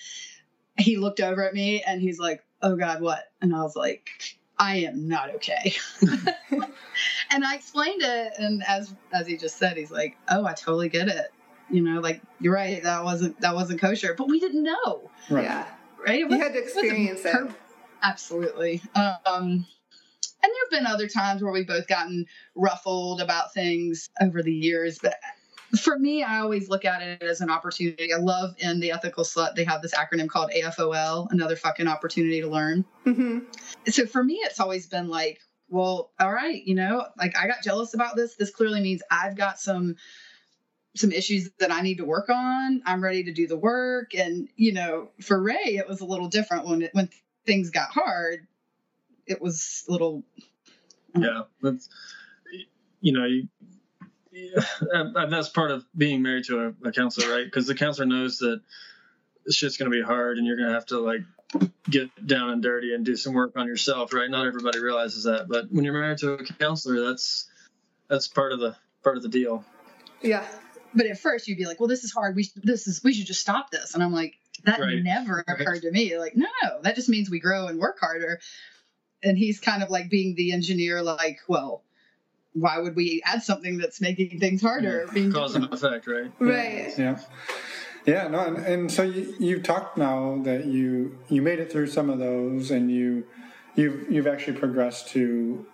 he 0.79 0.97
looked 0.97 1.21
over 1.21 1.47
at 1.47 1.55
me 1.55 1.83
and 1.83 2.01
he's 2.01 2.19
like, 2.19 2.45
oh 2.63 2.77
God, 2.77 3.01
what? 3.01 3.25
And 3.41 3.55
I 3.55 3.63
was 3.63 3.77
like, 3.77 4.09
I 4.59 4.77
am 4.79 5.09
not 5.09 5.35
okay. 5.37 5.75
and 7.31 7.45
I 7.45 7.55
explained 7.55 8.03
it. 8.03 8.33
And 8.39 8.63
as, 8.67 8.95
as 9.13 9.27
he 9.27 9.37
just 9.37 9.59
said, 9.59 9.77
he's 9.77 9.91
like, 9.91 10.17
oh, 10.29 10.45
I 10.45 10.53
totally 10.53 10.89
get 10.89 11.09
it 11.09 11.33
you 11.71 11.83
know, 11.83 12.01
like 12.01 12.21
you're 12.41 12.55
right, 12.55 12.83
that 12.83 13.05
wasn't 13.05 13.41
that 13.41 13.55
wasn't 13.55 13.81
kosher, 13.81 14.15
but 14.17 14.29
we 14.29 14.39
didn't 14.39 14.63
know. 14.63 15.11
Right. 15.31 15.45
Yeah. 15.45 15.67
Right. 16.07 16.21
It 16.21 16.29
was, 16.29 16.37
you 16.37 16.43
had 16.43 16.53
to 16.53 16.59
experience 16.59 17.25
it. 17.25 17.51
Absolutely. 18.03 18.83
Um, 18.95 19.15
and 19.25 19.65
there 20.53 20.79
have 20.79 20.85
been 20.85 20.93
other 20.93 21.09
times 21.09 21.43
where 21.43 21.53
we've 21.53 21.67
both 21.67 21.87
gotten 21.87 22.27
ruffled 22.55 23.21
about 23.21 23.55
things 23.55 24.09
over 24.21 24.43
the 24.43 24.53
years, 24.53 24.99
but 25.03 25.17
for 25.81 25.99
me, 25.99 26.23
I 26.23 26.41
always 26.41 26.69
look 26.69 26.85
at 26.85 27.03
it 27.03 27.23
as 27.23 27.41
an 27.41 27.51
opportunity. 27.51 28.13
I 28.13 28.19
love 28.19 28.55
in 28.59 28.81
the 28.81 28.93
ethical 28.93 29.25
slut, 29.25 29.55
they 29.55 29.65
have 29.65 29.83
this 29.83 29.95
acronym 29.95 30.29
called 30.29 30.51
AFOL, 30.57 31.29
another 31.31 31.57
fucking 31.57 31.89
opportunity 31.89 32.41
to 32.41 32.49
learn. 32.49 32.85
Mm-hmm. 33.05 33.41
So 33.89 34.07
for 34.07 34.23
me, 34.23 34.35
it's 34.35 34.61
always 34.61 34.87
been 34.87 35.09
like, 35.09 35.41
well, 35.69 36.13
all 36.21 36.33
right, 36.33 36.63
you 36.65 36.75
know, 36.75 37.07
like 37.19 37.37
I 37.37 37.47
got 37.47 37.63
jealous 37.63 37.95
about 37.95 38.17
this. 38.17 38.37
This 38.37 38.51
clearly 38.51 38.81
means 38.81 39.03
I've 39.11 39.37
got 39.37 39.59
some 39.59 39.97
some 40.97 41.11
issues 41.11 41.51
that 41.59 41.73
I 41.73 41.81
need 41.81 41.99
to 41.99 42.05
work 42.05 42.29
on. 42.29 42.83
I'm 42.87 43.03
ready 43.03 43.25
to 43.25 43.33
do 43.33 43.49
the 43.49 43.57
work. 43.57 44.15
And, 44.15 44.49
you 44.55 44.73
know, 44.73 45.09
for 45.21 45.43
Ray, 45.43 45.77
it 45.77 45.89
was 45.89 46.01
a 46.01 46.05
little 46.05 46.29
different 46.29 46.67
when 46.67 46.83
it, 46.83 46.91
when 46.95 47.09
things 47.47 47.71
got 47.71 47.91
hard. 47.91 48.47
It 49.27 49.41
was 49.41 49.85
a 49.89 49.93
little. 49.93 50.23
Yeah. 51.17 51.43
That's, 51.63 51.89
you 53.01 53.13
know, 53.13 53.25
you, 53.25 53.49
and 54.93 55.33
that's 55.33 55.49
part 55.49 55.71
of 55.71 55.85
being 55.97 56.23
married 56.23 56.45
to 56.47 56.75
a, 56.85 56.89
a 56.89 56.93
counselor, 56.93 57.33
right? 57.35 57.45
Because 57.45 57.67
the 57.67 57.75
counselor 57.75 58.07
knows 58.07 58.39
that 58.39 58.61
shit's 59.51 59.77
going 59.77 59.91
to 59.91 59.97
be 59.97 60.03
hard 60.03 60.39
and 60.39 60.47
you're 60.47 60.57
going 60.57 60.69
to 60.69 60.75
have 60.75 60.87
to 60.87 60.99
like 60.99 61.21
get 61.89 62.27
down 62.27 62.51
and 62.51 62.63
dirty 62.63 62.95
and 62.95 63.05
do 63.05 63.17
some 63.17 63.35
work 63.35 63.53
on 63.57 63.67
yourself, 63.67 64.13
right? 64.13 64.31
Not 64.31 64.47
everybody 64.47 64.81
realizes 64.81 65.25
that, 65.25 65.47
but 65.49 65.71
when 65.71 65.85
you're 65.85 65.93
married 65.93 66.19
to 66.19 66.35
a 66.35 66.45
counselor, 66.45 67.07
that's 67.07 67.49
that's 68.09 68.27
part 68.27 68.53
of 68.53 68.61
the 68.61 68.77
part 69.03 69.17
of 69.17 69.23
the 69.23 69.29
deal. 69.29 69.65
Yeah, 70.23 70.47
but 70.95 71.07
at 71.07 71.19
first 71.19 71.47
you'd 71.47 71.59
be 71.59 71.67
like, 71.67 71.81
well, 71.81 71.89
this 71.89 72.05
is 72.05 72.13
hard. 72.13 72.35
We 72.37 72.49
this 72.57 72.87
is 72.87 73.05
we 73.05 73.13
should 73.13 73.27
just 73.27 73.41
stop 73.41 73.71
this. 73.71 73.95
And 73.95 74.03
I'm 74.03 74.13
like, 74.13 74.35
that 74.65 74.81
right. 74.81 75.03
never 75.03 75.45
right. 75.47 75.61
occurred 75.61 75.83
to 75.83 75.91
me. 75.91 76.19
Like, 76.19 76.37
no, 76.37 76.49
no, 76.63 76.81
that 76.83 76.97
just 76.97 77.09
means 77.09 77.31
we 77.31 77.39
grow 77.39 77.67
and 77.67 77.79
work 77.79 77.99
harder. 78.01 78.41
And 79.25 79.39
he's 79.39 79.59
kind 79.59 79.83
of 79.83 79.91
like 79.91 80.11
being 80.11 80.35
the 80.35 80.53
engineer, 80.53 81.03
like, 81.03 81.39
well, 81.49 81.83
why 82.53 82.79
would 82.79 82.95
we 82.95 83.23
add 83.25 83.43
something 83.43 83.79
that's 83.79 84.01
making 84.01 84.39
things 84.39 84.63
harder? 84.63 85.05
Yeah. 85.07 85.13
Being 85.13 85.33
Cause 85.33 85.55
and 85.57 85.65
effect, 85.73 86.07
right? 86.07 86.31
Right. 86.39 86.93
Yeah. 86.97 87.19
Yeah, 88.07 88.29
no, 88.29 88.41
and, 88.41 88.59
and 88.59 88.93
so 88.93 89.03
you, 89.03 89.35
you've 89.39 89.63
talked 89.63 89.97
now 89.97 90.39
that 90.43 90.67
you 90.67 91.19
you 91.31 91.41
made 91.41 91.59
it 91.59 91.73
through 91.73 91.87
some 91.87 92.11
of 92.11 92.19
those, 92.19 92.71
and 92.71 92.91
you 92.91 93.27
you've 93.77 94.11
you've 94.11 94.27
actually 94.27 94.59
progressed 94.59 95.09
to 95.09 95.67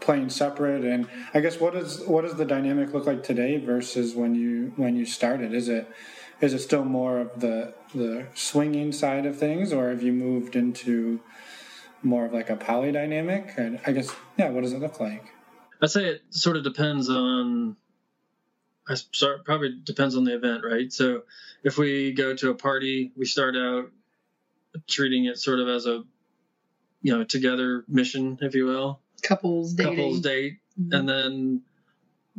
playing 0.00 0.28
separate 0.28 0.84
and 0.84 1.08
i 1.32 1.40
guess 1.40 1.58
what 1.58 1.74
is 1.74 2.00
what 2.06 2.22
does 2.22 2.34
the 2.34 2.44
dynamic 2.44 2.92
look 2.92 3.06
like 3.06 3.22
today 3.22 3.56
versus 3.56 4.14
when 4.14 4.34
you 4.34 4.72
when 4.76 4.94
you 4.94 5.06
started 5.06 5.54
is 5.54 5.68
it 5.68 5.90
is 6.40 6.52
it 6.52 6.58
still 6.58 6.84
more 6.84 7.18
of 7.18 7.40
the 7.40 7.72
the 7.94 8.26
swinging 8.34 8.92
side 8.92 9.24
of 9.24 9.38
things 9.38 9.72
or 9.72 9.88
have 9.88 10.02
you 10.02 10.12
moved 10.12 10.54
into 10.54 11.18
more 12.02 12.26
of 12.26 12.32
like 12.32 12.50
a 12.50 12.56
poly 12.56 12.92
dynamic 12.92 13.54
and 13.56 13.80
i 13.86 13.92
guess 13.92 14.14
yeah 14.36 14.50
what 14.50 14.62
does 14.62 14.72
it 14.72 14.80
look 14.80 15.00
like 15.00 15.32
i'd 15.82 15.90
say 15.90 16.04
it 16.04 16.22
sort 16.30 16.56
of 16.56 16.64
depends 16.64 17.08
on 17.08 17.76
I 18.88 18.94
start 18.94 19.44
probably 19.44 19.76
depends 19.82 20.16
on 20.16 20.24
the 20.24 20.34
event, 20.34 20.62
right? 20.64 20.92
So 20.92 21.22
if 21.64 21.76
we 21.76 22.12
go 22.12 22.34
to 22.36 22.50
a 22.50 22.54
party, 22.54 23.12
we 23.16 23.26
start 23.26 23.56
out 23.56 23.90
treating 24.86 25.24
it 25.24 25.38
sort 25.38 25.60
of 25.60 25.68
as 25.68 25.86
a 25.86 26.04
you 27.02 27.16
know 27.16 27.24
together 27.24 27.84
mission, 27.88 28.38
if 28.40 28.54
you 28.54 28.66
will 28.66 29.00
couples 29.22 29.74
dating. 29.74 29.96
couples 29.96 30.20
date, 30.20 30.58
mm-hmm. 30.80 30.92
and 30.92 31.08
then 31.08 31.62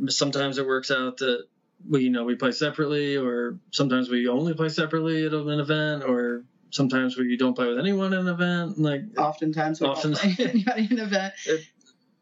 sometimes 0.08 0.58
it 0.58 0.66
works 0.66 0.90
out 0.90 1.18
that 1.18 1.46
we 1.88 2.04
you 2.04 2.10
know 2.10 2.24
we 2.24 2.34
play 2.34 2.52
separately, 2.52 3.16
or 3.16 3.58
sometimes 3.70 4.08
we 4.08 4.28
only 4.28 4.54
play 4.54 4.68
separately 4.68 5.26
at 5.26 5.34
an 5.34 5.60
event, 5.60 6.04
or 6.04 6.44
sometimes 6.70 7.16
where 7.16 7.26
you 7.26 7.38
don't 7.38 7.54
play 7.54 7.68
with 7.68 7.78
anyone 7.78 8.12
in 8.12 8.20
an 8.20 8.28
event. 8.28 8.78
Like 8.78 9.02
oftentimes 9.18 9.82
often, 9.82 10.16
anybody 10.38 10.88
in 10.90 10.98
an 10.98 11.06
event. 11.06 11.34
It, 11.46 11.64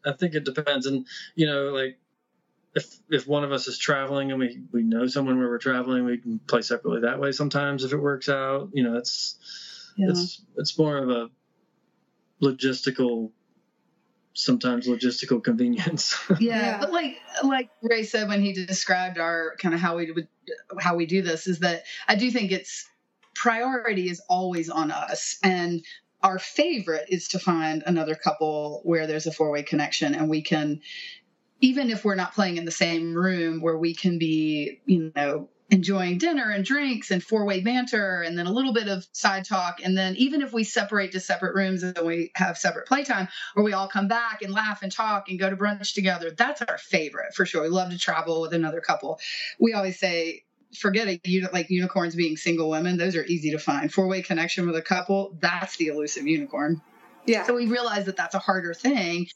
I 0.05 0.13
think 0.13 0.35
it 0.35 0.45
depends, 0.45 0.85
and 0.85 1.05
you 1.35 1.47
know, 1.47 1.69
like 1.69 1.97
if 2.75 2.95
if 3.09 3.27
one 3.27 3.43
of 3.43 3.51
us 3.51 3.67
is 3.67 3.77
traveling 3.77 4.31
and 4.31 4.39
we 4.39 4.61
we 4.71 4.83
know 4.83 5.07
someone 5.07 5.37
where 5.37 5.49
we're 5.49 5.57
traveling, 5.57 6.05
we 6.05 6.17
can 6.17 6.39
play 6.39 6.61
separately 6.61 7.01
that 7.01 7.19
way. 7.19 7.31
Sometimes 7.31 7.83
if 7.83 7.91
it 7.91 7.97
works 7.97 8.29
out, 8.29 8.69
you 8.71 8.83
know, 8.83 8.95
it's 8.95 9.37
yeah. 9.97 10.09
it's 10.09 10.41
it's 10.55 10.77
more 10.77 10.97
of 10.97 11.09
a 11.09 11.29
logistical 12.41 13.31
sometimes 14.33 14.87
logistical 14.87 15.43
convenience. 15.43 16.15
yeah, 16.39 16.59
yeah, 16.59 16.77
but 16.79 16.91
like 16.93 17.17
like 17.43 17.69
Ray 17.81 18.03
said 18.03 18.27
when 18.27 18.41
he 18.41 18.53
described 18.53 19.17
our 19.17 19.55
kind 19.57 19.73
of 19.73 19.81
how 19.81 19.97
we 19.97 20.11
would 20.11 20.27
how 20.79 20.95
we 20.95 21.07
do 21.07 21.21
this 21.23 21.47
is 21.47 21.59
that 21.59 21.83
I 22.07 22.15
do 22.15 22.29
think 22.29 22.51
it's 22.51 22.87
priority 23.37 24.09
is 24.09 24.21
always 24.27 24.69
on 24.69 24.91
us 24.91 25.37
and 25.43 25.83
our 26.23 26.39
favorite 26.39 27.05
is 27.09 27.27
to 27.29 27.39
find 27.39 27.83
another 27.85 28.15
couple 28.15 28.81
where 28.83 29.05
there's 29.05 29.27
a 29.27 29.31
four-way 29.31 29.61
connection 29.63 30.15
and 30.15 30.29
we 30.29 30.41
can 30.41 30.81
even 31.61 31.89
if 31.89 32.03
we're 32.03 32.15
not 32.15 32.33
playing 32.33 32.57
in 32.57 32.65
the 32.65 32.71
same 32.71 33.13
room 33.13 33.61
where 33.61 33.77
we 33.77 33.93
can 33.93 34.17
be 34.17 34.81
you 34.85 35.11
know 35.15 35.47
enjoying 35.69 36.17
dinner 36.17 36.49
and 36.49 36.63
drinks 36.63 37.11
and 37.11 37.21
four 37.21 37.45
way 37.45 37.59
banter 37.59 38.21
and 38.21 38.37
then 38.37 38.47
a 38.47 38.51
little 38.51 38.73
bit 38.73 38.87
of 38.87 39.05
side 39.11 39.45
talk. 39.45 39.79
And 39.83 39.97
then 39.97 40.15
even 40.15 40.41
if 40.41 40.53
we 40.53 40.63
separate 40.63 41.11
to 41.11 41.19
separate 41.19 41.55
rooms 41.55 41.83
and 41.83 41.97
we 42.05 42.31
have 42.35 42.57
separate 42.57 42.87
playtime, 42.87 43.27
or 43.55 43.63
we 43.63 43.73
all 43.73 43.87
come 43.87 44.07
back 44.07 44.41
and 44.41 44.53
laugh 44.53 44.81
and 44.81 44.91
talk 44.91 45.29
and 45.29 45.39
go 45.39 45.49
to 45.49 45.57
brunch 45.57 45.93
together, 45.93 46.31
that's 46.31 46.61
our 46.61 46.77
favorite 46.77 47.33
for 47.33 47.45
sure. 47.45 47.63
We 47.63 47.69
love 47.69 47.91
to 47.91 47.97
travel 47.97 48.41
with 48.41 48.53
another 48.53 48.81
couple. 48.81 49.19
We 49.59 49.73
always 49.73 49.99
say, 49.99 50.43
forget 50.75 51.07
it, 51.07 51.53
like 51.53 51.69
unicorns 51.69 52.15
being 52.15 52.37
single 52.37 52.69
women, 52.69 52.97
those 52.97 53.15
are 53.15 53.25
easy 53.25 53.51
to 53.51 53.59
find. 53.59 53.91
Four 53.91 54.07
way 54.07 54.21
connection 54.21 54.65
with 54.65 54.75
a 54.75 54.81
couple, 54.81 55.37
that's 55.39 55.77
the 55.77 55.87
elusive 55.87 56.27
unicorn. 56.27 56.81
Yeah. 57.25 57.43
So 57.43 57.55
we 57.55 57.67
realize 57.67 58.05
that 58.05 58.15
that's 58.15 58.35
a 58.35 58.39
harder 58.39 58.73
thing. 58.73 59.27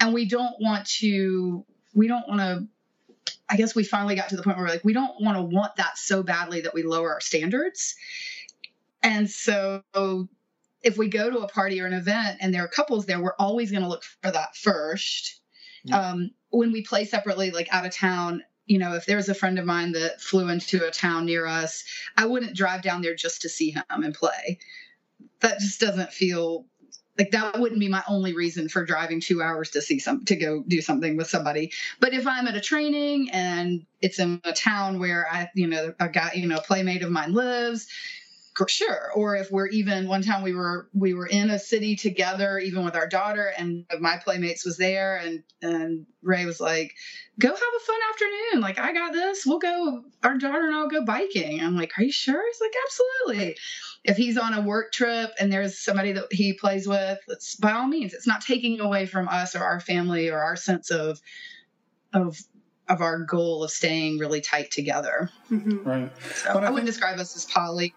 And 0.00 0.14
we 0.14 0.26
don't 0.26 0.54
want 0.60 0.86
to, 0.98 1.64
we 1.94 2.08
don't 2.08 2.26
want 2.28 2.40
to 2.40 2.66
I 3.48 3.56
guess 3.56 3.74
we 3.74 3.84
finally 3.84 4.16
got 4.16 4.28
to 4.30 4.36
the 4.36 4.42
point 4.42 4.56
where 4.56 4.66
we're 4.66 4.72
like, 4.72 4.84
we 4.84 4.92
don't 4.92 5.20
want 5.20 5.36
to 5.36 5.42
want 5.42 5.76
that 5.76 5.98
so 5.98 6.22
badly 6.22 6.62
that 6.62 6.74
we 6.74 6.82
lower 6.82 7.12
our 7.12 7.20
standards. 7.20 7.94
And 9.02 9.30
so 9.30 9.82
if 10.82 10.96
we 10.96 11.08
go 11.08 11.30
to 11.30 11.38
a 11.38 11.48
party 11.48 11.80
or 11.80 11.86
an 11.86 11.92
event 11.92 12.38
and 12.40 12.52
there 12.52 12.64
are 12.64 12.68
couples 12.68 13.06
there, 13.06 13.20
we're 13.20 13.36
always 13.38 13.70
going 13.70 13.82
to 13.82 13.88
look 13.88 14.02
for 14.04 14.30
that 14.30 14.56
first. 14.56 15.40
Yeah. 15.84 15.98
Um, 15.98 16.30
when 16.50 16.72
we 16.72 16.82
play 16.82 17.04
separately, 17.04 17.50
like 17.52 17.68
out 17.70 17.86
of 17.86 17.94
town, 17.94 18.42
you 18.66 18.78
know, 18.78 18.94
if 18.94 19.06
there's 19.06 19.28
a 19.28 19.34
friend 19.34 19.58
of 19.58 19.64
mine 19.64 19.92
that 19.92 20.20
flew 20.20 20.48
into 20.48 20.86
a 20.86 20.90
town 20.90 21.26
near 21.26 21.46
us, 21.46 21.84
I 22.16 22.26
wouldn't 22.26 22.56
drive 22.56 22.82
down 22.82 23.00
there 23.00 23.14
just 23.14 23.42
to 23.42 23.48
see 23.48 23.70
him 23.70 23.84
and 23.90 24.14
play. 24.14 24.58
That 25.40 25.60
just 25.60 25.80
doesn't 25.80 26.12
feel 26.12 26.66
like 27.18 27.30
that 27.30 27.58
wouldn't 27.58 27.80
be 27.80 27.88
my 27.88 28.02
only 28.08 28.34
reason 28.34 28.68
for 28.68 28.84
driving 28.84 29.20
two 29.20 29.42
hours 29.42 29.70
to 29.70 29.80
see 29.80 29.98
some 29.98 30.24
to 30.26 30.36
go 30.36 30.62
do 30.66 30.80
something 30.80 31.16
with 31.16 31.26
somebody 31.26 31.72
but 32.00 32.12
if 32.12 32.26
i'm 32.26 32.46
at 32.46 32.56
a 32.56 32.60
training 32.60 33.30
and 33.30 33.86
it's 34.02 34.18
in 34.18 34.40
a 34.44 34.52
town 34.52 34.98
where 34.98 35.26
i 35.30 35.48
you 35.54 35.66
know 35.66 35.94
a 35.98 36.08
guy 36.08 36.32
you 36.34 36.46
know 36.46 36.56
a 36.56 36.62
playmate 36.62 37.02
of 37.02 37.10
mine 37.10 37.32
lives 37.32 37.86
sure. 38.66 39.12
Or 39.14 39.36
if 39.36 39.50
we're 39.50 39.68
even 39.68 40.08
one 40.08 40.22
time 40.22 40.42
we 40.42 40.54
were 40.54 40.88
we 40.94 41.12
were 41.12 41.26
in 41.26 41.50
a 41.50 41.58
city 41.58 41.94
together 41.94 42.58
even 42.58 42.84
with 42.84 42.96
our 42.96 43.06
daughter 43.06 43.52
and 43.56 43.84
my 44.00 44.16
playmates 44.16 44.64
was 44.64 44.78
there 44.78 45.16
and 45.16 45.42
and 45.60 46.06
ray 46.22 46.46
was 46.46 46.60
like 46.60 46.94
go 47.38 47.48
have 47.48 47.58
a 47.58 47.84
fun 47.84 48.00
afternoon. 48.10 48.62
Like 48.62 48.78
i 48.78 48.92
got 48.92 49.12
this. 49.12 49.44
We'll 49.44 49.58
go 49.58 50.04
our 50.22 50.38
daughter 50.38 50.66
and 50.66 50.74
i'll 50.74 50.88
go 50.88 51.04
biking. 51.04 51.60
I'm 51.60 51.76
like 51.76 51.92
are 51.98 52.02
you 52.02 52.12
sure? 52.12 52.42
He's 52.46 52.60
like 52.60 52.74
absolutely. 52.86 53.56
If 54.04 54.16
he's 54.16 54.38
on 54.38 54.54
a 54.54 54.62
work 54.62 54.92
trip 54.92 55.32
and 55.38 55.52
there's 55.52 55.78
somebody 55.78 56.12
that 56.12 56.32
he 56.32 56.54
plays 56.54 56.88
with 56.88 57.18
it's 57.28 57.56
by 57.56 57.72
all 57.72 57.86
means 57.86 58.14
it's 58.14 58.26
not 58.26 58.40
taking 58.40 58.80
away 58.80 59.04
from 59.04 59.28
us 59.28 59.54
or 59.54 59.62
our 59.62 59.80
family 59.80 60.30
or 60.30 60.38
our 60.38 60.56
sense 60.56 60.90
of 60.90 61.20
of 62.14 62.38
of 62.88 63.02
our 63.02 63.18
goal 63.18 63.64
of 63.64 63.70
staying 63.70 64.18
really 64.18 64.40
tight 64.40 64.70
together. 64.70 65.28
Mm-hmm. 65.50 65.82
right. 65.82 66.12
So 66.36 66.50
i, 66.50 66.66
I 66.66 66.70
wouldn't 66.70 66.86
describe 66.86 67.18
us 67.18 67.36
as 67.36 67.44
poly 67.44 67.92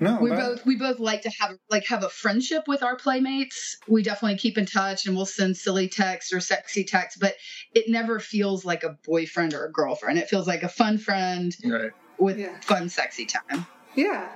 no, 0.00 0.18
we 0.20 0.30
both 0.30 0.66
we 0.66 0.76
both 0.76 0.98
like 0.98 1.22
to 1.22 1.30
have 1.40 1.58
like 1.70 1.86
have 1.86 2.02
a 2.02 2.08
friendship 2.08 2.64
with 2.66 2.82
our 2.82 2.96
playmates. 2.96 3.76
We 3.86 4.02
definitely 4.02 4.38
keep 4.38 4.58
in 4.58 4.66
touch 4.66 5.06
and 5.06 5.14
we'll 5.16 5.26
send 5.26 5.56
silly 5.56 5.88
texts 5.88 6.32
or 6.32 6.40
sexy 6.40 6.84
texts, 6.84 7.18
but 7.20 7.34
it 7.74 7.88
never 7.88 8.18
feels 8.18 8.64
like 8.64 8.82
a 8.82 8.98
boyfriend 9.04 9.54
or 9.54 9.66
a 9.66 9.70
girlfriend. 9.72 10.18
It 10.18 10.28
feels 10.28 10.46
like 10.46 10.62
a 10.62 10.68
fun 10.68 10.98
friend 10.98 11.56
right. 11.64 11.92
with 12.18 12.38
yeah. 12.38 12.58
fun, 12.60 12.88
sexy 12.88 13.26
time. 13.26 13.66
Yeah. 13.94 14.28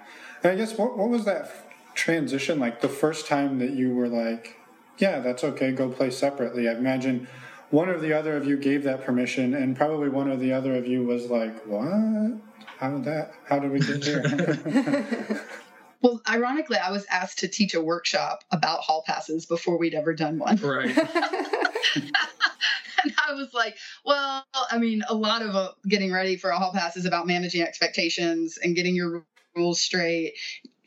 I 0.44 0.54
guess 0.54 0.76
what 0.78 0.96
what 0.96 1.08
was 1.08 1.24
that 1.24 1.50
transition 1.94 2.60
like? 2.60 2.80
The 2.80 2.88
first 2.88 3.26
time 3.26 3.58
that 3.58 3.70
you 3.70 3.94
were 3.94 4.08
like, 4.08 4.56
"Yeah, 4.98 5.20
that's 5.20 5.42
okay. 5.42 5.72
Go 5.72 5.88
play 5.88 6.10
separately." 6.10 6.68
I 6.68 6.72
imagine 6.72 7.26
one 7.70 7.88
or 7.88 7.98
the 7.98 8.12
other 8.12 8.36
of 8.36 8.46
you 8.46 8.56
gave 8.56 8.84
that 8.84 9.04
permission, 9.04 9.54
and 9.54 9.76
probably 9.76 10.08
one 10.08 10.28
or 10.28 10.36
the 10.36 10.52
other 10.52 10.76
of 10.76 10.86
you 10.86 11.02
was 11.04 11.30
like, 11.30 11.66
"What? 11.66 12.40
How 12.78 12.90
did 12.90 13.04
that? 13.04 13.32
How 13.48 13.58
did 13.58 13.70
we 13.70 13.80
get 13.80 14.04
here?" 14.04 14.22
well, 16.02 16.20
ironically, 16.28 16.76
I 16.76 16.90
was 16.90 17.06
asked 17.10 17.38
to 17.40 17.48
teach 17.48 17.74
a 17.74 17.80
workshop 17.80 18.44
about 18.50 18.80
hall 18.80 19.02
passes 19.06 19.46
before 19.46 19.78
we'd 19.78 19.94
ever 19.94 20.14
done 20.14 20.38
one. 20.38 20.56
Right. 20.56 20.96
and 21.96 23.14
I 23.28 23.32
was 23.34 23.52
like, 23.54 23.76
well, 24.04 24.44
I 24.70 24.78
mean, 24.78 25.02
a 25.08 25.14
lot 25.14 25.42
of 25.42 25.54
uh, 25.54 25.72
getting 25.88 26.12
ready 26.12 26.36
for 26.36 26.50
a 26.50 26.58
hall 26.58 26.72
pass 26.72 26.96
is 26.96 27.06
about 27.06 27.26
managing 27.26 27.62
expectations 27.62 28.58
and 28.62 28.76
getting 28.76 28.94
your 28.94 29.24
rules 29.54 29.80
straight 29.80 30.34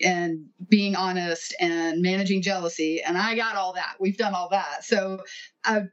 and 0.01 0.45
being 0.69 0.95
honest 0.95 1.55
and 1.59 2.01
managing 2.01 2.41
jealousy. 2.41 3.01
And 3.01 3.17
I 3.17 3.35
got 3.35 3.55
all 3.55 3.73
that. 3.73 3.95
We've 3.99 4.17
done 4.17 4.33
all 4.33 4.49
that. 4.49 4.85
So 4.85 5.23
I 5.63 5.87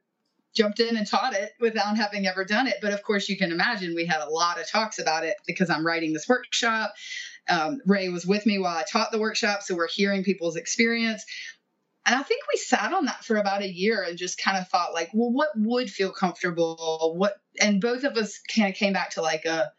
jumped 0.56 0.80
in 0.80 0.96
and 0.96 1.06
taught 1.06 1.34
it 1.34 1.52
without 1.60 1.96
having 1.96 2.26
ever 2.26 2.44
done 2.44 2.66
it. 2.66 2.76
But 2.82 2.92
of 2.92 3.02
course, 3.02 3.28
you 3.28 3.36
can 3.36 3.52
imagine 3.52 3.94
we 3.94 4.06
had 4.06 4.22
a 4.22 4.30
lot 4.30 4.60
of 4.60 4.68
talks 4.68 4.98
about 4.98 5.24
it 5.24 5.36
because 5.46 5.70
I'm 5.70 5.86
writing 5.86 6.12
this 6.12 6.28
workshop. 6.28 6.94
Um, 7.48 7.80
Ray 7.86 8.08
was 8.08 8.26
with 8.26 8.44
me 8.46 8.58
while 8.58 8.76
I 8.76 8.84
taught 8.90 9.12
the 9.12 9.20
workshop. 9.20 9.62
So 9.62 9.76
we're 9.76 9.88
hearing 9.88 10.24
people's 10.24 10.56
experience. 10.56 11.24
And 12.04 12.14
I 12.14 12.22
think 12.22 12.42
we 12.52 12.58
sat 12.58 12.92
on 12.92 13.06
that 13.06 13.24
for 13.24 13.36
about 13.36 13.62
a 13.62 13.68
year 13.68 14.02
and 14.02 14.16
just 14.16 14.40
kind 14.40 14.56
of 14.56 14.68
thought, 14.68 14.94
like, 14.94 15.10
well, 15.12 15.32
what 15.32 15.50
would 15.56 15.90
feel 15.90 16.12
comfortable? 16.12 17.14
What, 17.16 17.34
and 17.60 17.80
both 17.80 18.04
of 18.04 18.16
us 18.16 18.38
kind 18.54 18.68
of 18.68 18.76
came 18.76 18.92
back 18.92 19.10
to 19.10 19.22
like 19.22 19.44
a, 19.44 19.72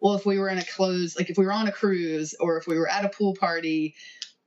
well, 0.00 0.14
if 0.14 0.26
we 0.26 0.38
were 0.38 0.48
in 0.48 0.58
a 0.58 0.64
close, 0.64 1.16
like 1.16 1.30
if 1.30 1.38
we 1.38 1.46
were 1.46 1.52
on 1.52 1.68
a 1.68 1.72
cruise 1.72 2.34
or 2.38 2.56
if 2.56 2.66
we 2.66 2.78
were 2.78 2.88
at 2.88 3.04
a 3.04 3.08
pool 3.08 3.34
party 3.34 3.94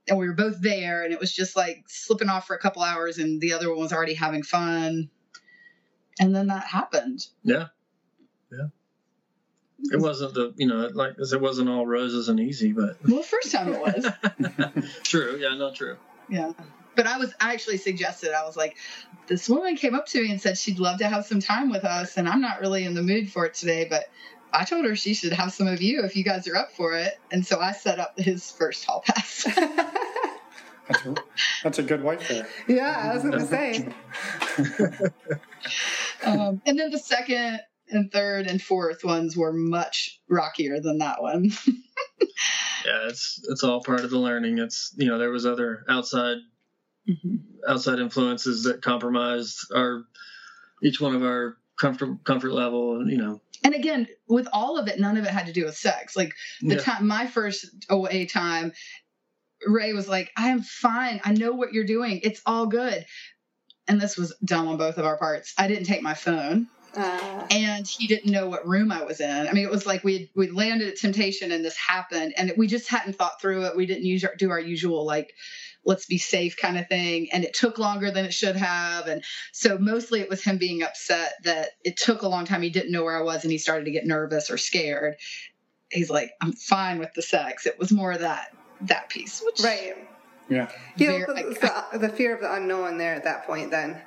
and 0.08 0.18
we 0.18 0.28
were 0.28 0.34
both 0.34 0.62
there 0.62 1.04
and 1.04 1.14
it 1.14 1.20
was 1.20 1.34
just 1.34 1.56
like 1.56 1.84
slipping 1.88 2.30
off 2.30 2.48
for 2.48 2.56
a 2.56 2.60
couple 2.60 2.82
hours 2.82 3.18
and 3.18 3.40
the 3.40 3.54
other 3.54 3.70
one 3.70 3.80
was 3.80 3.94
already 3.94 4.14
having 4.14 4.44
fun. 4.44 5.10
And 6.22 6.34
then 6.36 6.48
that 6.48 6.64
happened. 6.64 7.28
Yeah. 7.44 7.68
Yeah. 8.52 8.68
It 9.92 10.00
wasn't 10.00 10.36
the, 10.36 10.54
you 10.56 10.68
know, 10.68 10.90
like 10.94 11.16
it 11.18 11.42
wasn't 11.42 11.68
all 11.68 11.86
roses 11.86 12.30
and 12.30 12.40
easy, 12.40 12.72
but. 12.72 12.98
Well, 13.08 13.24
first 13.24 13.52
time 13.52 13.74
it 13.74 13.82
was. 13.82 14.86
true. 15.04 15.38
Yeah, 15.42 15.56
not 15.56 15.76
true. 15.76 15.98
Yeah. 16.30 16.52
But 16.96 17.08
I 17.08 17.18
was 17.18 17.34
I 17.42 17.54
actually 17.54 17.78
suggested 17.78 18.34
I 18.34 18.46
was 18.46 18.56
like, 18.56 18.78
this 19.28 19.50
woman 19.50 19.76
came 19.76 19.96
up 19.96 20.06
to 20.08 20.22
me 20.22 20.30
and 20.30 20.40
said 20.40 20.58
she'd 20.58 20.78
love 20.78 21.00
to 21.00 21.08
have 21.08 21.26
some 21.26 21.40
time 21.40 21.72
with 21.72 21.86
us, 21.86 22.18
and 22.18 22.28
I'm 22.30 22.42
not 22.42 22.62
really 22.62 22.84
in 22.84 22.94
the 22.94 23.02
mood 23.02 23.32
for 23.32 23.46
it 23.46 23.56
today, 23.56 23.88
but 23.90 24.06
I 24.54 24.66
told 24.66 24.86
her 24.86 24.96
she 24.96 25.14
should 25.14 25.34
have 25.34 25.52
some 25.54 25.68
of 25.68 25.82
you 25.82 26.04
if 26.04 26.16
you 26.16 26.24
guys 26.24 26.48
are 26.48 26.56
up 26.56 26.74
for 26.74 26.94
it. 26.94 27.20
And 27.32 27.46
so 27.46 27.60
I 27.60 27.72
set 27.72 28.00
up 28.00 28.20
his 28.20 28.52
first 28.52 28.86
hall 28.86 29.04
pass. 29.06 29.44
that's, 30.88 31.06
a, 31.06 31.16
that's 31.64 31.80
a 31.80 31.84
good 31.84 32.04
wife 32.04 32.28
there. 32.28 32.48
Yeah, 32.68 33.12
I 33.12 33.14
was 33.14 33.24
going 33.24 33.40
to 33.40 33.46
say. 33.46 33.88
Um, 36.24 36.62
and 36.66 36.80
then 36.80 36.92
the 36.92 37.00
second 37.00 37.62
and 37.90 38.12
third 38.12 38.48
and 38.48 38.62
fourth 38.62 39.04
ones 39.04 39.36
were 39.36 39.54
much 39.54 40.20
rockier 40.30 40.80
than 40.80 41.00
that 41.00 41.22
one. 41.22 41.52
yeah, 42.86 43.08
it's 43.08 43.44
it's 43.50 43.64
all 43.64 43.84
part 43.84 44.02
of 44.02 44.10
the 44.10 44.20
learning. 44.20 44.60
It's 44.60 44.94
you 44.98 45.08
know 45.08 45.18
there 45.18 45.32
was 45.32 45.46
other 45.46 45.84
outside 45.90 46.38
mm-hmm. 47.08 47.36
outside 47.68 48.00
influences 48.00 48.64
that 48.64 48.82
compromised 48.82 49.72
our 49.76 50.06
each 50.84 51.02
one 51.02 51.16
of 51.16 51.24
our 51.24 51.58
comfort 51.80 52.24
comfort 52.24 52.54
level. 52.54 53.08
You 53.10 53.18
know, 53.18 53.42
and 53.64 53.76
again, 53.76 54.08
with 54.28 54.48
all 54.54 54.78
of 54.78 54.88
it, 54.88 55.00
none 55.00 55.18
of 55.18 55.26
it 55.26 55.32
had 55.32 55.48
to 55.48 55.54
do 55.54 55.66
with 55.66 55.78
sex. 55.78 56.16
Like 56.16 56.34
the 56.62 56.76
yeah. 56.76 56.82
time, 56.82 57.08
my 57.08 57.28
first 57.28 57.66
OA 57.90 58.26
time, 58.26 58.72
Ray 59.66 59.94
was 59.94 60.08
like, 60.08 60.32
I 60.36 60.50
am 60.50 60.62
fine. 60.62 61.22
I 61.24 61.34
know 61.34 61.52
what 61.52 61.74
you're 61.74 61.86
doing. 61.86 62.22
It's 62.24 62.42
all 62.46 62.66
good. 62.66 63.06
And 63.92 64.00
this 64.00 64.16
was 64.16 64.34
dumb 64.46 64.70
on 64.70 64.78
both 64.78 64.98
of 64.98 65.04
our 65.04 65.18
parts. 65.18 65.54
I 65.58 65.68
didn't 65.68 65.84
take 65.84 66.02
my 66.02 66.14
phone. 66.14 66.68
Uh. 66.96 67.46
And 67.52 67.86
he 67.86 68.08
didn't 68.08 68.32
know 68.32 68.48
what 68.48 68.66
room 68.66 68.90
I 68.90 69.04
was 69.04 69.20
in. 69.20 69.48
I 69.48 69.52
mean, 69.52 69.66
it 69.66 69.70
was 69.70 69.86
like 69.86 70.02
we 70.06 70.32
we 70.34 70.50
landed 70.50 70.88
at 70.88 70.96
Temptation 70.96 71.52
and 71.52 71.64
this 71.64 71.76
happened, 71.76 72.34
and 72.38 72.54
we 72.56 72.68
just 72.68 72.88
hadn't 72.88 73.18
thought 73.18 73.42
through 73.42 73.66
it. 73.66 73.76
We 73.76 73.86
didn't 73.86 74.06
use 74.06 74.24
our, 74.24 74.34
do 74.34 74.50
our 74.50 74.60
usual 74.62 75.06
like 75.06 75.34
let's 75.84 76.06
be 76.06 76.18
safe 76.18 76.56
kind 76.56 76.78
of 76.78 76.88
thing. 76.88 77.28
And 77.34 77.44
it 77.44 77.54
took 77.54 77.80
longer 77.80 78.12
than 78.12 78.24
it 78.24 78.34
should 78.34 78.56
have. 78.56 79.08
And 79.08 79.26
so 79.52 79.78
mostly 79.78 80.22
it 80.22 80.30
was 80.30 80.42
him 80.42 80.58
being 80.58 80.84
upset 80.84 81.34
that 81.44 81.72
it 81.84 81.98
took 81.98 82.22
a 82.22 82.30
long 82.30 82.46
time. 82.46 82.62
He 82.62 82.70
didn't 82.70 82.94
know 82.94 83.04
where 83.04 83.18
I 83.18 83.24
was 83.24 83.44
and 83.44 83.52
he 83.52 83.58
started 83.58 83.86
to 83.86 83.92
get 83.92 84.06
nervous 84.06 84.50
or 84.50 84.58
scared. 84.58 85.16
He's 85.90 86.10
like, 86.10 86.32
I'm 86.40 86.54
fine 86.54 87.00
with 87.00 87.14
the 87.14 87.22
sex. 87.22 87.66
It 87.66 87.78
was 87.78 87.92
more 87.92 88.18
that 88.18 88.56
that 88.82 89.10
piece, 89.10 89.42
which 89.44 89.60
right. 89.60 89.96
Yeah. 90.50 90.70
Yeah, 90.98 91.26
the, 91.26 91.98
the, 91.98 92.10
fear 92.10 92.36
of 92.36 92.42
the 92.42 92.54
unknown 92.54 92.98
there 92.98 93.14
at 93.14 93.24
that 93.24 93.46
point. 93.46 93.72
Then. 93.72 94.02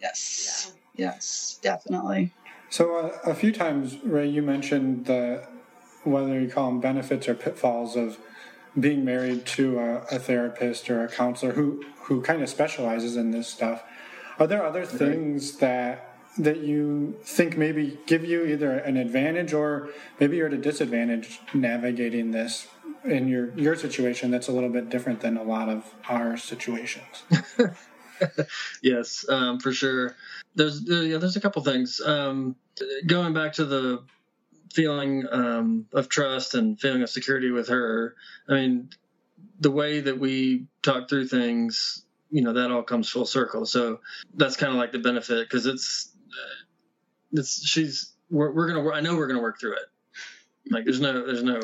Yes. 0.00 0.66
Yeah. 0.66 0.78
Yes, 0.94 1.58
definitely. 1.62 2.32
So 2.68 2.96
uh, 2.96 3.18
a 3.30 3.34
few 3.34 3.52
times, 3.52 3.98
Ray, 4.04 4.28
you 4.28 4.42
mentioned 4.42 5.06
the 5.06 5.46
whether 6.04 6.40
you 6.40 6.48
call 6.48 6.68
them 6.68 6.80
benefits 6.80 7.28
or 7.28 7.34
pitfalls 7.34 7.96
of 7.96 8.18
being 8.78 9.04
married 9.04 9.46
to 9.46 9.78
a, 9.78 9.94
a 10.10 10.18
therapist 10.18 10.90
or 10.90 11.04
a 11.04 11.08
counselor 11.08 11.52
who 11.52 11.84
who 12.04 12.20
kind 12.22 12.42
of 12.42 12.48
specializes 12.48 13.16
in 13.16 13.30
this 13.30 13.48
stuff. 13.48 13.82
Are 14.38 14.46
there 14.46 14.64
other 14.64 14.84
things 14.84 15.58
that 15.58 16.16
that 16.38 16.58
you 16.58 17.18
think 17.22 17.58
maybe 17.58 17.98
give 18.06 18.24
you 18.24 18.44
either 18.44 18.72
an 18.72 18.96
advantage 18.96 19.52
or 19.52 19.90
maybe 20.18 20.38
you're 20.38 20.46
at 20.46 20.54
a 20.54 20.58
disadvantage 20.58 21.40
navigating 21.52 22.30
this 22.30 22.66
in 23.04 23.28
your 23.28 23.52
your 23.58 23.74
situation 23.74 24.30
that's 24.30 24.48
a 24.48 24.52
little 24.52 24.70
bit 24.70 24.88
different 24.88 25.20
than 25.20 25.36
a 25.36 25.42
lot 25.42 25.68
of 25.68 25.94
our 26.08 26.36
situations 26.36 27.24
yes 28.82 29.24
um, 29.28 29.58
for 29.58 29.72
sure 29.72 30.14
there's 30.54 30.82
there, 30.84 31.02
yeah, 31.02 31.18
there's 31.18 31.36
a 31.36 31.40
couple 31.40 31.62
things 31.62 32.00
um, 32.04 32.56
going 33.06 33.32
back 33.32 33.54
to 33.54 33.64
the 33.64 34.04
feeling 34.72 35.26
um, 35.30 35.86
of 35.92 36.08
trust 36.08 36.54
and 36.54 36.80
feeling 36.80 37.02
of 37.02 37.10
security 37.10 37.50
with 37.50 37.68
her. 37.68 38.14
I 38.48 38.54
mean, 38.54 38.90
the 39.60 39.70
way 39.70 40.00
that 40.00 40.18
we 40.18 40.66
talk 40.82 41.08
through 41.08 41.28
things, 41.28 42.04
you 42.30 42.42
know, 42.42 42.54
that 42.54 42.70
all 42.70 42.82
comes 42.82 43.08
full 43.08 43.26
circle. 43.26 43.66
So 43.66 44.00
that's 44.34 44.56
kind 44.56 44.72
of 44.72 44.78
like 44.78 44.92
the 44.92 44.98
benefit 44.98 45.48
because 45.48 45.66
it's 45.66 46.12
it's 47.32 47.66
she's 47.66 48.12
we're, 48.30 48.52
we're 48.52 48.68
gonna 48.68 48.90
I 48.90 49.00
know 49.00 49.16
we're 49.16 49.28
gonna 49.28 49.42
work 49.42 49.60
through 49.60 49.74
it. 49.74 49.86
Like 50.70 50.84
there's 50.84 51.00
no 51.00 51.26
there's 51.26 51.42
no 51.42 51.60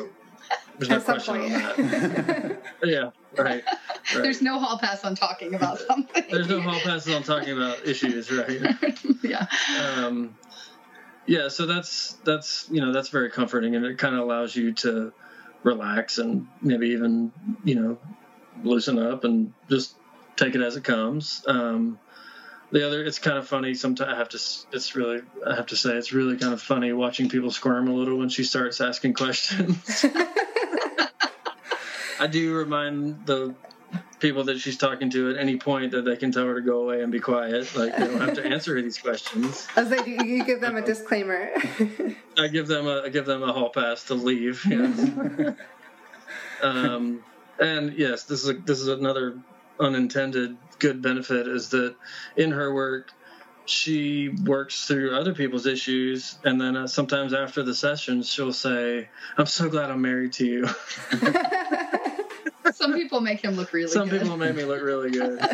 there's 0.79 0.89
no 0.89 0.95
At 0.95 1.03
question 1.05 1.35
on 1.35 1.49
that. 1.49 2.61
yeah, 2.83 3.09
right. 3.37 3.63
right. 3.63 3.63
There's 4.13 4.41
no 4.41 4.59
hall 4.59 4.77
pass 4.79 5.03
on 5.03 5.13
talking 5.13 5.53
about 5.53 5.79
something. 5.79 6.23
There's 6.31 6.47
no 6.47 6.61
hall 6.61 6.79
passes 6.79 7.13
on 7.13 7.23
talking 7.23 7.51
about 7.51 7.85
issues, 7.85 8.31
right? 8.31 8.61
yeah. 9.23 9.45
um, 9.97 10.37
yeah, 11.25 11.49
so 11.49 11.65
that's 11.65 12.13
that's 12.23 12.67
you 12.71 12.79
know 12.81 12.93
that's 12.93 13.09
very 13.09 13.29
comforting, 13.29 13.75
and 13.75 13.85
it 13.85 13.97
kind 13.97 14.15
of 14.15 14.21
allows 14.21 14.55
you 14.55 14.71
to 14.75 15.13
relax 15.63 16.17
and 16.17 16.47
maybe 16.61 16.87
even 16.89 17.33
you 17.65 17.75
know 17.75 17.97
loosen 18.63 18.97
up 18.97 19.25
and 19.25 19.53
just 19.69 19.95
take 20.37 20.55
it 20.55 20.61
as 20.61 20.77
it 20.77 20.83
comes. 20.85 21.43
Um, 21.45 21.99
the 22.71 22.85
other, 22.85 23.03
it's 23.03 23.19
kind 23.19 23.37
of 23.37 23.47
funny. 23.47 23.73
Sometimes 23.73 24.13
I 24.13 24.17
have 24.17 24.29
to. 24.29 24.39
It's 24.71 24.95
really. 24.95 25.21
I 25.45 25.55
have 25.55 25.67
to 25.67 25.75
say, 25.75 25.91
it's 25.91 26.13
really 26.13 26.37
kind 26.37 26.53
of 26.53 26.61
funny 26.61 26.93
watching 26.93 27.27
people 27.27 27.51
squirm 27.51 27.87
a 27.87 27.93
little 27.93 28.17
when 28.17 28.29
she 28.29 28.43
starts 28.43 28.79
asking 28.79 29.15
questions. 29.15 30.05
I 32.19 32.27
do 32.27 32.53
remind 32.53 33.25
the 33.25 33.55
people 34.19 34.43
that 34.45 34.59
she's 34.59 34.77
talking 34.77 35.09
to 35.09 35.31
at 35.31 35.37
any 35.37 35.57
point 35.57 35.91
that 35.91 36.03
they 36.03 36.15
can 36.17 36.31
tell 36.31 36.45
her 36.45 36.55
to 36.55 36.61
go 36.61 36.81
away 36.81 37.01
and 37.01 37.11
be 37.11 37.19
quiet. 37.19 37.73
Like 37.75 37.95
they 37.95 38.07
don't 38.07 38.19
have 38.19 38.33
to 38.35 38.45
answer 38.45 38.79
these 38.81 38.97
questions. 38.97 39.67
I 39.75 39.83
was 39.83 39.91
like, 39.91 40.05
you, 40.05 40.43
give 40.43 40.61
them 40.61 40.75
a 40.75 40.81
disclaimer. 40.81 41.51
I 42.37 42.47
give 42.47 42.67
them 42.67 42.87
a 42.87 43.03
I 43.03 43.09
give 43.09 43.25
them 43.25 43.43
a 43.43 43.53
hall 43.53 43.69
pass 43.69 44.03
to 44.05 44.15
leave. 44.15 44.63
Yes. 44.65 44.99
um, 46.61 47.23
and 47.59 47.93
yes, 47.93 48.23
this 48.23 48.43
is 48.43 48.49
a, 48.49 48.53
this 48.53 48.79
is 48.79 48.87
another 48.87 49.39
unintended 49.79 50.57
good 50.79 51.01
benefit 51.01 51.47
is 51.47 51.69
that 51.69 51.95
in 52.35 52.51
her 52.51 52.73
work 52.73 53.11
she 53.65 54.29
works 54.29 54.87
through 54.87 55.15
other 55.15 55.33
people's 55.33 55.65
issues 55.65 56.39
and 56.43 56.59
then 56.59 56.75
uh, 56.75 56.87
sometimes 56.87 57.33
after 57.33 57.63
the 57.63 57.73
sessions 57.73 58.29
she'll 58.29 58.51
say 58.51 59.07
i'm 59.37 59.45
so 59.45 59.69
glad 59.69 59.89
i'm 59.89 60.01
married 60.01 60.33
to 60.33 60.45
you 60.45 60.67
Some 62.79 62.93
people 62.93 63.19
make 63.21 63.43
him 63.43 63.55
look 63.55 63.73
really 63.73 63.87
good. 63.87 63.93
some 63.93 64.09
good. 64.09 64.21
people 64.21 64.37
make 64.37 64.55
me 64.55 64.63
look 64.63 64.81
really 64.81 65.11
good 65.11 65.37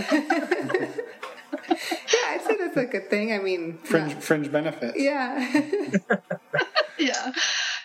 yeah, 1.70 2.30
I'd 2.30 2.42
say 2.46 2.58
that's 2.58 2.78
a 2.78 2.86
good 2.86 3.10
thing. 3.10 3.34
I 3.34 3.40
mean, 3.40 3.78
Fringe, 3.84 4.14
not- 4.14 4.24
fringe 4.24 4.52
benefit. 4.52 4.94
yeah. 4.98 5.62
yeah 7.00 7.32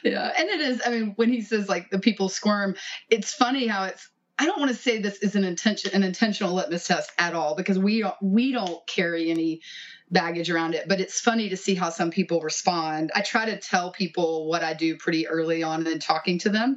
yeah 0.05 0.32
and 0.38 0.49
it 0.49 0.61
is 0.61 0.80
i 0.86 0.91
mean 0.91 1.12
when 1.16 1.28
he 1.30 1.43
says 1.43 1.68
like 1.68 1.91
the 1.91 1.99
people 1.99 2.28
squirm 2.28 2.76
it's 3.11 3.34
funny 3.34 3.66
how 3.66 3.84
it's 3.84 4.09
i 4.38 4.47
don't 4.47 4.59
want 4.61 4.70
to 4.70 4.76
say 4.76 4.99
this 5.01 5.18
is 5.18 5.34
an 5.34 5.43
intention 5.43 5.91
an 5.95 6.05
intentional 6.05 6.55
litmus 6.55 6.86
test 6.86 7.11
at 7.18 7.34
all 7.34 7.57
because 7.57 7.76
we 7.76 8.01
don't 8.01 8.14
we 8.22 8.53
don't 8.53 8.86
carry 8.86 9.30
any 9.30 9.61
baggage 10.11 10.49
around 10.49 10.74
it 10.76 10.86
but 10.88 11.01
it's 11.01 11.20
funny 11.20 11.49
to 11.49 11.57
see 11.57 11.74
how 11.74 11.91
some 11.91 12.11
people 12.12 12.41
respond 12.41 13.11
i 13.16 13.20
try 13.20 13.45
to 13.47 13.59
tell 13.59 13.91
people 13.91 14.47
what 14.49 14.62
i 14.62 14.74
do 14.74 14.97
pretty 14.97 15.26
early 15.26 15.62
on 15.64 15.84
in 15.88 15.99
talking 15.99 16.38
to 16.38 16.49
them 16.49 16.76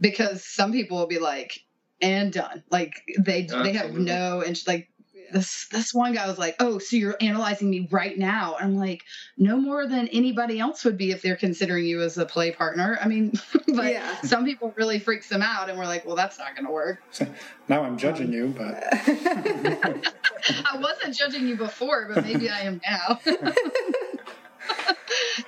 because 0.00 0.44
some 0.44 0.72
people 0.72 0.98
will 0.98 1.06
be 1.06 1.20
like 1.20 1.60
and 2.00 2.32
done 2.32 2.62
like 2.70 3.02
they 3.18 3.42
they 3.42 3.72
have 3.72 3.92
no 3.94 4.40
and 4.40 4.60
like 4.66 4.88
this 5.30 5.66
this 5.70 5.92
one 5.92 6.14
guy 6.14 6.26
was 6.26 6.38
like, 6.38 6.56
"Oh, 6.58 6.78
so 6.78 6.96
you're 6.96 7.16
analyzing 7.20 7.68
me 7.68 7.86
right 7.90 8.16
now?" 8.16 8.56
I'm 8.58 8.76
like, 8.76 9.02
"No 9.36 9.58
more 9.58 9.86
than 9.86 10.08
anybody 10.08 10.58
else 10.58 10.84
would 10.86 10.96
be 10.96 11.10
if 11.10 11.20
they're 11.20 11.36
considering 11.36 11.84
you 11.84 12.00
as 12.00 12.16
a 12.16 12.24
play 12.24 12.50
partner." 12.50 12.98
I 12.98 13.08
mean, 13.08 13.32
but 13.66 13.92
Yeah. 13.92 14.20
some 14.22 14.46
people 14.46 14.72
really 14.76 14.98
freaks 14.98 15.28
them 15.28 15.42
out, 15.42 15.68
and 15.68 15.78
we're 15.78 15.84
like, 15.84 16.06
"Well, 16.06 16.16
that's 16.16 16.38
not 16.38 16.54
going 16.54 16.64
to 16.64 16.72
work." 16.72 17.02
So 17.10 17.26
now 17.68 17.82
I'm 17.84 17.98
judging 17.98 18.32
you, 18.32 18.54
but 18.56 18.82
I 18.92 20.78
wasn't 20.80 21.14
judging 21.14 21.46
you 21.46 21.56
before, 21.56 22.08
but 22.12 22.24
maybe 22.24 22.48
I 22.48 22.60
am 22.60 22.80
now. 22.88 23.20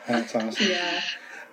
that's 0.07 0.35
awesome. 0.35 0.67
yeah. 0.69 1.01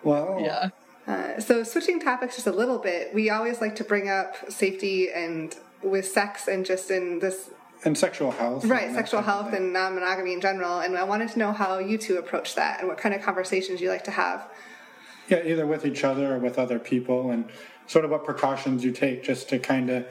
Well, 0.04 0.42
yeah. 0.42 0.70
Uh, 1.08 1.40
so 1.40 1.64
switching 1.64 2.00
topics 2.00 2.36
just 2.36 2.48
a 2.48 2.52
little 2.52 2.78
bit, 2.78 3.14
we 3.14 3.30
always 3.30 3.62
like 3.62 3.76
to 3.78 3.84
bring 3.84 4.10
up 4.10 4.36
safety 4.52 5.10
and 5.12 5.56
with 5.82 6.06
sex 6.06 6.48
and 6.48 6.66
just 6.66 6.92
in 6.92 7.20
this 7.20 7.50
and 7.86 7.98
sexual 7.98 8.32
health. 8.32 8.66
right 8.66 8.94
sexual 8.94 9.22
health 9.22 9.54
and 9.54 9.72
non-monogamy 9.72 10.34
in 10.34 10.42
general. 10.42 10.80
And 10.80 10.98
I 10.98 11.04
wanted 11.04 11.30
to 11.30 11.40
know 11.40 11.52
how 11.54 11.78
you 11.78 11.98
two 11.98 12.18
approach 12.18 12.56
that 12.56 12.80
and 12.80 12.90
what 12.90 12.98
kind 12.98 13.16
of 13.16 13.22
conversations 13.22 13.80
you 13.80 13.90
like 13.90 14.04
to 14.06 14.12
have. 14.12 14.50
Yeah, 15.30 15.44
either 15.46 15.66
with 15.66 15.86
each 15.86 16.04
other 16.04 16.36
or 16.36 16.40
with 16.40 16.58
other 16.58 16.80
people, 16.80 17.32
and 17.32 17.50
sort 17.86 18.06
of 18.06 18.12
what 18.12 18.24
precautions 18.24 18.84
you 18.84 18.92
take 18.92 19.24
just 19.24 19.50
to 19.50 19.60
kind 19.60 19.90
of 19.90 20.08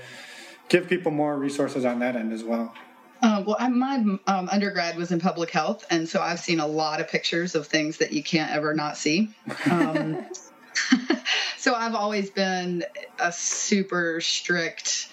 give 0.68 0.88
people 0.88 1.10
more 1.10 1.38
resources 1.38 1.84
on 1.84 1.98
that 2.00 2.16
end 2.16 2.32
as 2.32 2.44
well. 2.44 2.74
Uh, 3.22 3.42
well, 3.46 3.56
I, 3.58 3.68
my 3.68 3.96
um, 4.26 4.48
undergrad 4.50 4.96
was 4.96 5.10
in 5.10 5.20
public 5.20 5.50
health, 5.50 5.86
and 5.90 6.06
so 6.06 6.20
I've 6.20 6.38
seen 6.38 6.60
a 6.60 6.66
lot 6.66 7.00
of 7.00 7.08
pictures 7.08 7.54
of 7.54 7.66
things 7.66 7.96
that 7.98 8.12
you 8.12 8.22
can't 8.22 8.50
ever 8.50 8.74
not 8.74 8.98
see. 8.98 9.34
Um, 9.70 10.26
so 11.56 11.74
I've 11.74 11.94
always 11.94 12.30
been 12.30 12.84
a 13.18 13.32
super 13.32 14.20
strict 14.20 15.08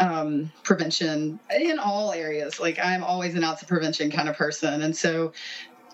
um, 0.00 0.52
prevention 0.62 1.38
in 1.56 1.78
all 1.78 2.12
areas. 2.12 2.60
Like 2.60 2.78
I'm 2.78 3.04
always 3.04 3.34
an 3.34 3.44
ounce 3.44 3.62
of 3.62 3.68
prevention 3.68 4.10
kind 4.10 4.28
of 4.28 4.36
person, 4.36 4.82
and 4.82 4.96
so 4.96 5.32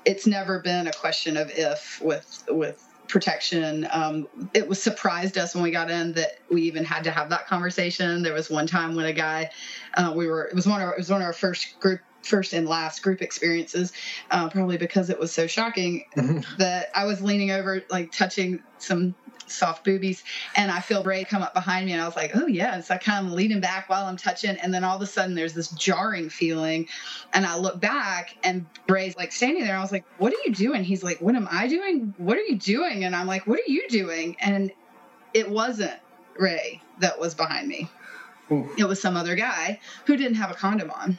it's 0.04 0.26
never 0.26 0.61
been 0.61 0.86
a 0.86 0.92
question 0.92 1.36
of 1.36 1.50
if 1.50 2.00
with 2.02 2.44
with 2.48 2.86
protection. 3.08 3.86
Um, 3.92 4.28
it 4.54 4.66
was 4.66 4.82
surprised 4.82 5.36
us 5.36 5.54
when 5.54 5.64
we 5.64 5.70
got 5.70 5.90
in 5.90 6.12
that 6.14 6.38
we 6.50 6.62
even 6.62 6.84
had 6.84 7.04
to 7.04 7.11
have 7.11 7.28
that 7.30 7.46
conversation. 7.46 8.22
There 8.22 8.32
was 8.32 8.48
one 8.48 8.66
time 8.66 8.94
when 8.94 9.06
a 9.06 9.12
guy, 9.12 9.50
uh, 9.94 10.12
we 10.14 10.28
were 10.28 10.44
it 10.44 10.54
was 10.54 10.66
one 10.66 10.80
of 10.80 10.88
our, 10.88 10.94
it 10.94 10.98
was 10.98 11.11
one 11.11 11.20
of 11.20 11.26
our 11.26 11.32
first 11.32 11.78
group 11.80 12.00
first 12.23 12.53
and 12.53 12.68
last 12.68 13.03
group 13.03 13.23
experiences, 13.23 13.93
uh, 14.31 14.49
probably 14.49 14.77
because 14.77 15.11
it 15.11 15.18
was 15.18 15.33
so 15.33 15.47
shocking 15.47 16.05
that 16.59 16.89
I 16.95 17.05
was 17.05 17.23
leaning 17.23 17.51
over 17.51 17.83
like 17.91 18.12
touching 18.12 18.62
some 18.79 19.14
soft 19.51 19.85
boobies 19.85 20.23
and 20.55 20.71
I 20.71 20.81
feel 20.81 21.03
Ray 21.03 21.25
come 21.25 21.43
up 21.43 21.55
behind 21.55 21.87
me 21.87 21.93
and 21.93 22.01
I 22.01 22.07
was 22.07 22.16
like, 22.16 22.33
oh 22.35 22.47
yeah. 22.47 22.75
And 22.75 22.85
so 22.85 22.95
I 22.95 22.99
kind 22.99 23.27
of 23.27 23.33
leaning 23.33 23.61
back 23.61 23.89
while 23.89 24.07
I'm 24.07 24.16
touching 24.16 24.57
and 24.57 24.73
then 24.73 24.85
all 24.85 24.97
of 24.97 25.03
a 25.03 25.07
sudden 25.07 25.35
there's 25.35 25.55
this 25.55 25.68
jarring 25.71 26.29
feeling 26.29 26.89
and 27.33 27.45
I 27.45 27.57
look 27.57 27.81
back 27.81 28.37
and 28.45 28.66
Ray's 28.89 29.16
like 29.16 29.33
standing 29.33 29.64
there. 29.64 29.77
I 29.77 29.81
was 29.81 29.93
like, 29.93 30.05
what 30.18 30.33
are 30.33 30.39
you 30.47 30.55
doing? 30.55 30.85
He's 30.85 31.03
like, 31.03 31.21
what 31.21 31.35
am 31.35 31.49
I 31.51 31.66
doing? 31.66 32.14
What 32.16 32.37
are 32.37 32.43
you 32.43 32.57
doing? 32.57 33.05
And 33.05 33.14
I'm 33.14 33.27
like, 33.27 33.47
what 33.47 33.59
are 33.59 33.71
you 33.71 33.89
doing? 33.89 34.37
And 34.41 34.73
it 35.35 35.51
wasn't 35.51 35.99
Ray 36.39 36.81
that 37.01 37.18
was 37.18 37.35
behind 37.35 37.68
me. 37.68 37.89
Ooh. 38.53 38.68
It 38.79 38.85
was 38.85 39.01
some 39.01 39.16
other 39.16 39.37
guy 39.37 39.81
who 40.07 40.16
didn't 40.16 40.35
have 40.35 40.51
a 40.51 40.55
condom 40.55 40.91
on. 40.91 41.18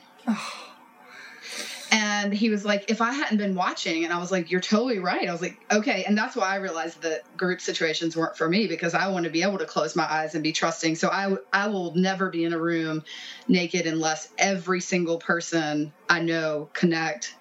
And 1.92 2.34
he 2.34 2.50
was 2.50 2.64
like, 2.64 2.90
if 2.90 3.02
I 3.02 3.12
hadn't 3.12 3.38
been 3.38 3.54
watching, 3.54 4.06
and 4.06 4.14
I 4.14 4.18
was 4.18 4.32
like, 4.32 4.50
you're 4.50 4.62
totally 4.62 5.00
right. 5.00 5.28
I 5.28 5.32
was 5.32 5.42
like, 5.42 5.60
okay. 5.70 6.06
And 6.06 6.18
that's 6.18 6.38
why 6.38 6.48
I 6.48 6.56
realized 6.56 7.02
that 7.02 7.36
group 7.36 7.60
situations 7.60 8.16
weren't 8.16 8.38
for 8.38 8.48
me 8.48 8.68
because 8.68 8.94
I 8.94 9.10
want 9.10 9.26
to 9.26 9.30
be 9.30 9.44
able 9.44 9.58
to 9.58 9.66
close 9.66 9.94
my 9.94 10.10
eyes 10.10 10.34
and 10.34 10.42
be 10.42 10.54
trusting. 10.54 10.96
So 10.96 11.10
I, 11.10 11.36
I 11.52 11.68
will 11.68 11.94
never 11.96 12.30
be 12.30 12.46
in 12.46 12.54
a 12.54 12.58
room 12.58 13.04
naked 13.50 13.88
unless 13.88 14.30
every 14.38 14.80
single 14.80 15.18
person 15.18 15.92
I 16.10 16.22
know 16.22 16.70
connect, 16.72 17.36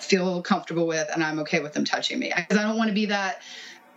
feel 0.00 0.40
comfortable 0.40 0.86
with, 0.86 1.08
and 1.12 1.22
I'm 1.22 1.38
okay 1.40 1.60
with 1.60 1.74
them 1.74 1.84
touching 1.84 2.18
me. 2.18 2.32
Because 2.34 2.56
I 2.56 2.62
don't 2.62 2.78
want 2.78 2.88
to 2.88 2.94
be 2.94 3.06
that, 3.06 3.42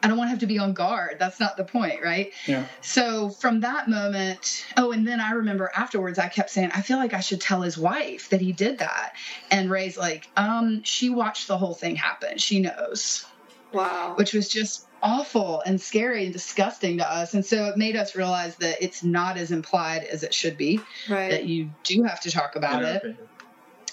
I 0.04 0.08
don't 0.10 0.18
want 0.18 0.28
to 0.28 0.32
have 0.32 0.40
to 0.40 0.48
be 0.48 0.60
on 0.60 0.74
guard. 0.74 1.16
That's 1.18 1.40
not 1.40 1.56
the 1.56 1.64
point, 1.64 2.04
right? 2.04 2.34
Yeah. 2.46 2.66
So 2.82 3.30
from 3.30 3.62
that 3.62 3.88
moment, 3.90 4.66
oh, 4.76 4.92
and 4.92 5.08
then 5.08 5.22
I 5.22 5.32
remember 5.32 5.72
afterwards, 5.74 6.20
I 6.20 6.28
kept 6.28 6.50
saying, 6.50 6.72
I 6.76 6.82
feel 6.82 6.98
like 6.98 7.14
I 7.14 7.22
should 7.22 7.40
tell 7.40 7.62
his 7.62 7.78
wife 7.78 8.30
that 8.30 8.42
he 8.42 8.52
did 8.52 8.80
that. 8.80 9.14
And 9.50 9.72
Ray's 9.72 9.98
like, 9.98 10.28
um, 10.36 10.84
she 10.84 11.10
watched 11.10 11.48
the 11.48 11.58
whole 11.58 11.74
thing 11.74 11.96
happen. 11.96 12.38
She 12.38 12.60
knows, 12.60 13.26
Wow. 13.72 14.16
which 14.18 14.34
was 14.34 14.50
just 14.50 14.88
awful 15.02 15.62
and 15.66 15.80
scary 15.80 16.26
and 16.26 16.34
disgusting 16.34 16.98
to 16.98 17.10
us. 17.10 17.34
And 17.34 17.46
so 17.46 17.66
it 17.68 17.78
made 17.78 17.96
us 17.96 18.16
realize 18.16 18.56
that 18.58 18.84
it's 18.84 19.04
not 19.04 19.38
as 19.38 19.52
implied 19.52 20.04
as 20.04 20.24
it 20.24 20.34
should 20.34 20.58
be, 20.58 20.82
Right. 21.10 21.32
that 21.32 21.46
you 21.46 21.70
do 21.84 22.04
have 22.04 22.20
to 22.22 22.32
talk 22.32 22.56
about 22.58 22.82
in 22.84 22.90
it, 22.90 22.96
opinion. 23.06 23.18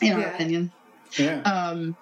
in 0.03 0.13
our 0.25 0.35
opinion. 0.35 0.73
Yeah. 1.17 1.41
Um, 1.43 1.97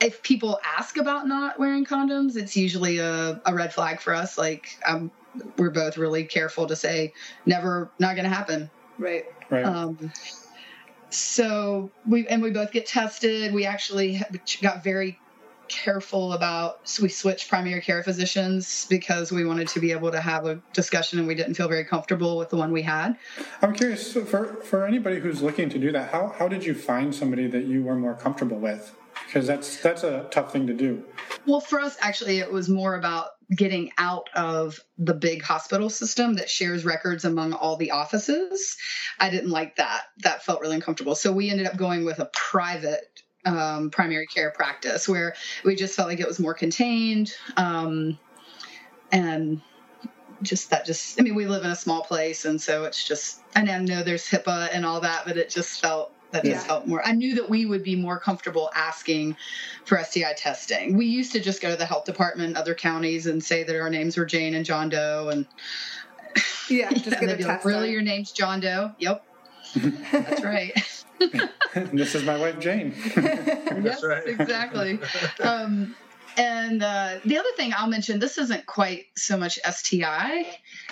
if 0.00 0.22
people 0.22 0.58
ask 0.64 0.96
about 0.96 1.28
not 1.28 1.58
wearing 1.58 1.84
condoms, 1.84 2.36
it's 2.36 2.56
usually 2.56 2.98
a, 2.98 3.40
a 3.44 3.54
red 3.54 3.72
flag 3.72 4.00
for 4.00 4.14
us. 4.14 4.38
Like, 4.38 4.78
um, 4.86 5.10
we're 5.56 5.70
both 5.70 5.96
really 5.96 6.24
careful 6.24 6.66
to 6.66 6.74
say, 6.74 7.12
never, 7.46 7.90
not 7.98 8.16
going 8.16 8.24
to 8.24 8.34
happen. 8.34 8.70
Right. 8.98 9.26
right. 9.50 9.64
Um, 9.64 10.12
so 11.10 11.90
we 12.06 12.26
and 12.28 12.40
we 12.40 12.50
both 12.50 12.72
get 12.72 12.86
tested. 12.86 13.52
We 13.52 13.66
actually 13.66 14.22
got 14.62 14.84
very 14.84 15.18
careful 15.68 16.34
about. 16.34 16.88
So 16.88 17.02
we 17.02 17.08
switched 17.08 17.48
primary 17.48 17.80
care 17.80 18.02
physicians 18.02 18.86
because 18.88 19.32
we 19.32 19.44
wanted 19.44 19.68
to 19.68 19.80
be 19.80 19.92
able 19.92 20.12
to 20.12 20.20
have 20.20 20.46
a 20.46 20.60
discussion, 20.72 21.18
and 21.18 21.26
we 21.26 21.34
didn't 21.34 21.54
feel 21.54 21.68
very 21.68 21.84
comfortable 21.84 22.38
with 22.38 22.50
the 22.50 22.56
one 22.56 22.72
we 22.72 22.82
had. 22.82 23.16
I'm 23.60 23.74
curious 23.74 24.12
so 24.12 24.24
for 24.24 24.54
for 24.62 24.86
anybody 24.86 25.18
who's 25.18 25.42
looking 25.42 25.68
to 25.70 25.78
do 25.78 25.90
that. 25.92 26.12
How 26.12 26.32
how 26.38 26.46
did 26.46 26.64
you 26.64 26.74
find 26.74 27.14
somebody 27.14 27.48
that 27.48 27.64
you 27.64 27.82
were 27.82 27.96
more 27.96 28.14
comfortable 28.14 28.58
with? 28.58 28.94
Because 29.26 29.46
that's 29.46 29.76
that's 29.78 30.02
a 30.02 30.26
tough 30.30 30.52
thing 30.52 30.66
to 30.66 30.74
do. 30.74 31.04
Well, 31.46 31.60
for 31.60 31.80
us, 31.80 31.96
actually, 32.00 32.38
it 32.38 32.50
was 32.50 32.68
more 32.68 32.96
about 32.96 33.30
getting 33.54 33.90
out 33.98 34.28
of 34.34 34.78
the 34.98 35.14
big 35.14 35.42
hospital 35.42 35.90
system 35.90 36.34
that 36.34 36.48
shares 36.48 36.84
records 36.84 37.24
among 37.24 37.52
all 37.52 37.76
the 37.76 37.90
offices. 37.90 38.76
I 39.18 39.30
didn't 39.30 39.50
like 39.50 39.76
that. 39.76 40.02
That 40.18 40.44
felt 40.44 40.60
really 40.60 40.76
uncomfortable. 40.76 41.14
So 41.14 41.32
we 41.32 41.50
ended 41.50 41.66
up 41.66 41.76
going 41.76 42.04
with 42.04 42.18
a 42.18 42.30
private 42.32 43.22
um, 43.44 43.90
primary 43.90 44.26
care 44.26 44.50
practice 44.50 45.08
where 45.08 45.34
we 45.64 45.74
just 45.74 45.96
felt 45.96 46.08
like 46.08 46.20
it 46.20 46.28
was 46.28 46.38
more 46.38 46.54
contained. 46.54 47.32
Um, 47.56 48.18
and 49.12 49.60
just 50.42 50.70
that 50.70 50.86
just 50.86 51.20
i 51.20 51.22
mean 51.22 51.34
we 51.34 51.46
live 51.46 51.64
in 51.64 51.70
a 51.70 51.76
small 51.76 52.02
place 52.02 52.44
and 52.44 52.60
so 52.60 52.84
it's 52.84 53.06
just 53.06 53.42
and 53.54 53.70
i 53.70 53.78
know 53.78 54.02
there's 54.02 54.26
hipaa 54.26 54.70
and 54.72 54.86
all 54.86 55.00
that 55.00 55.22
but 55.26 55.36
it 55.36 55.50
just 55.50 55.80
felt 55.80 56.12
that 56.32 56.44
just 56.44 56.54
Yeah. 56.66 56.68
felt 56.68 56.86
more 56.86 57.06
i 57.06 57.12
knew 57.12 57.34
that 57.34 57.48
we 57.48 57.66
would 57.66 57.82
be 57.82 57.96
more 57.96 58.18
comfortable 58.18 58.70
asking 58.74 59.36
for 59.84 60.02
sti 60.02 60.32
testing 60.36 60.96
we 60.96 61.06
used 61.06 61.32
to 61.32 61.40
just 61.40 61.60
go 61.60 61.70
to 61.70 61.76
the 61.76 61.86
health 61.86 62.04
department 62.04 62.56
other 62.56 62.74
counties 62.74 63.26
and 63.26 63.42
say 63.42 63.62
that 63.64 63.78
our 63.80 63.90
names 63.90 64.16
were 64.16 64.24
jane 64.26 64.54
and 64.54 64.64
john 64.64 64.88
doe 64.88 65.28
and 65.30 65.46
Yeah, 66.68 66.90
just 66.92 67.06
and 67.06 67.20
get 67.20 67.30
a 67.30 67.36
they'd 67.36 67.44
like, 67.44 67.64
really 67.64 67.90
your 67.90 68.02
name's 68.02 68.32
john 68.32 68.60
doe 68.60 68.92
yep 68.98 69.24
that's 70.12 70.42
right 70.42 70.72
this 71.92 72.14
is 72.14 72.24
my 72.24 72.36
wife 72.38 72.58
Jane. 72.58 72.94
yes, 73.16 74.02
right. 74.02 74.26
exactly. 74.26 74.98
Um, 75.40 75.94
and 76.36 76.82
uh, 76.82 77.18
the 77.24 77.38
other 77.38 77.48
thing 77.56 77.72
I'll 77.76 77.88
mention, 77.88 78.18
this 78.18 78.38
isn't 78.38 78.66
quite 78.66 79.04
so 79.16 79.36
much 79.36 79.58
STI 79.68 80.46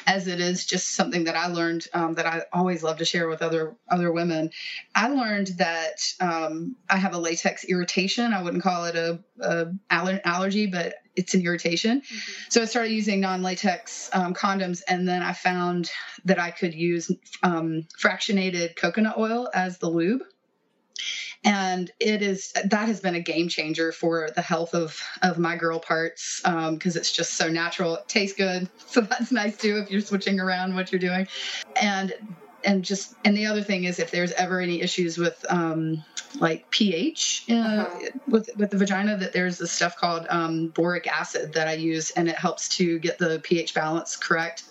as 0.06 0.26
it 0.26 0.40
is 0.40 0.66
just 0.66 0.94
something 0.94 1.24
that 1.24 1.36
I 1.36 1.46
learned 1.46 1.86
um, 1.92 2.14
that 2.14 2.26
I 2.26 2.42
always 2.52 2.82
love 2.82 2.98
to 2.98 3.04
share 3.04 3.28
with 3.28 3.42
other 3.42 3.76
other 3.90 4.12
women. 4.12 4.50
I 4.94 5.08
learned 5.08 5.48
that 5.58 6.00
um, 6.20 6.76
I 6.88 6.96
have 6.96 7.14
a 7.14 7.18
latex 7.18 7.64
irritation. 7.64 8.32
I 8.32 8.42
wouldn't 8.42 8.62
call 8.62 8.84
it 8.84 8.96
a, 8.96 9.20
a 9.40 9.66
aller- 9.90 10.20
allergy, 10.24 10.66
but 10.66 10.94
it's 11.16 11.34
an 11.34 11.42
irritation. 11.42 12.02
So 12.48 12.62
I 12.62 12.64
started 12.64 12.92
using 12.92 13.20
non-latex 13.20 14.10
um, 14.12 14.34
condoms, 14.34 14.82
and 14.88 15.08
then 15.08 15.22
I 15.22 15.32
found 15.32 15.90
that 16.24 16.38
I 16.38 16.50
could 16.50 16.74
use 16.74 17.10
um, 17.42 17.86
fractionated 18.00 18.76
coconut 18.76 19.18
oil 19.18 19.48
as 19.52 19.78
the 19.78 19.88
lube 19.88 20.22
and 21.44 21.90
it 22.00 22.22
is 22.22 22.52
that 22.64 22.86
has 22.88 23.00
been 23.00 23.14
a 23.14 23.20
game 23.20 23.48
changer 23.48 23.92
for 23.92 24.30
the 24.34 24.42
health 24.42 24.74
of 24.74 25.00
of 25.22 25.38
my 25.38 25.56
girl 25.56 25.78
parts 25.78 26.40
because 26.72 26.96
it's 26.96 27.12
just 27.12 27.34
so 27.34 27.48
natural. 27.48 27.96
It 27.96 28.08
tastes 28.08 28.36
good. 28.36 28.68
So 28.88 29.02
that's 29.02 29.30
nice 29.30 29.56
too 29.56 29.78
if 29.78 29.90
you're 29.90 30.00
switching 30.00 30.40
around 30.40 30.74
what 30.74 30.90
you're 30.90 30.98
doing. 30.98 31.28
And 31.80 32.14
and 32.64 32.84
just 32.84 33.14
and 33.24 33.36
the 33.36 33.46
other 33.46 33.62
thing 33.62 33.84
is 33.84 33.98
if 33.98 34.10
there's 34.10 34.32
ever 34.32 34.60
any 34.60 34.80
issues 34.80 35.18
with 35.18 35.44
um 35.48 36.02
like 36.40 36.68
ph 36.70 37.44
uh, 37.50 37.54
Uh-huh. 37.54 38.08
with 38.26 38.50
with 38.56 38.70
the 38.70 38.78
vagina 38.78 39.16
that 39.18 39.32
there's 39.32 39.58
this 39.58 39.72
stuff 39.72 39.96
called 39.96 40.26
um, 40.28 40.68
boric 40.68 41.06
acid 41.06 41.52
that 41.54 41.68
i 41.68 41.74
use 41.74 42.10
and 42.10 42.28
it 42.28 42.36
helps 42.36 42.68
to 42.76 42.98
get 42.98 43.18
the 43.18 43.40
ph 43.44 43.74
balance 43.74 44.16
correct. 44.16 44.64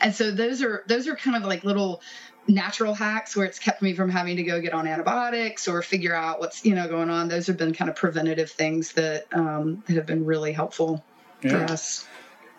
And 0.00 0.14
so 0.14 0.30
those 0.30 0.62
are 0.62 0.84
those 0.88 1.06
are 1.06 1.16
kind 1.16 1.36
of 1.36 1.42
like 1.44 1.62
little 1.64 2.00
natural 2.48 2.94
hacks 2.94 3.36
where 3.36 3.44
it's 3.46 3.58
kept 3.58 3.82
me 3.82 3.94
from 3.94 4.08
having 4.10 4.36
to 4.36 4.42
go 4.42 4.60
get 4.60 4.72
on 4.72 4.86
antibiotics 4.86 5.68
or 5.68 5.82
figure 5.82 6.14
out 6.14 6.40
what's 6.40 6.64
you 6.64 6.74
know 6.74 6.88
going 6.88 7.10
on 7.10 7.28
those 7.28 7.46
have 7.46 7.56
been 7.58 7.74
kind 7.74 7.90
of 7.90 7.94
preventative 7.96 8.50
things 8.50 8.92
that 8.92 9.26
um, 9.32 9.82
that 9.86 9.94
have 9.96 10.06
been 10.06 10.24
really 10.24 10.52
helpful 10.52 11.04
for 11.42 11.56
us 11.64 12.06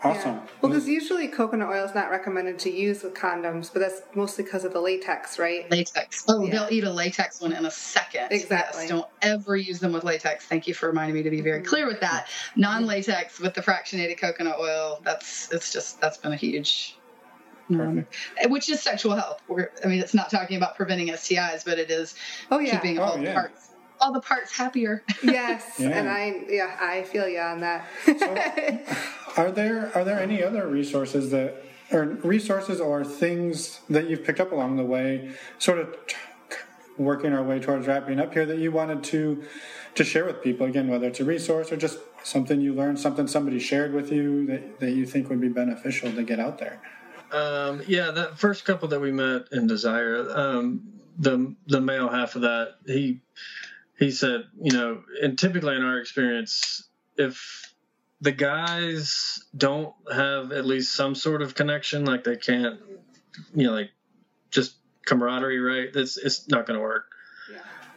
Awesome. 0.01 0.35
Yeah. 0.35 0.41
Well, 0.61 0.71
because 0.71 0.87
usually 0.87 1.27
coconut 1.27 1.67
oil 1.67 1.83
is 1.83 1.93
not 1.93 2.09
recommended 2.09 2.57
to 2.59 2.71
use 2.71 3.03
with 3.03 3.13
condoms, 3.15 3.69
but 3.73 3.79
that's 3.79 4.01
mostly 4.15 4.45
because 4.45 4.63
of 4.63 4.71
the 4.71 4.79
latex, 4.79 5.37
right? 5.37 5.69
latex 5.69 6.23
oh 6.29 6.45
Yeah. 6.45 6.51
they'll 6.51 6.67
eat 6.71 6.85
a 6.85 6.89
latex 6.89 7.41
one 7.41 7.51
in 7.51 7.65
a 7.65 7.71
second 7.71 8.29
Exactly. 8.31 8.83
yes, 8.83 8.89
don't 8.89 9.07
ever 9.21 9.57
use 9.57 9.81
them 9.81 9.91
with 9.91 10.05
latex 10.05 10.45
thank 10.45 10.67
you 10.67 10.73
for 10.73 10.87
reminding 10.87 11.15
me 11.15 11.23
to 11.23 11.29
be 11.29 11.41
very 11.41 11.59
Mhm. 11.59 11.65
clear 11.65 11.85
with 11.85 11.99
that 11.99 12.27
non-latex 12.55 13.41
with 13.41 13.53
the 13.55 13.61
fractionated 13.61 14.17
coconut 14.17 14.55
oil 14.57 15.01
that's 15.03 15.51
it's 15.51 15.73
just 15.73 15.99
that's 15.99 16.15
been 16.17 16.31
a 16.31 16.37
huge 16.37 16.95
um, 17.69 18.05
which 18.47 18.69
is 18.69 18.81
sexual 18.81 19.15
health 19.15 19.41
We're, 19.47 19.69
i 19.83 19.87
mean 19.87 19.99
it's 19.99 20.13
not 20.13 20.29
talking 20.29 20.57
about 20.57 20.75
preventing 20.75 21.07
stis 21.09 21.63
but 21.65 21.77
it 21.79 21.91
is 21.91 22.15
Oh 22.51 22.59
yeah. 22.59 22.71
keeping 22.79 22.99
Oh, 22.99 23.03
all 23.03 23.17
the 23.17 23.31
parts 23.33 23.69
all 24.01 24.13
the 24.13 24.21
parts 24.21 24.51
happier 24.55 25.03
yes, 25.23 25.75
Yeah. 25.77 25.89
and 25.89 26.09
I 26.09 26.43
yeah 26.47 26.77
I 26.79 27.03
feel 27.03 27.27
you 27.27 27.39
on 27.39 27.59
that. 27.59 27.85
Are 29.37 29.51
there 29.51 29.91
are 29.95 30.03
there 30.03 30.19
any 30.19 30.41
other 30.43 30.67
resources 30.67 31.31
that 31.31 31.63
or 31.91 32.05
resources 32.05 32.79
or 32.79 33.03
things 33.03 33.81
that 33.89 34.09
you've 34.09 34.23
picked 34.23 34.39
up 34.39 34.51
along 34.51 34.77
the 34.77 34.83
way, 34.85 35.31
sort 35.57 35.79
of 35.79 35.95
t- 36.07 36.15
working 36.97 37.33
our 37.33 37.43
way 37.43 37.59
towards 37.59 37.87
wrapping 37.87 38.19
up 38.19 38.31
here 38.33 38.45
that 38.45 38.59
you 38.59 38.71
wanted 38.71 39.03
to 39.05 39.43
to 39.95 40.03
share 40.03 40.23
with 40.25 40.41
people 40.43 40.65
again, 40.67 40.87
whether 40.87 41.07
it's 41.07 41.19
a 41.19 41.25
resource 41.25 41.71
or 41.71 41.77
just 41.77 41.97
something 42.23 42.61
you 42.61 42.73
learned, 42.73 42.99
something 42.99 43.27
somebody 43.27 43.59
shared 43.59 43.93
with 43.93 44.11
you 44.11 44.45
that, 44.45 44.79
that 44.79 44.91
you 44.91 45.05
think 45.05 45.29
would 45.29 45.41
be 45.41 45.49
beneficial 45.49 46.11
to 46.13 46.23
get 46.23 46.39
out 46.39 46.57
there. 46.59 46.79
Um, 47.31 47.83
yeah, 47.87 48.11
that 48.11 48.39
first 48.39 48.65
couple 48.65 48.87
that 48.89 48.99
we 48.99 49.11
met 49.11 49.49
in 49.51 49.67
Desire, 49.67 50.25
um, 50.29 50.99
the 51.17 51.55
the 51.67 51.81
male 51.81 52.09
half 52.09 52.35
of 52.35 52.41
that, 52.41 52.75
he 52.85 53.21
he 53.97 54.11
said, 54.11 54.45
you 54.61 54.71
know, 54.71 55.03
and 55.21 55.37
typically 55.37 55.75
in 55.75 55.83
our 55.83 55.99
experience, 55.99 56.87
if 57.17 57.73
the 58.21 58.31
guys 58.31 59.43
don't 59.55 59.93
have 60.11 60.51
at 60.51 60.65
least 60.65 60.93
some 60.93 61.15
sort 61.15 61.41
of 61.41 61.55
connection, 61.55 62.05
like 62.05 62.23
they 62.23 62.35
can't, 62.35 62.79
you 63.53 63.67
know, 63.67 63.73
like 63.73 63.91
just 64.49 64.75
camaraderie, 65.05 65.59
right? 65.59 65.93
That's 65.93 66.17
it's 66.17 66.47
not 66.49 66.65
going 66.65 66.77
to 66.77 66.83
work. 66.83 67.05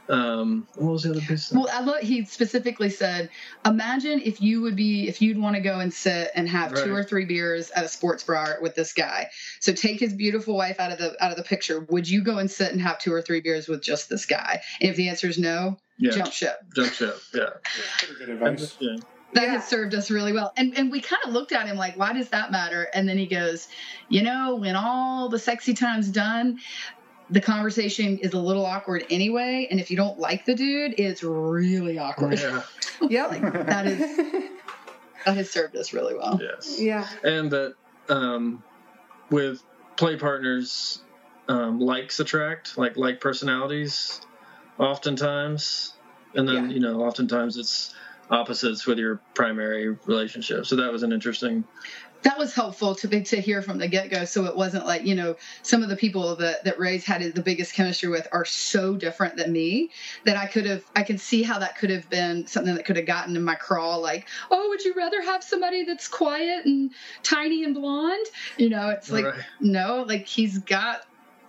Um, 0.08 0.66
what 0.74 0.92
was 0.92 1.02
the 1.04 1.10
other 1.10 1.20
piece? 1.20 1.52
Well, 1.52 1.68
I 1.72 1.80
love, 1.80 2.00
he 2.00 2.24
specifically 2.24 2.90
said, 2.90 3.30
imagine 3.64 4.20
if 4.20 4.40
you 4.40 4.60
would 4.62 4.74
be, 4.76 5.08
if 5.08 5.22
you'd 5.22 5.38
want 5.38 5.54
to 5.56 5.62
go 5.62 5.78
and 5.78 5.92
sit 5.92 6.30
and 6.34 6.48
have 6.48 6.74
two 6.74 6.92
or 6.94 7.04
three 7.04 7.24
beers 7.24 7.70
at 7.70 7.84
a 7.84 7.88
sports 7.88 8.24
bar 8.24 8.58
with 8.60 8.74
this 8.74 8.92
guy. 8.92 9.30
So 9.60 9.72
take 9.72 10.00
his 10.00 10.12
beautiful 10.12 10.56
wife 10.56 10.80
out 10.80 10.90
of 10.92 10.98
the 10.98 11.16
out 11.24 11.30
of 11.30 11.36
the 11.36 11.44
picture. 11.44 11.80
Would 11.88 12.08
you 12.08 12.22
go 12.22 12.38
and 12.38 12.50
sit 12.50 12.72
and 12.72 12.80
have 12.80 12.98
two 12.98 13.12
or 13.12 13.22
three 13.22 13.40
beers 13.40 13.68
with 13.68 13.82
just 13.82 14.08
this 14.08 14.26
guy? 14.26 14.60
And 14.80 14.90
if 14.90 14.96
the 14.96 15.08
answer 15.08 15.28
is 15.28 15.38
no, 15.38 15.78
yeah, 15.98 16.10
jump 16.10 16.32
ship. 16.32 16.56
jump 16.74 16.92
ship. 16.92 17.16
Yeah, 17.32 17.50
Pretty 17.98 18.14
good 18.18 18.28
advice. 18.30 18.76
yeah. 18.80 18.96
That 19.34 19.44
Yeah. 19.44 19.50
has 19.52 19.66
served 19.68 19.94
us 19.94 20.10
really 20.10 20.32
well. 20.32 20.52
And 20.56 20.76
and 20.76 20.90
we 20.90 21.00
kind 21.00 21.22
of 21.24 21.32
looked 21.32 21.52
at 21.52 21.66
him 21.66 21.76
like, 21.76 21.96
why 21.96 22.12
does 22.12 22.28
that 22.30 22.50
matter? 22.52 22.88
And 22.92 23.08
then 23.08 23.16
he 23.18 23.26
goes, 23.26 23.68
you 24.10 24.22
know, 24.22 24.56
when 24.56 24.76
all 24.76 25.28
the 25.28 25.38
sexy 25.38 25.74
time's 25.74 26.08
done, 26.10 26.58
the 27.32 27.40
conversation 27.40 28.18
is 28.18 28.34
a 28.34 28.38
little 28.38 28.64
awkward 28.64 29.04
anyway. 29.10 29.66
And 29.70 29.80
if 29.80 29.90
you 29.90 29.96
don't 29.96 30.18
like 30.18 30.44
the 30.44 30.54
dude, 30.54 30.94
it's 30.98 31.22
really 31.24 31.98
awkward. 31.98 32.38
yeah. 32.38 32.62
Yep. 33.08 33.66
That 33.66 33.86
is 33.86 33.98
that 35.26 35.36
has 35.36 35.50
served 35.50 35.74
us 35.76 35.92
really 35.92 36.14
well. 36.14 36.38
Yes. 36.40 36.78
yeah. 36.78 37.08
and 37.24 37.50
that 37.50 37.74
um, 38.08 38.62
with 39.30 39.60
play 39.96 40.16
partners, 40.16 41.02
um, 41.48 41.80
likes 41.80 42.20
attract, 42.20 42.78
like 42.78 42.96
like 42.96 43.20
personalities, 43.20 44.20
oftentimes, 44.78 45.94
and 46.34 46.46
then 46.46 46.68
Yeah. 46.68 46.74
you 46.74 46.80
know, 46.80 47.02
oftentimes 47.02 47.56
it's 47.56 47.94
opposites 48.30 48.86
with 48.86 48.98
your 48.98 49.20
primary 49.34 49.88
relationship. 50.06 50.66
So 50.66 50.76
that 50.76 50.92
was 50.92 51.02
an 51.02 51.12
interesting. 51.12 51.64
That 52.22 52.38
was 52.38 52.54
helpful 52.54 52.94
to 52.96 53.08
be 53.08 53.22
to 53.22 53.40
hear 53.40 53.62
from 53.62 53.78
the 53.78 53.88
get 53.88 54.10
go. 54.10 54.24
So 54.24 54.44
it 54.46 54.56
wasn't 54.56 54.86
like 54.86 55.04
you 55.04 55.14
know 55.14 55.36
some 55.62 55.82
of 55.82 55.88
the 55.88 55.96
people 55.96 56.36
that 56.36 56.64
that 56.64 56.78
Ray's 56.78 57.04
had 57.04 57.22
the 57.34 57.42
biggest 57.42 57.74
chemistry 57.74 58.08
with 58.08 58.28
are 58.32 58.44
so 58.44 58.96
different 58.96 59.36
than 59.36 59.52
me 59.52 59.90
that 60.24 60.36
I 60.36 60.46
could 60.46 60.66
have 60.66 60.84
I 60.94 61.02
can 61.02 61.18
see 61.18 61.42
how 61.42 61.58
that 61.58 61.76
could 61.76 61.90
have 61.90 62.08
been 62.08 62.46
something 62.46 62.74
that 62.74 62.84
could 62.84 62.96
have 62.96 63.06
gotten 63.06 63.36
in 63.36 63.42
my 63.42 63.54
crawl. 63.54 64.00
Like, 64.00 64.28
oh, 64.50 64.68
would 64.68 64.84
you 64.84 64.94
rather 64.94 65.22
have 65.22 65.42
somebody 65.42 65.84
that's 65.84 66.08
quiet 66.08 66.64
and 66.64 66.90
tiny 67.22 67.64
and 67.64 67.74
blonde? 67.74 68.26
You 68.56 68.70
know, 68.70 68.90
it's 68.90 69.10
like 69.10 69.24
Right. 69.24 69.34
no, 69.60 70.04
like 70.06 70.26
he's 70.26 70.58
got 70.58 71.02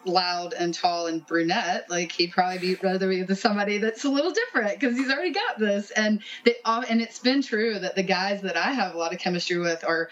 loud 0.06 0.54
and 0.54 0.74
tall 0.74 1.08
and 1.08 1.26
brunette 1.26 1.90
like 1.90 2.12
he'd 2.12 2.32
probably 2.32 2.60
be 2.60 2.76
rather 2.84 3.08
be 3.08 3.24
with 3.24 3.40
somebody 3.40 3.78
that's 3.78 4.04
a 4.04 4.10
little 4.10 4.32
different 4.32 4.80
because 4.80 4.98
he's 4.98 5.10
already 5.10 5.32
got 5.32 5.58
this 5.58 5.92
and 5.92 6.22
they 6.44 6.56
all 6.66 6.84
and 6.90 7.02
it's 7.02 7.20
been 7.20 7.42
true 7.42 7.80
that 7.80 7.96
the 7.96 8.04
guys 8.04 8.42
that 8.42 8.58
i 8.58 8.72
have 8.72 8.94
a 8.94 8.98
lot 8.98 9.14
of 9.14 9.20
chemistry 9.20 9.58
with 9.58 9.84
are 9.86 10.10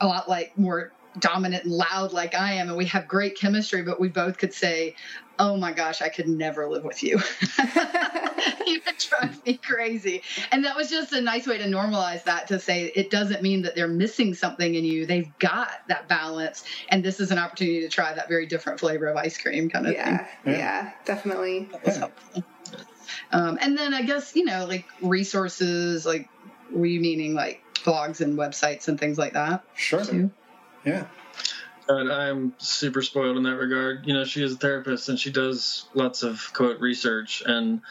a 0.00 0.06
lot 0.06 0.28
like 0.28 0.56
more 0.58 0.92
dominant 1.18 1.64
and 1.64 1.72
loud 1.72 2.12
like 2.12 2.34
i 2.34 2.54
am 2.54 2.68
and 2.68 2.76
we 2.76 2.86
have 2.86 3.06
great 3.06 3.38
chemistry 3.38 3.82
but 3.82 4.00
we 4.00 4.08
both 4.08 4.36
could 4.38 4.52
say 4.52 4.94
oh 5.38 5.56
my 5.56 5.72
gosh 5.72 6.02
i 6.02 6.08
could 6.08 6.26
never 6.26 6.68
live 6.68 6.82
with 6.84 7.02
you 7.02 7.20
you 8.66 8.80
would 8.84 8.96
drive 8.98 9.46
me 9.46 9.54
crazy 9.56 10.22
and 10.50 10.64
that 10.64 10.76
was 10.76 10.90
just 10.90 11.12
a 11.12 11.20
nice 11.20 11.46
way 11.46 11.56
to 11.56 11.64
normalize 11.64 12.24
that 12.24 12.48
to 12.48 12.58
say 12.58 12.86
it 12.96 13.10
doesn't 13.10 13.42
mean 13.42 13.62
that 13.62 13.76
they're 13.76 13.86
missing 13.86 14.34
something 14.34 14.74
in 14.74 14.84
you 14.84 15.06
they've 15.06 15.36
got 15.38 15.70
that 15.88 16.08
balance 16.08 16.64
and 16.88 17.04
this 17.04 17.20
is 17.20 17.30
an 17.30 17.38
opportunity 17.38 17.80
to 17.80 17.88
try 17.88 18.12
that 18.12 18.28
very 18.28 18.46
different 18.46 18.80
flavor 18.80 19.06
of 19.06 19.16
ice 19.16 19.38
cream 19.38 19.70
kind 19.70 19.86
of 19.86 19.94
thing 19.94 20.04
Yeah. 20.04 20.28
Yeah. 20.44 20.52
Yeah. 20.52 20.92
Definitely. 21.04 21.68
that 21.70 21.84
was 21.84 21.96
helpful 21.96 22.42
um, 23.30 23.58
and 23.60 23.78
then 23.78 23.94
i 23.94 24.02
guess 24.02 24.34
you 24.34 24.44
know 24.44 24.66
like 24.66 24.86
resources 25.00 26.04
like 26.04 26.28
were 26.72 26.86
you 26.86 27.00
meaning 27.00 27.34
like 27.34 27.63
blogs 27.84 28.20
and 28.20 28.36
websites 28.38 28.88
and 28.88 28.98
things 28.98 29.18
like 29.18 29.34
that 29.34 29.62
Sure. 29.74 30.04
too 30.04 30.30
Yeah. 30.84 31.06
And 31.86 32.10
I'm 32.10 32.54
super 32.56 33.02
spoiled 33.02 33.36
in 33.36 33.42
that 33.42 33.56
regard. 33.56 34.06
You 34.06 34.14
know, 34.14 34.24
she 34.24 34.42
is 34.42 34.54
a 34.54 34.56
therapist 34.56 35.10
and 35.10 35.18
she 35.18 35.30
does 35.30 35.84
lots 35.92 36.22
of 36.22 36.50
quote 36.54 36.80
research, 36.80 37.42
and 37.44 37.82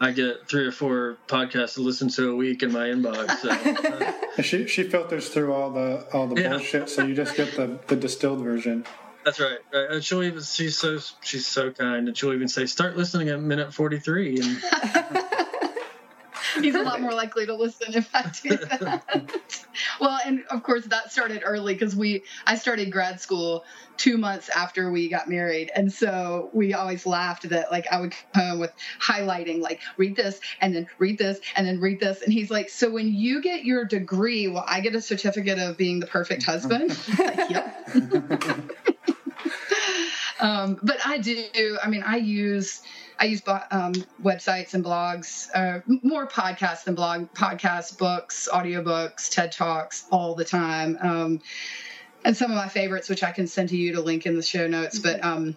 I 0.00 0.12
get 0.12 0.48
three 0.48 0.64
or 0.66 0.70
four 0.70 1.16
podcasts 1.26 1.74
to 1.74 1.80
listen 1.80 2.08
to 2.10 2.30
a 2.30 2.36
week 2.36 2.62
in 2.62 2.70
my 2.70 2.86
inbox. 2.86 3.38
So, 3.40 3.50
uh, 3.50 4.12
she 4.42 4.68
she 4.68 4.84
filters 4.84 5.30
through 5.30 5.52
all 5.52 5.72
the 5.72 6.06
all 6.12 6.28
the 6.28 6.40
Yeah. 6.40 6.50
bullshit, 6.50 6.88
so 6.90 7.04
you 7.04 7.12
just 7.16 7.34
get 7.36 7.56
the 7.56 7.80
the 7.88 7.96
distilled 7.96 8.40
version. 8.40 8.84
that's 9.24 9.40
right. 9.40 9.58
right. 9.74 9.90
And 9.90 10.04
she'll 10.04 10.22
even 10.22 10.42
she's 10.44 10.78
so 10.78 10.98
she's 11.20 11.48
so 11.48 11.72
kind, 11.72 12.06
and 12.06 12.16
she'll 12.16 12.32
even 12.32 12.46
say, 12.46 12.66
"Start 12.66 12.96
listening 12.96 13.30
at 13.30 13.40
minute 13.40 13.74
43." 13.74 14.38
And 14.38 14.62
He's 16.54 16.74
a 16.74 16.82
lot 16.82 17.00
more 17.00 17.12
likely 17.12 17.46
to 17.46 17.54
listen 17.54 17.94
if 17.94 18.08
I 18.14 18.30
do 18.42 18.56
that. 18.56 19.64
well, 20.00 20.18
and 20.24 20.44
of 20.50 20.62
course 20.62 20.84
that 20.86 21.12
started 21.12 21.42
early 21.44 21.74
because 21.74 21.94
we 21.94 22.24
I 22.46 22.56
started 22.56 22.90
grad 22.90 23.20
school 23.20 23.64
two 23.96 24.16
months 24.16 24.48
after 24.48 24.90
we 24.90 25.08
got 25.08 25.28
married, 25.28 25.70
and 25.74 25.92
so 25.92 26.50
we 26.52 26.74
always 26.74 27.06
laughed 27.06 27.48
that 27.50 27.70
like 27.70 27.86
I 27.90 28.00
would 28.00 28.14
come 28.32 28.42
home 28.42 28.60
with 28.60 28.72
highlighting 29.00 29.60
like 29.60 29.80
read 29.96 30.16
this 30.16 30.40
and 30.60 30.74
then 30.74 30.88
read 30.98 31.18
this 31.18 31.40
and 31.56 31.66
then 31.66 31.80
read 31.80 32.00
this, 32.00 32.22
and 32.22 32.32
he's 32.32 32.50
like, 32.50 32.68
so 32.70 32.90
when 32.90 33.12
you 33.12 33.42
get 33.42 33.64
your 33.64 33.84
degree, 33.84 34.48
will 34.48 34.64
I 34.66 34.80
get 34.80 34.94
a 34.94 35.00
certificate 35.00 35.58
of 35.58 35.76
being 35.76 36.00
the 36.00 36.06
perfect 36.06 36.42
husband? 36.42 36.96
like, 37.18 37.50
yep. 37.50 38.76
um, 40.40 40.78
but 40.82 40.98
I 41.04 41.18
do. 41.18 41.78
I 41.82 41.88
mean, 41.88 42.02
I 42.04 42.16
use 42.16 42.82
I 43.18 43.26
use 43.26 43.42
um, 43.46 43.92
websites 44.22 44.72
and 44.72 44.82
blogs, 44.82 45.48
uh, 45.54 45.80
more 45.86 46.26
podcasts 46.26 46.84
than 46.84 46.94
blog 46.94 47.32
podcasts, 47.34 47.96
books, 47.96 48.48
audiobooks, 48.50 49.30
TED 49.30 49.52
talks 49.52 50.06
all 50.10 50.34
the 50.34 50.44
time. 50.44 50.96
Um, 51.00 51.40
and 52.24 52.36
some 52.36 52.50
of 52.50 52.56
my 52.56 52.68
favorites, 52.68 53.08
which 53.08 53.22
I 53.22 53.30
can 53.30 53.46
send 53.46 53.68
to 53.70 53.76
you 53.76 53.94
to 53.94 54.00
link 54.00 54.24
in 54.24 54.36
the 54.36 54.42
show 54.42 54.66
notes. 54.66 54.98
But 54.98 55.22
um, 55.22 55.56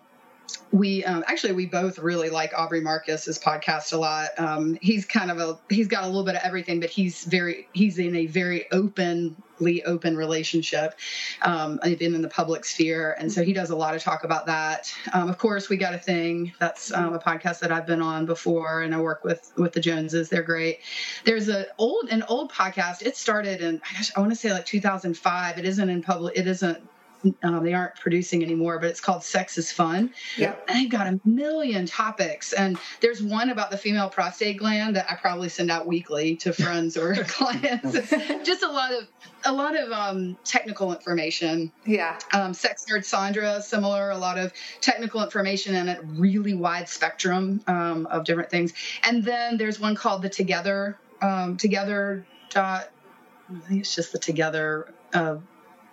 we 0.74 1.06
um, 1.06 1.24
actually 1.28 1.54
we 1.54 1.68
both 1.68 2.00
really 2.00 2.32
like 2.32 2.52
Aubrey 2.58 2.82
Marcus's 2.82 3.38
podcast 3.38 3.94
a 3.94 3.98
lot. 3.98 4.30
Um, 4.38 4.78
he's 4.82 5.06
kind 5.06 5.30
of 5.30 5.38
a 5.38 5.60
he's 5.70 5.88
got 5.88 6.04
a 6.04 6.08
little 6.08 6.24
bit 6.24 6.36
of 6.36 6.42
everything, 6.44 6.80
but 6.80 6.90
he's 6.90 7.26
very 7.26 7.68
he's 7.74 8.00
in 8.00 8.16
a 8.16 8.26
very 8.26 8.70
openly 8.72 9.84
open 9.86 10.18
relationship. 10.18 10.96
Um, 11.44 11.80
been 11.84 12.16
in 12.16 12.24
the 12.24 12.30
public 12.30 12.66
sphere, 12.66 13.16
and 13.20 13.32
so 13.32 13.44
he 13.44 13.54
does 13.54 13.70
a 13.70 13.76
lot 13.76 13.96
of 13.96 14.02
talk 14.02 14.24
about 14.24 14.48
that. 14.48 14.92
Um, 15.14 15.30
of 15.30 15.38
course, 15.38 15.70
We 15.70 15.78
Gotta 15.78 16.00
Thing 16.00 16.54
that's 16.60 16.92
um, 16.92 17.14
a 17.14 17.20
podcast 17.20 17.60
that 17.60 17.72
I've 17.72 17.86
been 17.86 18.02
on 18.02 18.26
before, 18.26 18.82
and 18.82 18.96
I 18.96 19.00
work 19.00 19.24
with 19.24 19.52
with 19.56 19.74
the 19.74 19.80
Joneses. 19.80 20.30
They're 20.30 20.42
great. 20.42 20.80
There's 21.24 21.50
a 21.50 21.68
old 21.78 22.10
an 22.10 22.24
old 22.24 22.52
podcast. 22.52 23.04
It 23.04 23.16
started 23.16 23.62
in 23.62 23.80
gosh, 23.94 24.12
I 24.16 24.22
want 24.22 24.32
to 24.32 24.36
say 24.36 24.52
like 24.52 24.66
2005. 24.66 25.60
It 25.60 25.66
isn't 25.66 25.90
in 25.90 26.02
public. 26.02 26.36
It 26.36 26.48
isn't. 26.48 26.90
Um, 27.42 27.64
they 27.64 27.74
aren't 27.74 27.96
producing 27.96 28.44
anymore, 28.44 28.80
but 28.80 28.90
it's 28.90 29.00
called 29.00 29.24
Sex 29.24 29.58
is 29.58 29.72
Fun. 29.72 30.14
Yeah. 30.38 30.56
And 30.68 30.78
they've 30.78 30.90
got 30.90 31.08
a 31.08 31.20
million 31.24 31.86
topics. 31.86 32.54
And 32.54 32.78
there's 33.00 33.24
one 33.24 33.50
about 33.50 33.72
the 33.72 33.78
female 33.78 34.10
prostate 34.10 34.58
gland 34.58 34.96
that 34.96 35.10
I 35.10 35.16
probably 35.16 35.50
send 35.50 35.72
out 35.72 35.88
weekly 35.88 36.36
to 36.38 36.54
friends 36.64 36.98
or 36.98 37.16
clients. 37.24 37.94
Just 38.44 38.64
a 38.64 38.72
lot 38.72 38.92
of 38.92 39.08
a 39.46 39.52
lot 39.52 39.78
of 39.78 39.92
um, 39.92 40.38
technical 40.44 40.94
information. 40.94 41.72
Yeah. 41.86 42.18
Um, 42.32 42.54
Sex 42.54 42.86
Nerd 42.90 43.04
Sandra, 43.04 43.62
similar, 43.62 44.12
a 44.12 44.18
lot 44.18 44.38
of 44.38 44.54
technical 44.80 45.22
information 45.22 45.76
and 45.76 45.90
a 45.90 46.02
really 46.02 46.54
wide 46.54 46.88
spectrum 46.88 47.62
um, 47.68 48.06
of 48.08 48.24
different 48.24 48.50
things. 48.50 48.74
And 49.04 49.24
then 49.24 49.58
there's 49.58 49.80
one 49.80 49.96
called 49.96 50.22
the 50.22 50.30
Together 50.30 50.98
um, 51.22 51.58
Together 51.58 52.26
dot. 52.50 52.90
I 53.50 53.60
think 53.68 53.82
it's 53.82 53.96
just 53.96 54.12
the 54.12 54.20
Together. 54.20 54.94
Uh, 55.14 55.38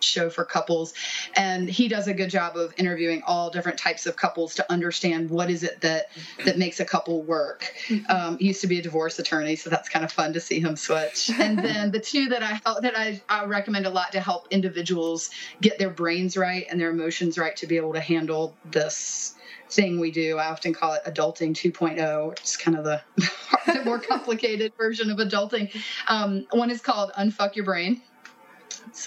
show 0.05 0.30
for 0.30 0.44
couples. 0.44 0.94
And 1.34 1.68
he 1.68 1.88
does 1.88 2.09
a 2.09 2.14
good 2.14 2.30
job 2.30 2.57
of 2.57 2.72
interviewing 2.76 3.22
all 3.26 3.51
different 3.51 3.78
types 3.78 4.07
of 4.07 4.16
couples 4.16 4.55
to 4.57 4.72
understand 4.72 5.30
what 5.30 5.51
is 5.51 5.62
it 5.62 5.80
that 5.80 6.07
that 6.44 6.59
makes 6.59 6.80
a 6.80 6.84
couple 6.84 7.22
work. 7.22 7.72
Um, 8.09 8.38
he 8.38 8.46
used 8.46 8.61
to 8.62 8.66
be 8.66 8.78
a 8.78 8.82
divorce 8.82 9.18
attorney 9.18 9.57
so 9.57 9.70
that's 9.70 9.88
kind 9.88 10.05
of 10.05 10.12
fun 10.12 10.32
to 10.32 10.40
see 10.40 10.61
him 10.61 10.76
switch. 10.76 11.30
And 11.51 11.59
then 11.59 11.90
the 11.90 11.98
two 11.98 12.28
that 12.28 12.42
i 12.42 12.61
that 12.80 12.96
I, 12.96 13.20
I 13.28 13.44
recommend 13.44 13.86
a 13.86 13.90
lot 13.90 14.12
to 14.12 14.20
help 14.20 14.46
individuals 14.51 15.30
get 15.61 15.78
their 15.78 15.90
brains 15.90 16.36
right 16.36 16.66
and 16.70 16.80
their 16.80 16.90
emotions 16.90 17.38
right 17.38 17.57
to 17.57 17.66
be 17.66 17.76
able 17.76 17.92
to 17.94 18.01
handle 18.01 18.55
this 18.70 19.34
thing 19.70 20.01
we 20.01 20.11
do. 20.11 20.38
I 20.38 20.48
often 20.48 20.74
call 20.74 20.94
it 20.94 21.03
adulting 21.07 21.55
2.0 21.55 22.32
it's 22.32 22.57
kind 22.57 22.76
of 22.76 22.84
the, 22.84 23.01
the 23.66 23.82
more 23.84 23.98
complicated 24.12 24.72
version 24.76 25.11
of 25.11 25.18
adulting. 25.18 25.74
Um, 26.09 26.46
one 26.51 26.70
is 26.70 26.80
called 26.80 27.12
unfuck 27.18 27.57
your 27.57 27.64
brain 27.64 28.03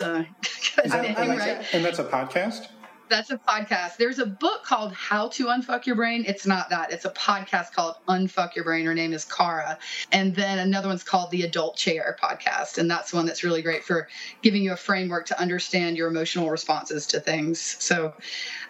uh, 0.01 0.23
that- 0.85 1.05
and, 1.05 1.17
right? 1.17 1.37
that's, 1.37 1.73
and 1.73 1.85
that's 1.85 1.99
a 1.99 2.05
podcast. 2.05 2.67
That's 3.09 3.29
a 3.29 3.37
podcast. 3.37 3.97
There's 3.97 4.17
a 4.17 4.25
book 4.25 4.63
called 4.63 4.93
How 4.93 5.27
to 5.29 5.47
Unfuck 5.47 5.85
Your 5.85 5.95
Brain. 5.95 6.23
It's 6.25 6.47
not 6.47 6.69
that. 6.71 6.91
It's 6.91 7.05
a 7.05 7.11
podcast 7.11 7.73
called 7.73 7.95
Unfuck 8.07 8.55
Your 8.55 8.65
Brain. 8.65 8.85
Her 8.85 8.95
name 8.95 9.13
is 9.13 9.25
Kara. 9.25 9.77
And 10.11 10.33
then 10.33 10.57
another 10.57 10.87
one's 10.87 11.03
called 11.03 11.29
the 11.29 11.43
Adult 11.43 11.75
Chair 11.75 12.17
podcast. 12.23 12.77
And 12.77 12.89
that's 12.89 13.13
one 13.13 13.25
that's 13.25 13.43
really 13.43 13.61
great 13.61 13.83
for 13.83 14.07
giving 14.41 14.63
you 14.63 14.71
a 14.73 14.77
framework 14.77 15.27
to 15.27 15.39
understand 15.39 15.95
your 15.97 16.07
emotional 16.07 16.49
responses 16.49 17.05
to 17.07 17.19
things. 17.19 17.59
So 17.59 18.13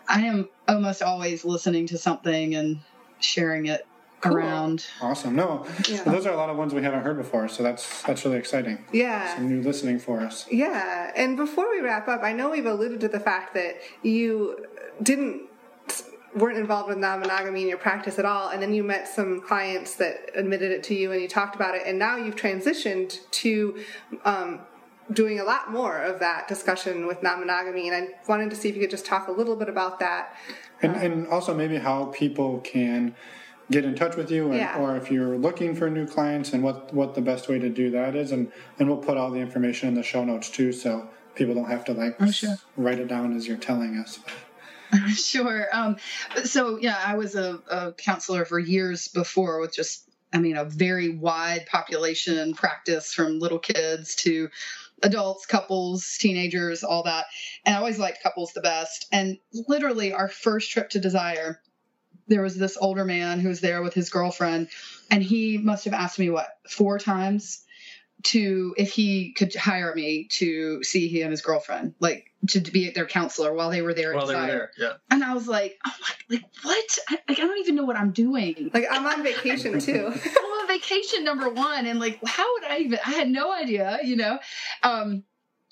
I 0.10 0.22
am 0.26 0.50
almost 0.68 1.02
always 1.02 1.46
listening 1.46 1.88
to 1.88 1.98
something 1.98 2.56
and 2.56 2.80
sharing 3.20 3.68
it 3.68 3.88
Cool. 4.24 4.38
around. 4.38 4.86
Awesome. 5.02 5.36
No, 5.36 5.66
Yeah. 5.88 6.04
those 6.04 6.26
are 6.26 6.32
a 6.34 6.38
lot 6.38 6.50
of 6.50 6.56
ones 6.58 6.74
we 6.74 6.82
haven't 6.82 7.02
heard 7.04 7.18
before, 7.18 7.48
so 7.50 7.62
that's 7.62 8.02
that's 8.04 8.24
really 8.24 8.38
exciting. 8.38 8.86
Yeah. 8.92 9.36
Some 9.36 9.50
new 9.50 9.62
listening 9.62 10.00
for 10.00 10.22
us. 10.22 10.46
Yeah, 10.50 11.12
and 11.16 11.36
before 11.36 11.70
we 11.70 11.82
wrap 11.82 12.08
up, 12.08 12.24
I 12.24 12.32
know 12.32 12.50
we've 12.50 12.66
alluded 12.66 13.02
to 13.02 13.10
the 13.10 13.20
fact 13.20 13.54
that 13.56 13.76
you 14.02 14.66
didn't 15.02 15.42
weren't 16.36 16.58
involved 16.58 16.90
with 16.90 16.98
non-monogamy 16.98 17.62
in 17.62 17.68
your 17.68 17.78
practice 17.78 18.18
at 18.18 18.26
all, 18.26 18.50
and 18.50 18.60
then 18.62 18.74
you 18.74 18.84
met 18.84 19.08
some 19.08 19.40
clients 19.42 19.96
that 19.96 20.32
admitted 20.34 20.72
it 20.72 20.84
to 20.84 20.96
you, 20.96 21.12
and 21.12 21.22
you 21.22 21.28
talked 21.28 21.56
about 21.56 21.76
it, 21.76 21.84
and 21.86 22.00
now 22.00 22.16
you've 22.16 22.36
transitioned 22.36 23.20
to 23.30 23.78
um, 24.26 24.60
doing 25.12 25.40
a 25.40 25.44
lot 25.44 25.70
more 25.72 26.00
of 26.02 26.20
that 26.20 26.48
discussion 26.48 27.06
with 27.06 27.22
non-monogamy, 27.22 27.88
and 27.90 27.96
I 28.08 28.16
wanted 28.28 28.50
to 28.52 28.56
see 28.56 28.70
if 28.70 28.74
you 28.76 28.82
could 28.82 28.90
just 28.90 29.06
talk 29.06 29.28
a 29.28 29.32
little 29.32 29.56
bit 29.56 29.70
about 29.70 30.00
that. 30.00 30.36
And, 30.82 30.96
and 30.96 31.28
also 31.28 31.54
maybe 31.54 31.78
how 31.78 32.06
people 32.06 32.62
can 32.62 33.14
get 33.72 33.86
in 33.86 33.96
touch 33.96 34.16
with 34.16 34.30
you, 34.32 34.46
and, 34.48 34.56
Yeah. 34.56 34.78
or 34.78 34.96
if 34.98 35.10
you're 35.12 35.38
looking 35.38 35.76
for 35.76 35.90
new 35.90 36.06
clients, 36.06 36.54
and 36.54 36.64
what 36.64 36.94
what 36.94 37.16
the 37.16 37.22
best 37.22 37.48
way 37.50 37.60
to 37.60 37.70
do 37.70 37.90
that 37.92 38.16
is, 38.16 38.32
and 38.32 38.52
and 38.80 38.88
we'll 38.88 38.98
put 38.98 39.18
all 39.18 39.32
the 39.32 39.40
information 39.40 39.88
in 39.90 39.96
the 39.96 40.04
show 40.04 40.24
notes 40.24 40.50
too, 40.50 40.72
so 40.72 41.10
people 41.36 41.56
don't 41.56 41.70
have 41.70 41.86
to 41.86 41.94
like 41.94 42.16
Oh, 42.20 42.30
sure. 42.32 42.58
write 42.78 43.00
it 43.00 43.08
down 43.08 43.36
as 43.36 43.48
you're 43.48 43.58
telling 43.58 43.98
us. 43.98 44.20
sure. 45.16 45.68
Um, 45.74 45.98
so 46.44 46.78
yeah, 46.78 47.02
I 47.04 47.16
was 47.16 47.36
a, 47.36 47.60
a 47.70 47.94
counselor 47.94 48.46
for 48.46 48.60
years 48.60 49.08
before 49.08 49.60
with 49.60 49.74
just, 49.74 50.08
I 50.32 50.38
mean, 50.38 50.56
a 50.58 50.66
very 50.66 51.10
wide 51.10 51.66
population 51.66 52.54
practice 52.54 53.12
from 53.14 53.40
little 53.40 53.58
kids 53.60 54.16
to 54.18 54.50
adults, 55.02 55.46
couples, 55.48 56.18
teenagers, 56.20 56.84
all 56.84 57.04
that. 57.04 57.26
And 57.66 57.76
I 57.76 57.80
always 57.80 57.98
liked 57.98 58.22
couples 58.22 58.54
the 58.54 58.62
best. 58.62 59.08
And 59.12 59.38
literally, 59.68 60.14
our 60.14 60.28
first 60.28 60.70
trip 60.72 60.90
to 60.92 61.00
Desire, 61.00 61.60
there 62.34 62.42
was 62.42 62.58
this 62.58 62.78
older 62.82 63.06
man 63.06 63.40
who 63.40 63.50
was 63.50 63.62
there 63.62 63.84
with 63.84 63.94
his 63.94 64.10
girlfriend, 64.10 64.68
and 65.12 65.22
he 65.22 65.60
must 65.60 65.86
have 65.86 65.94
asked 65.94 66.18
me 66.18 66.32
what 66.32 66.48
four 66.68 66.98
times 66.98 67.64
to 68.24 68.74
if 68.76 68.92
he 68.92 69.34
could 69.34 69.54
hire 69.54 69.94
me 69.94 70.28
to 70.32 70.82
see 70.84 71.08
he 71.10 71.22
and 71.22 71.30
his 71.30 71.42
girlfriend, 71.42 71.94
like 72.00 72.32
to 72.50 72.60
be 72.60 72.90
their 72.90 73.06
counselor 73.06 73.54
while 73.54 73.70
they 73.70 73.84
were 73.84 73.94
there. 73.94 74.12
at 74.12 74.18
while 74.18 74.26
they 74.26 74.36
were 74.36 74.48
there, 74.48 74.72
yeah. 74.80 74.94
And 75.12 75.24
I 75.24 75.36
was 75.36 75.48
like, 75.48 75.78
oh 75.86 75.92
my, 76.02 76.36
like 76.36 76.46
what? 76.64 76.98
I, 77.10 77.20
like 77.30 77.40
I 77.40 77.46
don't 77.46 77.60
even 77.60 77.76
know 77.76 77.86
what 77.86 77.98
I'm 77.98 78.12
doing. 78.12 78.72
Like 78.74 78.86
I'm 78.90 79.06
on 79.06 79.22
vacation 79.22 79.80
too. 79.80 80.08
I'm 80.26 80.46
on 80.62 80.68
vacation 80.68 81.24
number 81.24 81.50
one, 81.50 81.86
and 81.86 82.00
like 82.00 82.20
how 82.26 82.52
would 82.54 82.64
I 82.64 82.80
even? 82.80 83.00
I 83.06 83.12
had 83.12 83.30
no 83.30 83.54
idea, 83.54 84.00
you 84.04 84.16
know. 84.16 84.40
Um, 84.82 85.24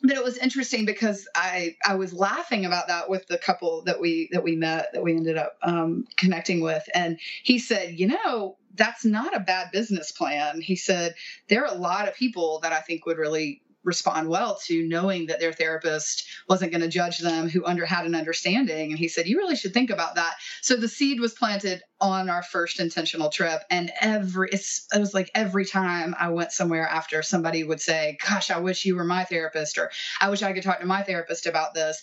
but 0.04 0.18
it 0.18 0.24
was 0.24 0.38
interesting 0.38 0.86
because 0.86 1.28
I 1.36 1.76
I 1.86 1.96
was 1.96 2.14
laughing 2.14 2.66
about 2.66 2.88
that 2.88 3.10
with 3.10 3.28
the 3.28 3.38
couple 3.38 3.84
that 3.84 4.00
we 4.00 4.30
that 4.32 4.44
we 4.44 4.56
met 4.56 4.90
that 4.94 5.04
we 5.04 5.16
ended 5.16 5.38
up 5.38 5.58
um, 5.62 6.06
connecting 6.18 6.62
with, 6.62 6.88
and 6.94 7.20
he 7.44 7.60
said, 7.60 8.00
you 8.00 8.08
know, 8.08 8.58
that's 8.76 9.06
not 9.06 9.36
a 9.36 9.40
bad 9.40 9.72
business 9.72 10.12
plan. 10.12 10.62
He 10.62 10.76
said 10.76 11.16
there 11.50 11.64
are 11.66 11.74
a 11.74 11.78
lot 11.78 12.08
of 12.08 12.16
people 12.16 12.60
that 12.64 12.74
I 12.74 12.82
think 12.82 13.06
would 13.06 13.18
really 13.18 13.62
respond 13.84 14.30
well 14.30 14.60
to 14.66 14.88
knowing 14.88 15.28
that 15.28 15.40
their 15.40 15.54
therapist 15.54 16.28
wasn't 16.48 16.72
going 16.72 16.82
to 16.82 16.88
judge 16.88 17.20
them 17.20 17.50
who 17.50 17.66
under 17.66 17.86
had 17.86 18.06
an 18.06 18.16
understanding. 18.16 18.92
And 18.92 19.00
he 19.00 19.08
said 19.08 19.28
you 19.28 19.38
really 19.38 19.56
should 19.56 19.74
think 19.74 19.90
about 19.90 20.16
that. 20.16 20.36
So 20.62 20.76
the 20.76 20.88
seed 20.88 21.20
was 21.20 21.34
planted 21.34 21.82
on 22.02 22.30
our 22.30 22.44
first 22.44 22.80
intentional 22.80 23.30
trip 23.30 23.62
and 23.70 23.92
every 24.02 24.50
it's, 24.52 24.88
it 24.94 25.00
was 25.00 25.14
like 25.14 25.30
every 25.36 25.66
time 25.66 26.16
i 26.20 26.30
went 26.30 26.52
somewhere 26.52 26.88
after 26.88 27.22
somebody 27.22 27.64
would 27.64 27.80
say 27.80 28.18
gosh 28.28 28.50
i 28.50 28.60
wish 28.60 28.86
you 28.86 28.96
were 28.96 29.04
my 29.04 29.24
therapist 29.24 29.78
or 29.78 29.92
i 30.20 30.30
wish 30.30 30.42
i 30.42 30.52
could 30.52 30.64
talk 30.64 30.80
to 30.80 30.86
my 30.86 31.04
therapist 31.04 31.46
about 31.46 31.74
this. 31.74 32.02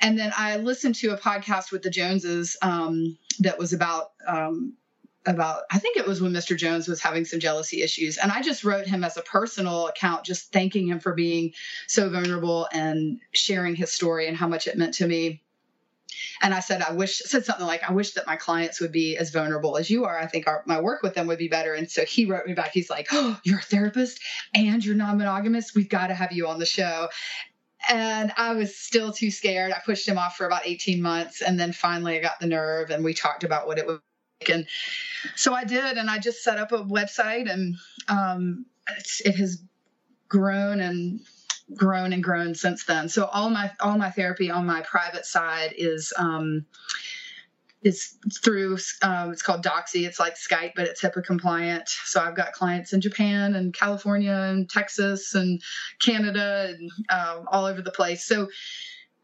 And 0.00 0.18
then 0.18 0.32
i 0.36 0.56
listened 0.56 0.94
to 0.96 1.10
a 1.10 1.18
podcast 1.18 1.70
with 1.70 1.82
the 1.82 1.90
joneses 1.90 2.56
um, 2.62 3.18
that 3.40 3.58
was 3.58 3.72
about 3.72 4.06
um, 4.26 4.76
about 5.26 5.62
I 5.70 5.78
think 5.78 5.96
it 5.96 6.06
was 6.06 6.20
when 6.20 6.32
Mr. 6.32 6.56
Jones 6.56 6.86
was 6.86 7.00
having 7.00 7.24
some 7.24 7.40
jealousy 7.40 7.82
issues 7.82 8.18
and 8.18 8.30
I 8.30 8.42
just 8.42 8.64
wrote 8.64 8.86
him 8.86 9.04
as 9.04 9.16
a 9.16 9.22
personal 9.22 9.88
account 9.88 10.24
just 10.24 10.52
thanking 10.52 10.86
him 10.86 11.00
for 11.00 11.14
being 11.14 11.52
so 11.86 12.10
vulnerable 12.10 12.68
and 12.72 13.20
sharing 13.32 13.74
his 13.74 13.92
story 13.92 14.28
and 14.28 14.36
how 14.36 14.48
much 14.48 14.66
it 14.66 14.76
meant 14.76 14.94
to 14.94 15.06
me 15.06 15.42
and 16.42 16.54
I 16.54 16.60
said, 16.60 16.82
I 16.82 16.92
wish 16.92 17.18
said 17.18 17.44
something 17.44 17.66
like, 17.66 17.88
I 17.88 17.92
wish 17.92 18.12
that 18.12 18.26
my 18.26 18.36
clients 18.36 18.80
would 18.80 18.92
be 18.92 19.16
as 19.16 19.30
vulnerable 19.30 19.76
as 19.76 19.90
you 19.90 20.04
are. 20.04 20.18
I 20.18 20.26
think 20.26 20.46
our, 20.46 20.62
my 20.66 20.80
work 20.80 21.02
with 21.02 21.14
them 21.14 21.26
would 21.26 21.38
be 21.38 21.48
better. 21.48 21.74
And 21.74 21.90
so 21.90 22.04
he 22.04 22.24
wrote 22.24 22.46
me 22.46 22.54
back. 22.54 22.70
He's 22.72 22.90
like, 22.90 23.08
Oh, 23.12 23.38
you're 23.44 23.58
a 23.58 23.62
therapist 23.62 24.20
and 24.54 24.84
you're 24.84 24.94
non-monogamous. 24.94 25.74
We've 25.74 25.88
got 25.88 26.08
to 26.08 26.14
have 26.14 26.32
you 26.32 26.46
on 26.48 26.58
the 26.58 26.66
show. 26.66 27.08
And 27.88 28.32
I 28.36 28.54
was 28.54 28.76
still 28.76 29.12
too 29.12 29.30
scared. 29.30 29.72
I 29.72 29.80
pushed 29.84 30.08
him 30.08 30.18
off 30.18 30.36
for 30.36 30.46
about 30.46 30.66
18 30.66 31.02
months. 31.02 31.42
And 31.42 31.58
then 31.58 31.72
finally 31.72 32.16
I 32.16 32.20
got 32.20 32.40
the 32.40 32.46
nerve 32.46 32.90
and 32.90 33.04
we 33.04 33.14
talked 33.14 33.44
about 33.44 33.66
what 33.66 33.78
it 33.78 33.86
and 34.48 34.66
so 35.36 35.54
I 35.54 35.64
did, 35.64 35.96
and 35.96 36.10
I 36.10 36.18
just 36.18 36.42
set 36.42 36.58
up 36.58 36.72
a 36.72 36.78
website, 36.78 37.50
and 37.50 37.76
um, 38.08 38.66
it 39.24 39.36
has 39.36 39.62
grown 40.28 40.80
and 40.80 41.20
grown 41.74 42.12
and 42.12 42.22
grown 42.22 42.54
since 42.54 42.84
then. 42.84 43.08
So 43.08 43.26
all 43.26 43.50
my 43.50 43.70
all 43.80 43.98
my 43.98 44.10
therapy 44.10 44.50
on 44.50 44.66
my 44.66 44.82
private 44.82 45.26
side 45.26 45.74
is 45.76 46.12
um, 46.18 46.66
is 47.82 48.16
through 48.42 48.78
um, 49.02 49.30
it's 49.32 49.42
called 49.42 49.62
Doxy. 49.62 50.06
It's 50.06 50.18
like 50.18 50.36
Skype, 50.36 50.72
but 50.74 50.86
it's 50.86 51.02
HIPAA 51.02 51.24
compliant. 51.24 51.88
So 51.88 52.20
I've 52.20 52.34
got 52.34 52.52
clients 52.52 52.92
in 52.92 53.00
Japan 53.00 53.54
and 53.54 53.74
California 53.74 54.32
and 54.32 54.68
Texas 54.68 55.34
and 55.34 55.60
Canada 56.00 56.74
and 56.76 56.90
uh, 57.10 57.42
all 57.48 57.66
over 57.66 57.82
the 57.82 57.92
place. 57.92 58.24
So 58.24 58.48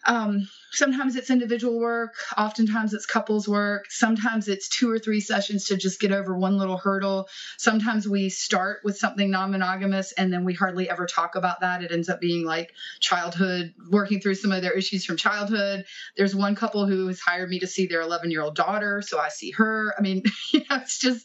um, 0.07 0.49
sometimes 0.71 1.17
it's 1.17 1.31
individual 1.31 1.79
work 1.79 2.15
oftentimes 2.37 2.95
it's 2.95 3.07
couples 3.07 3.49
work. 3.49 3.87
Sometimes 3.91 4.49
it's 4.49 4.69
two 4.69 4.91
or 4.91 4.99
three 4.99 5.21
sessions 5.21 5.67
to 5.67 5.77
just 5.77 6.01
get 6.01 6.13
over 6.13 6.37
one 6.37 6.59
little 6.59 6.77
hurdle. 6.77 7.29
Sometimes 7.59 8.09
we 8.09 8.29
start 8.29 8.81
with 8.85 8.97
something 8.97 9.31
non-monogamous 9.31 10.13
and 10.13 10.33
then 10.33 10.45
we 10.45 10.55
hardly 10.55 10.89
ever 10.89 11.07
talk 11.07 11.35
about 11.35 11.61
that. 11.61 11.83
It 11.83 11.93
ends 11.93 12.09
up 12.09 12.21
being 12.21 12.45
like 12.45 12.73
childhood 13.01 13.75
working 13.91 14.21
through 14.21 14.35
some 14.37 14.53
of 14.53 14.63
their 14.63 14.73
issues 14.73 15.05
from 15.05 15.17
childhood. 15.17 15.85
There's 16.17 16.35
one 16.35 16.55
couple 16.55 16.87
who 16.87 17.09
has 17.09 17.21
hired 17.21 17.51
me 17.51 17.61
to 17.61 17.67
see 17.67 17.87
their 17.87 18.01
11 18.01 18.31
year 18.31 18.43
old 18.43 18.55
daughter 18.55 19.03
so 19.03 19.19
i 19.19 19.29
see 19.29 19.51
her. 19.53 19.95
I 19.99 20.03
mean 20.03 20.23
you 20.53 20.61
know 20.61 20.77
it's 20.77 20.99
just 20.99 21.25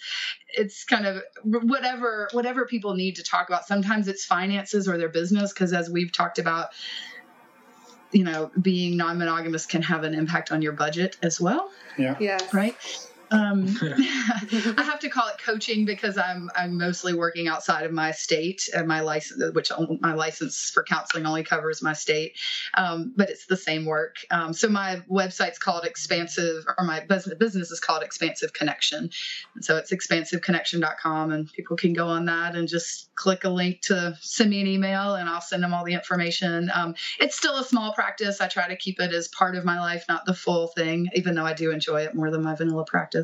it's 0.57 0.85
kind 0.85 1.05
of 1.05 1.21
whatever 1.43 2.29
whatever 2.31 2.65
people 2.65 2.95
need 2.95 3.17
to 3.17 3.23
talk 3.23 3.49
about. 3.49 3.65
Sometimes 3.65 4.07
it's 4.07 4.25
finances 4.25 4.87
or 4.87 4.97
their 4.97 5.09
business 5.09 5.53
because 5.53 5.73
as 5.73 5.89
we've 5.89 6.11
talked 6.11 6.39
about 6.39 6.69
you 8.15 8.23
know, 8.23 8.49
being 8.61 8.95
non 8.95 9.17
monogamous 9.17 9.65
can 9.65 9.81
have 9.81 10.03
an 10.03 10.13
impact 10.13 10.51
on 10.51 10.61
your 10.61 10.71
budget 10.71 11.17
as 11.21 11.39
well. 11.39 11.69
Yeah. 11.97 12.15
Yeah. 12.19 12.39
Right. 12.53 12.75
Um, 13.31 13.65
I 13.81 14.83
have 14.83 14.99
to 14.99 15.09
call 15.09 15.27
it 15.27 15.37
coaching 15.43 15.85
because 15.85 16.17
I'm 16.17 16.49
I'm 16.55 16.77
mostly 16.77 17.13
working 17.13 17.47
outside 17.47 17.85
of 17.85 17.91
my 17.91 18.11
state 18.11 18.69
and 18.73 18.87
my 18.87 19.01
license, 19.01 19.53
which 19.53 19.71
my 19.99 20.13
license 20.13 20.69
for 20.73 20.83
counseling 20.83 21.25
only 21.25 21.43
covers 21.43 21.81
my 21.81 21.93
state, 21.93 22.37
um, 22.75 23.13
but 23.15 23.29
it's 23.29 23.45
the 23.45 23.57
same 23.57 23.85
work. 23.85 24.17
Um, 24.31 24.53
so 24.53 24.67
my 24.67 25.01
website's 25.09 25.57
called 25.57 25.85
Expansive, 25.85 26.65
or 26.77 26.85
my 26.85 27.01
business 27.01 27.37
business 27.37 27.71
is 27.71 27.79
called 27.79 28.03
Expansive 28.03 28.53
Connection, 28.53 29.09
and 29.55 29.65
so 29.65 29.77
it's 29.77 29.91
expansiveconnection.com, 29.91 31.31
and 31.31 31.51
people 31.51 31.77
can 31.77 31.93
go 31.93 32.07
on 32.07 32.25
that 32.25 32.55
and 32.55 32.67
just 32.67 33.13
click 33.15 33.43
a 33.43 33.49
link 33.49 33.81
to 33.81 34.17
send 34.21 34.49
me 34.49 34.61
an 34.61 34.67
email, 34.67 35.15
and 35.15 35.29
I'll 35.29 35.41
send 35.41 35.63
them 35.63 35.73
all 35.73 35.83
the 35.83 35.93
information. 35.93 36.69
Um, 36.73 36.95
it's 37.19 37.35
still 37.35 37.57
a 37.57 37.63
small 37.63 37.93
practice. 37.93 38.41
I 38.41 38.47
try 38.47 38.67
to 38.67 38.75
keep 38.75 38.99
it 38.99 39.13
as 39.13 39.27
part 39.29 39.55
of 39.55 39.65
my 39.65 39.79
life, 39.79 40.05
not 40.07 40.25
the 40.25 40.33
full 40.33 40.67
thing, 40.67 41.09
even 41.15 41.35
though 41.35 41.45
I 41.45 41.53
do 41.53 41.71
enjoy 41.71 42.01
it 42.01 42.13
more 42.13 42.29
than 42.29 42.43
my 42.43 42.55
vanilla 42.55 42.85
practice. 42.85 43.14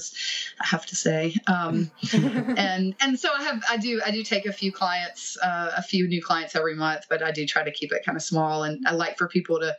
I 0.60 0.66
have 0.68 0.86
to 0.88 0.96
say. 0.96 1.36
Um, 1.48 1.92
and 2.14 2.96
and 3.02 3.20
so 3.20 3.30
I 3.38 3.44
have 3.44 3.64
I 3.70 3.78
do 3.78 4.02
I 4.06 4.12
do 4.12 4.24
take 4.24 4.46
a 4.46 4.54
few 4.54 4.72
clients, 4.72 5.38
uh, 5.42 5.72
a 5.78 5.82
few 5.82 6.08
new 6.08 6.22
clients 6.22 6.56
every 6.56 6.76
month, 6.76 7.06
but 7.10 7.24
I 7.24 7.32
do 7.32 7.46
try 7.46 7.64
to 7.64 7.72
keep 7.72 7.92
it 7.92 8.06
kind 8.06 8.16
of 8.16 8.22
small. 8.22 8.64
And 8.64 8.86
I 8.88 8.94
like 8.94 9.18
for 9.18 9.28
people 9.28 9.60
to 9.60 9.76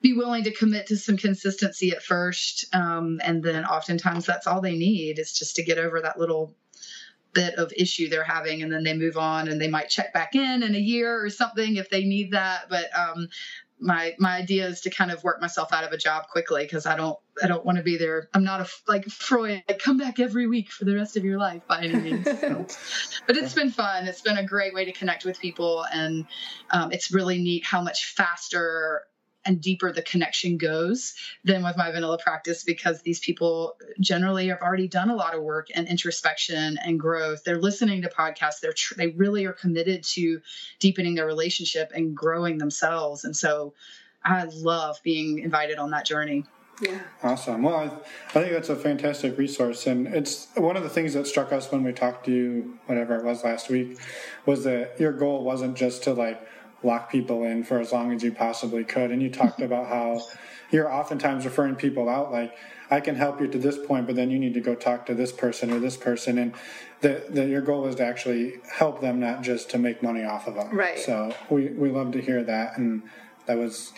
be 0.00 0.12
willing 0.12 0.44
to 0.44 0.52
commit 0.52 0.86
to 0.88 0.96
some 0.96 1.16
consistency 1.16 1.90
at 1.90 2.02
first, 2.02 2.66
um, 2.74 3.20
and 3.24 3.42
then 3.42 3.64
oftentimes 3.64 4.26
that's 4.26 4.46
all 4.46 4.60
they 4.60 4.76
need 4.76 5.18
is 5.18 5.32
just 5.32 5.56
to 5.56 5.64
get 5.64 5.78
over 5.78 6.00
that 6.00 6.18
little 6.18 6.54
bit 7.36 7.56
of 7.56 7.70
issue 7.76 8.08
they're 8.08 8.24
having 8.24 8.62
and 8.62 8.72
then 8.72 8.82
they 8.82 8.96
move 8.96 9.18
on 9.18 9.46
and 9.48 9.60
they 9.60 9.68
might 9.68 9.90
check 9.90 10.10
back 10.14 10.34
in 10.34 10.62
in 10.62 10.74
a 10.74 10.78
year 10.78 11.22
or 11.22 11.28
something 11.28 11.76
if 11.76 11.90
they 11.90 12.02
need 12.02 12.30
that 12.30 12.62
but 12.70 12.86
um, 12.98 13.28
my 13.78 14.14
my 14.18 14.36
idea 14.36 14.66
is 14.66 14.80
to 14.82 14.90
kind 14.90 15.10
of 15.10 15.22
work 15.22 15.40
myself 15.40 15.72
out 15.72 15.84
of 15.84 15.92
a 15.92 15.98
job 15.98 16.28
quickly 16.28 16.64
because 16.64 16.86
I 16.86 16.96
don't 16.96 17.18
I 17.42 17.46
don't 17.46 17.64
want 17.64 17.78
to 17.78 17.84
be 17.84 17.96
there. 17.96 18.28
I'm 18.32 18.44
not 18.44 18.60
a 18.60 18.68
like 18.88 19.04
Freud. 19.06 19.62
Like, 19.68 19.78
come 19.78 19.98
back 19.98 20.18
every 20.18 20.46
week 20.46 20.70
for 20.70 20.84
the 20.84 20.94
rest 20.94 21.16
of 21.16 21.24
your 21.24 21.38
life 21.38 21.62
by 21.68 21.82
any 21.82 21.96
means. 21.96 22.26
So. 22.36 22.66
but 23.26 23.36
it's 23.36 23.54
been 23.54 23.70
fun. 23.70 24.06
It's 24.06 24.20
been 24.20 24.36
a 24.36 24.44
great 24.44 24.74
way 24.74 24.84
to 24.84 24.92
connect 24.92 25.24
with 25.24 25.40
people, 25.40 25.84
and 25.92 26.26
um, 26.70 26.92
it's 26.92 27.12
really 27.12 27.38
neat 27.38 27.64
how 27.64 27.80
much 27.80 28.14
faster 28.14 29.02
and 29.46 29.60
deeper 29.60 29.92
the 29.92 30.02
connection 30.02 30.58
goes 30.58 31.14
than 31.44 31.62
with 31.62 31.76
my 31.76 31.90
vanilla 31.90 32.18
practice 32.18 32.64
because 32.64 33.02
these 33.02 33.20
people 33.20 33.76
generally 34.00 34.48
have 34.48 34.60
already 34.60 34.88
done 34.88 35.08
a 35.10 35.14
lot 35.14 35.34
of 35.34 35.42
work 35.42 35.68
and 35.74 35.88
introspection 35.88 36.78
and 36.84 36.98
growth. 37.00 37.44
They're 37.44 37.60
listening 37.60 38.02
to 38.02 38.08
podcasts. 38.08 38.60
They're 38.60 38.72
tr- 38.72 38.94
they 38.94 39.08
really 39.08 39.46
are 39.46 39.52
committed 39.52 40.02
to 40.14 40.40
deepening 40.80 41.14
their 41.14 41.26
relationship 41.26 41.92
and 41.94 42.16
growing 42.16 42.58
themselves. 42.58 43.24
And 43.24 43.36
so 43.36 43.74
I 44.24 44.44
love 44.44 44.98
being 45.02 45.38
invited 45.38 45.78
on 45.78 45.90
that 45.90 46.04
journey. 46.04 46.44
Yeah. 46.80 46.98
Awesome. 47.22 47.62
Well, 47.62 47.76
I, 47.76 47.84
I, 48.38 48.42
think 48.42 48.52
that's 48.52 48.68
a 48.68 48.76
fantastic 48.76 49.38
resource, 49.38 49.86
and 49.86 50.06
it's 50.08 50.48
one 50.56 50.76
of 50.76 50.82
the 50.82 50.90
things 50.90 51.14
that 51.14 51.26
struck 51.26 51.50
us 51.50 51.72
when 51.72 51.82
we 51.82 51.92
talked 51.92 52.26
to 52.26 52.30
you, 52.30 52.78
whatever 52.84 53.16
it 53.16 53.24
was 53.24 53.44
last 53.44 53.70
week, 53.70 53.98
was 54.44 54.64
that 54.64 55.00
your 55.00 55.12
goal 55.12 55.42
wasn't 55.42 55.76
just 55.76 56.02
to 56.04 56.12
like 56.12 56.46
lock 56.82 57.10
people 57.10 57.44
in 57.44 57.64
for 57.64 57.78
as 57.80 57.92
long 57.92 58.12
as 58.12 58.22
you 58.22 58.32
possibly 58.32 58.84
could. 58.84 59.10
And 59.10 59.22
you 59.22 59.30
talked 59.30 59.60
about 59.60 59.88
how 59.88 60.22
you're 60.70 60.92
oftentimes 60.92 61.44
referring 61.44 61.76
people 61.76 62.08
out 62.08 62.32
like, 62.32 62.56
I 62.88 63.00
can 63.00 63.16
help 63.16 63.40
you 63.40 63.48
to 63.48 63.58
this 63.58 63.78
point, 63.84 64.06
but 64.06 64.14
then 64.14 64.30
you 64.30 64.38
need 64.38 64.54
to 64.54 64.60
go 64.60 64.74
talk 64.76 65.06
to 65.06 65.14
this 65.14 65.32
person 65.32 65.72
or 65.72 65.80
this 65.80 65.96
person. 65.96 66.38
And 66.38 66.54
that 67.00 67.32
your 67.34 67.60
goal 67.60 67.86
is 67.86 67.96
to 67.96 68.04
actually 68.04 68.54
help 68.72 69.00
them, 69.00 69.20
not 69.20 69.42
just 69.42 69.70
to 69.70 69.78
make 69.78 70.02
money 70.02 70.24
off 70.24 70.46
of 70.46 70.54
them. 70.54 70.76
Right. 70.76 70.98
So 70.98 71.34
we, 71.50 71.68
we 71.68 71.90
love 71.90 72.12
to 72.12 72.20
hear 72.20 72.42
that. 72.44 72.78
And 72.78 73.02
that 73.46 73.58
was 73.58 73.92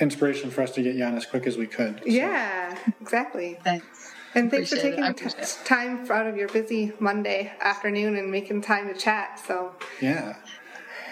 inspiration 0.00 0.50
for 0.50 0.62
us 0.62 0.72
to 0.72 0.82
get 0.82 0.94
you 0.94 1.04
on 1.04 1.16
as 1.16 1.26
quick 1.26 1.46
as 1.46 1.56
we 1.56 1.66
could. 1.66 1.98
So. 1.98 2.04
Yeah, 2.06 2.76
exactly. 3.00 3.58
Thanks. 3.62 4.12
And 4.34 4.50
thanks 4.50 4.70
for 4.70 4.76
taking 4.76 5.12
t- 5.14 5.28
time 5.64 6.10
out 6.10 6.26
of 6.26 6.36
your 6.36 6.48
busy 6.48 6.92
Monday 6.98 7.52
afternoon 7.60 8.16
and 8.16 8.30
making 8.30 8.62
time 8.62 8.88
to 8.88 8.98
chat. 8.98 9.38
So 9.38 9.74
yeah, 10.00 10.36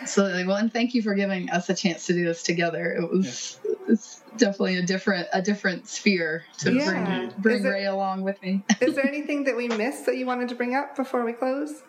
Absolutely. 0.00 0.46
Well, 0.46 0.56
and 0.56 0.72
thank 0.72 0.94
you 0.94 1.02
for 1.02 1.14
giving 1.14 1.50
us 1.50 1.68
a 1.68 1.74
chance 1.74 2.06
to 2.06 2.12
do 2.12 2.24
this 2.24 2.42
together. 2.42 2.92
It 2.92 3.10
was 3.10 3.58
it's 3.88 4.22
definitely 4.36 4.76
a 4.76 4.82
different 4.82 5.28
a 5.32 5.42
different 5.42 5.86
sphere 5.88 6.44
to 6.58 6.72
yeah. 6.72 6.90
bring 6.90 7.32
bring 7.38 7.62
Ray 7.62 7.84
along 7.86 8.22
with 8.22 8.40
me. 8.42 8.62
is 8.80 8.94
there 8.94 9.06
anything 9.08 9.44
that 9.44 9.56
we 9.56 9.68
missed 9.68 10.06
that 10.06 10.16
you 10.16 10.26
wanted 10.26 10.48
to 10.50 10.54
bring 10.54 10.74
up 10.74 10.96
before 10.96 11.24
we 11.24 11.32
close? 11.32 11.82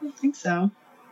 I 0.00 0.04
don't 0.04 0.18
think 0.18 0.36
so. 0.36 0.70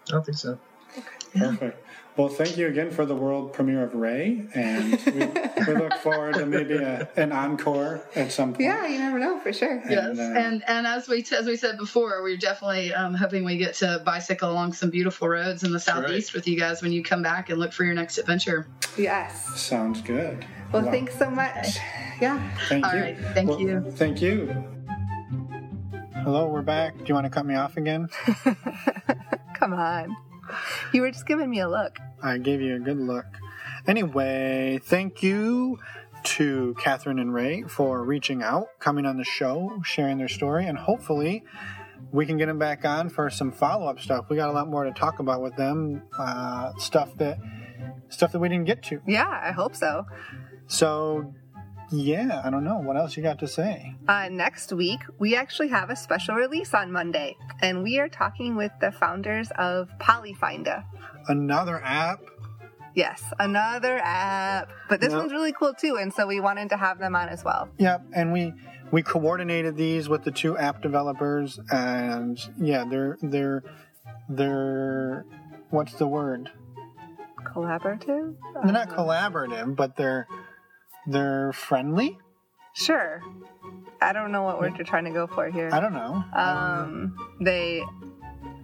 I 0.08 0.10
don't 0.10 0.26
think 0.26 0.38
so. 0.38 0.58
Okay. 0.96 1.38
Perfect. 1.38 1.84
Well, 2.16 2.28
thank 2.28 2.56
you 2.56 2.66
again 2.66 2.90
for 2.90 3.06
the 3.06 3.14
world 3.14 3.52
premiere 3.52 3.84
of 3.84 3.94
Ray, 3.94 4.46
and 4.54 5.00
we, 5.06 5.64
we 5.64 5.74
look 5.74 5.94
forward 6.02 6.34
to 6.34 6.46
maybe 6.46 6.74
a, 6.74 7.08
an 7.16 7.32
encore 7.32 8.02
at 8.14 8.32
some 8.32 8.52
point. 8.52 8.64
Yeah, 8.64 8.86
you 8.86 8.98
never 8.98 9.18
know 9.18 9.38
for 9.38 9.52
sure. 9.52 9.78
And, 9.78 9.90
yes, 9.90 10.18
uh, 10.18 10.34
and 10.36 10.64
and 10.66 10.86
as 10.86 11.08
we 11.08 11.24
as 11.32 11.46
we 11.46 11.56
said 11.56 11.78
before, 11.78 12.22
we're 12.22 12.36
definitely 12.36 12.92
um, 12.92 13.14
hoping 13.14 13.44
we 13.44 13.56
get 13.56 13.74
to 13.74 14.02
bicycle 14.04 14.50
along 14.50 14.72
some 14.72 14.90
beautiful 14.90 15.28
roads 15.28 15.62
in 15.62 15.72
the 15.72 15.80
southeast 15.80 16.30
right. 16.30 16.34
with 16.34 16.48
you 16.48 16.58
guys 16.58 16.82
when 16.82 16.92
you 16.92 17.02
come 17.02 17.22
back 17.22 17.48
and 17.48 17.58
look 17.58 17.72
for 17.72 17.84
your 17.84 17.94
next 17.94 18.18
adventure. 18.18 18.66
Yes, 18.98 19.58
sounds 19.60 20.02
good. 20.02 20.44
Well, 20.72 20.84
wow. 20.84 20.90
thanks 20.90 21.18
so 21.18 21.30
much. 21.30 21.78
Yeah. 22.20 22.56
Thank 22.68 22.86
All 22.86 22.94
you. 22.94 23.00
Right, 23.00 23.18
thank 23.34 23.48
well, 23.48 23.60
you. 23.60 23.90
Thank 23.92 24.20
you. 24.20 24.52
Hello, 26.22 26.46
we're 26.48 26.60
back. 26.60 26.98
Do 26.98 27.04
you 27.06 27.14
want 27.14 27.24
to 27.24 27.30
cut 27.30 27.46
me 27.46 27.54
off 27.54 27.78
again? 27.78 28.08
Come 29.54 29.72
on. 29.72 30.16
You 30.92 31.02
were 31.02 31.10
just 31.10 31.26
giving 31.26 31.48
me 31.50 31.60
a 31.60 31.68
look. 31.68 31.98
I 32.22 32.38
gave 32.38 32.60
you 32.60 32.76
a 32.76 32.78
good 32.78 32.98
look. 32.98 33.26
Anyway, 33.86 34.80
thank 34.82 35.22
you 35.22 35.78
to 36.22 36.74
Catherine 36.78 37.18
and 37.18 37.32
Ray 37.32 37.62
for 37.62 38.04
reaching 38.04 38.42
out, 38.42 38.68
coming 38.78 39.06
on 39.06 39.16
the 39.16 39.24
show, 39.24 39.80
sharing 39.84 40.18
their 40.18 40.28
story, 40.28 40.66
and 40.66 40.76
hopefully 40.76 41.44
we 42.12 42.26
can 42.26 42.36
get 42.36 42.46
them 42.46 42.58
back 42.58 42.84
on 42.84 43.08
for 43.08 43.30
some 43.30 43.52
follow 43.52 43.86
up 43.86 44.00
stuff. 44.00 44.26
We 44.28 44.36
got 44.36 44.48
a 44.48 44.52
lot 44.52 44.68
more 44.68 44.84
to 44.84 44.92
talk 44.92 45.18
about 45.18 45.42
with 45.42 45.56
them, 45.56 46.02
uh, 46.18 46.72
stuff 46.78 47.16
that 47.16 47.38
stuff 48.08 48.32
that 48.32 48.38
we 48.38 48.48
didn't 48.48 48.66
get 48.66 48.82
to. 48.84 49.00
Yeah, 49.06 49.28
I 49.28 49.52
hope 49.52 49.74
so. 49.76 50.06
So 50.66 51.34
yeah, 51.90 52.40
I 52.44 52.50
don't 52.50 52.64
know. 52.64 52.78
What 52.78 52.96
else 52.96 53.16
you 53.16 53.22
got 53.22 53.38
to 53.40 53.48
say? 53.48 53.94
Uh, 54.06 54.28
next 54.28 54.72
week, 54.72 55.00
we 55.18 55.36
actually 55.36 55.68
have 55.68 55.90
a 55.90 55.96
special 55.96 56.34
release 56.34 56.74
on 56.74 56.92
Monday, 56.92 57.36
and 57.60 57.82
we 57.82 57.98
are 57.98 58.08
talking 58.08 58.56
with 58.56 58.72
the 58.80 58.92
founders 58.92 59.50
of 59.58 59.90
Polyfinda. 59.98 60.84
Another 61.28 61.82
app? 61.82 62.20
Yes, 62.94 63.22
another 63.38 64.00
app. 64.02 64.70
But 64.88 65.00
this 65.00 65.10
yep. 65.10 65.20
one's 65.20 65.32
really 65.32 65.52
cool 65.52 65.74
too, 65.74 65.96
and 66.00 66.12
so 66.12 66.26
we 66.26 66.40
wanted 66.40 66.70
to 66.70 66.76
have 66.76 66.98
them 66.98 67.14
on 67.14 67.28
as 67.28 67.44
well. 67.44 67.68
Yep, 67.78 68.02
and 68.14 68.32
we 68.32 68.52
we 68.90 69.02
coordinated 69.02 69.76
these 69.76 70.08
with 70.08 70.24
the 70.24 70.32
two 70.32 70.58
app 70.58 70.82
developers, 70.82 71.58
and 71.70 72.38
yeah, 72.58 72.84
they're 72.88 73.16
they're 73.22 73.62
they're 74.28 75.24
what's 75.70 75.94
the 75.94 76.06
word? 76.06 76.50
Collaborative? 77.44 78.36
They're 78.62 78.72
not 78.72 78.90
collaborative, 78.90 79.76
but 79.76 79.96
they're 79.96 80.26
they're 81.10 81.52
friendly. 81.52 82.18
Sure. 82.74 83.20
I 84.00 84.12
don't 84.12 84.32
know 84.32 84.42
what 84.44 84.58
word 84.60 84.76
you're 84.76 84.86
trying 84.86 85.04
to 85.04 85.10
go 85.10 85.26
for 85.26 85.50
here. 85.50 85.68
I 85.72 85.80
don't 85.80 85.92
know. 85.92 86.24
Um, 86.34 87.16
they 87.40 87.82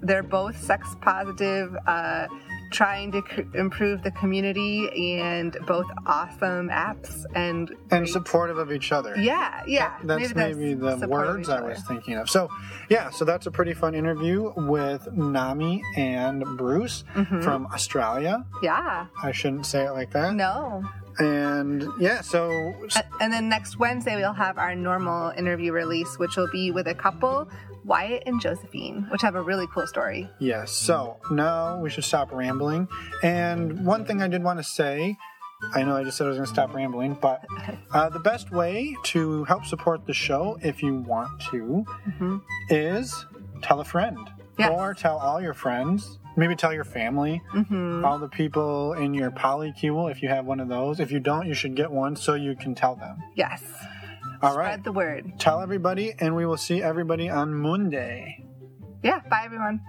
they're 0.03 0.23
both 0.23 0.57
sex 0.63 0.95
positive, 1.01 1.77
uh, 1.87 2.27
trying 2.71 3.11
to 3.13 3.23
improve 3.55 4.03
the 4.03 4.11
community, 4.13 4.89
and 5.21 5.57
both 5.67 5.87
awesome 6.07 6.69
apps 6.69 7.25
and 7.35 7.75
and 7.91 8.09
supportive 8.09 8.57
of 8.59 8.71
each 8.73 8.93
other. 8.93 9.15
yeah, 9.19 9.63
yeah. 9.67 9.97
That's 10.05 10.35
maybe, 10.35 10.75
the 10.75 10.99
supportive 10.99 11.29
of 11.31 11.37
words 11.37 11.49
I 11.49 11.61
was 11.61 11.83
thinking 11.87 12.15
of. 12.15 12.31
So, 12.31 12.49
yeah, 12.89 13.11
so 13.11 13.25
that's 13.25 13.47
a 13.47 13.51
pretty 13.51 13.75
fun 13.75 13.95
interview 13.95 14.53
with 14.57 15.07
Nami 15.13 15.83
and 15.97 16.45
Bruce 16.57 17.05
Mhm. 17.15 17.43
from 17.43 17.67
Australia. 17.67 18.45
Yeah. 18.63 19.07
I 19.23 19.33
shouldn't 19.33 19.67
say 19.67 19.85
it 19.87 19.91
like 19.93 20.13
that. 20.13 20.35
No. 20.35 20.85
And 21.19 21.87
yeah, 21.99 22.21
so 22.21 22.75
And 23.21 23.33
then 23.33 23.49
next 23.49 23.79
Wednesday 23.79 24.17
we'll 24.17 24.33
have 24.33 24.59
our 24.59 24.75
normal 24.75 25.31
interview 25.31 25.73
release, 25.73 26.19
which 26.19 26.37
will 26.37 26.51
be 26.51 26.71
with 26.71 26.87
a 26.89 26.95
couple, 26.95 27.49
Wyatt 27.85 28.25
and 28.27 28.41
Josephine, 28.41 29.07
which 29.11 29.23
have 29.23 29.35
a 29.35 29.43
really 29.43 29.67
cool 29.73 29.87
story. 29.87 30.29
Yes. 30.39 30.73
So 30.73 31.19
now 31.31 31.81
we 31.81 31.89
should 31.91 32.05
stop 32.05 32.33
rambling. 32.33 32.89
And 33.23 33.85
one 33.87 34.05
thing 34.05 34.23
I 34.23 34.29
did 34.29 34.43
want 34.43 34.59
to 34.59 34.65
say 34.65 35.17
I 35.75 35.85
know 35.85 35.97
I 35.97 36.05
just 36.05 36.19
said 36.19 36.27
I 36.27 36.29
was 36.29 36.37
going 36.37 36.47
to 36.47 36.53
stop 36.53 36.75
rambling, 36.75 37.15
but 37.15 37.43
uh, 37.95 38.11
the 38.11 38.19
best 38.19 38.51
way 38.53 38.95
to 39.05 39.45
help 39.45 39.65
support 39.65 40.07
the 40.07 40.13
show, 40.13 40.59
if 40.63 40.83
you 40.83 40.97
want 40.97 41.41
to, 41.51 41.85
Mhm. 42.07 42.43
is 42.69 43.25
tell 43.63 43.81
a 43.81 43.85
friend. 43.85 44.19
Yes. 44.59 44.71
Or 44.71 44.93
tell 44.93 45.17
all 45.19 45.41
your 45.41 45.55
friends. 45.55 46.19
Maybe 46.37 46.55
tell 46.55 46.73
your 46.73 46.85
family, 46.85 47.43
hmm 47.51 48.05
all 48.05 48.19
the 48.19 48.29
people 48.29 48.93
in 48.93 49.15
your 49.15 49.31
polycule, 49.31 50.11
if 50.11 50.23
you 50.23 50.29
have 50.29 50.45
one 50.45 50.61
of 50.61 50.69
those. 50.69 51.01
If 51.01 51.11
you 51.11 51.19
don't, 51.19 51.47
you 51.47 51.55
should 51.55 51.75
get 51.75 51.91
one 51.91 52.15
so 52.15 52.35
you 52.35 52.55
can 52.55 52.75
tell 52.75 52.95
them. 52.95 53.23
Yes. 53.35 53.63
All 54.43 54.53
Spread 54.53 54.67
right. 54.67 54.85
the 54.85 54.93
word. 54.93 55.33
Tell 55.39 55.63
everybody, 55.63 56.13
and 56.19 56.37
we 56.37 56.45
will 56.45 56.59
see 56.59 56.83
everybody 56.83 57.31
on 57.31 57.55
Monday. 57.55 58.45
Yeah. 59.03 59.21
Bye, 59.31 59.43
everyone. 59.47 59.81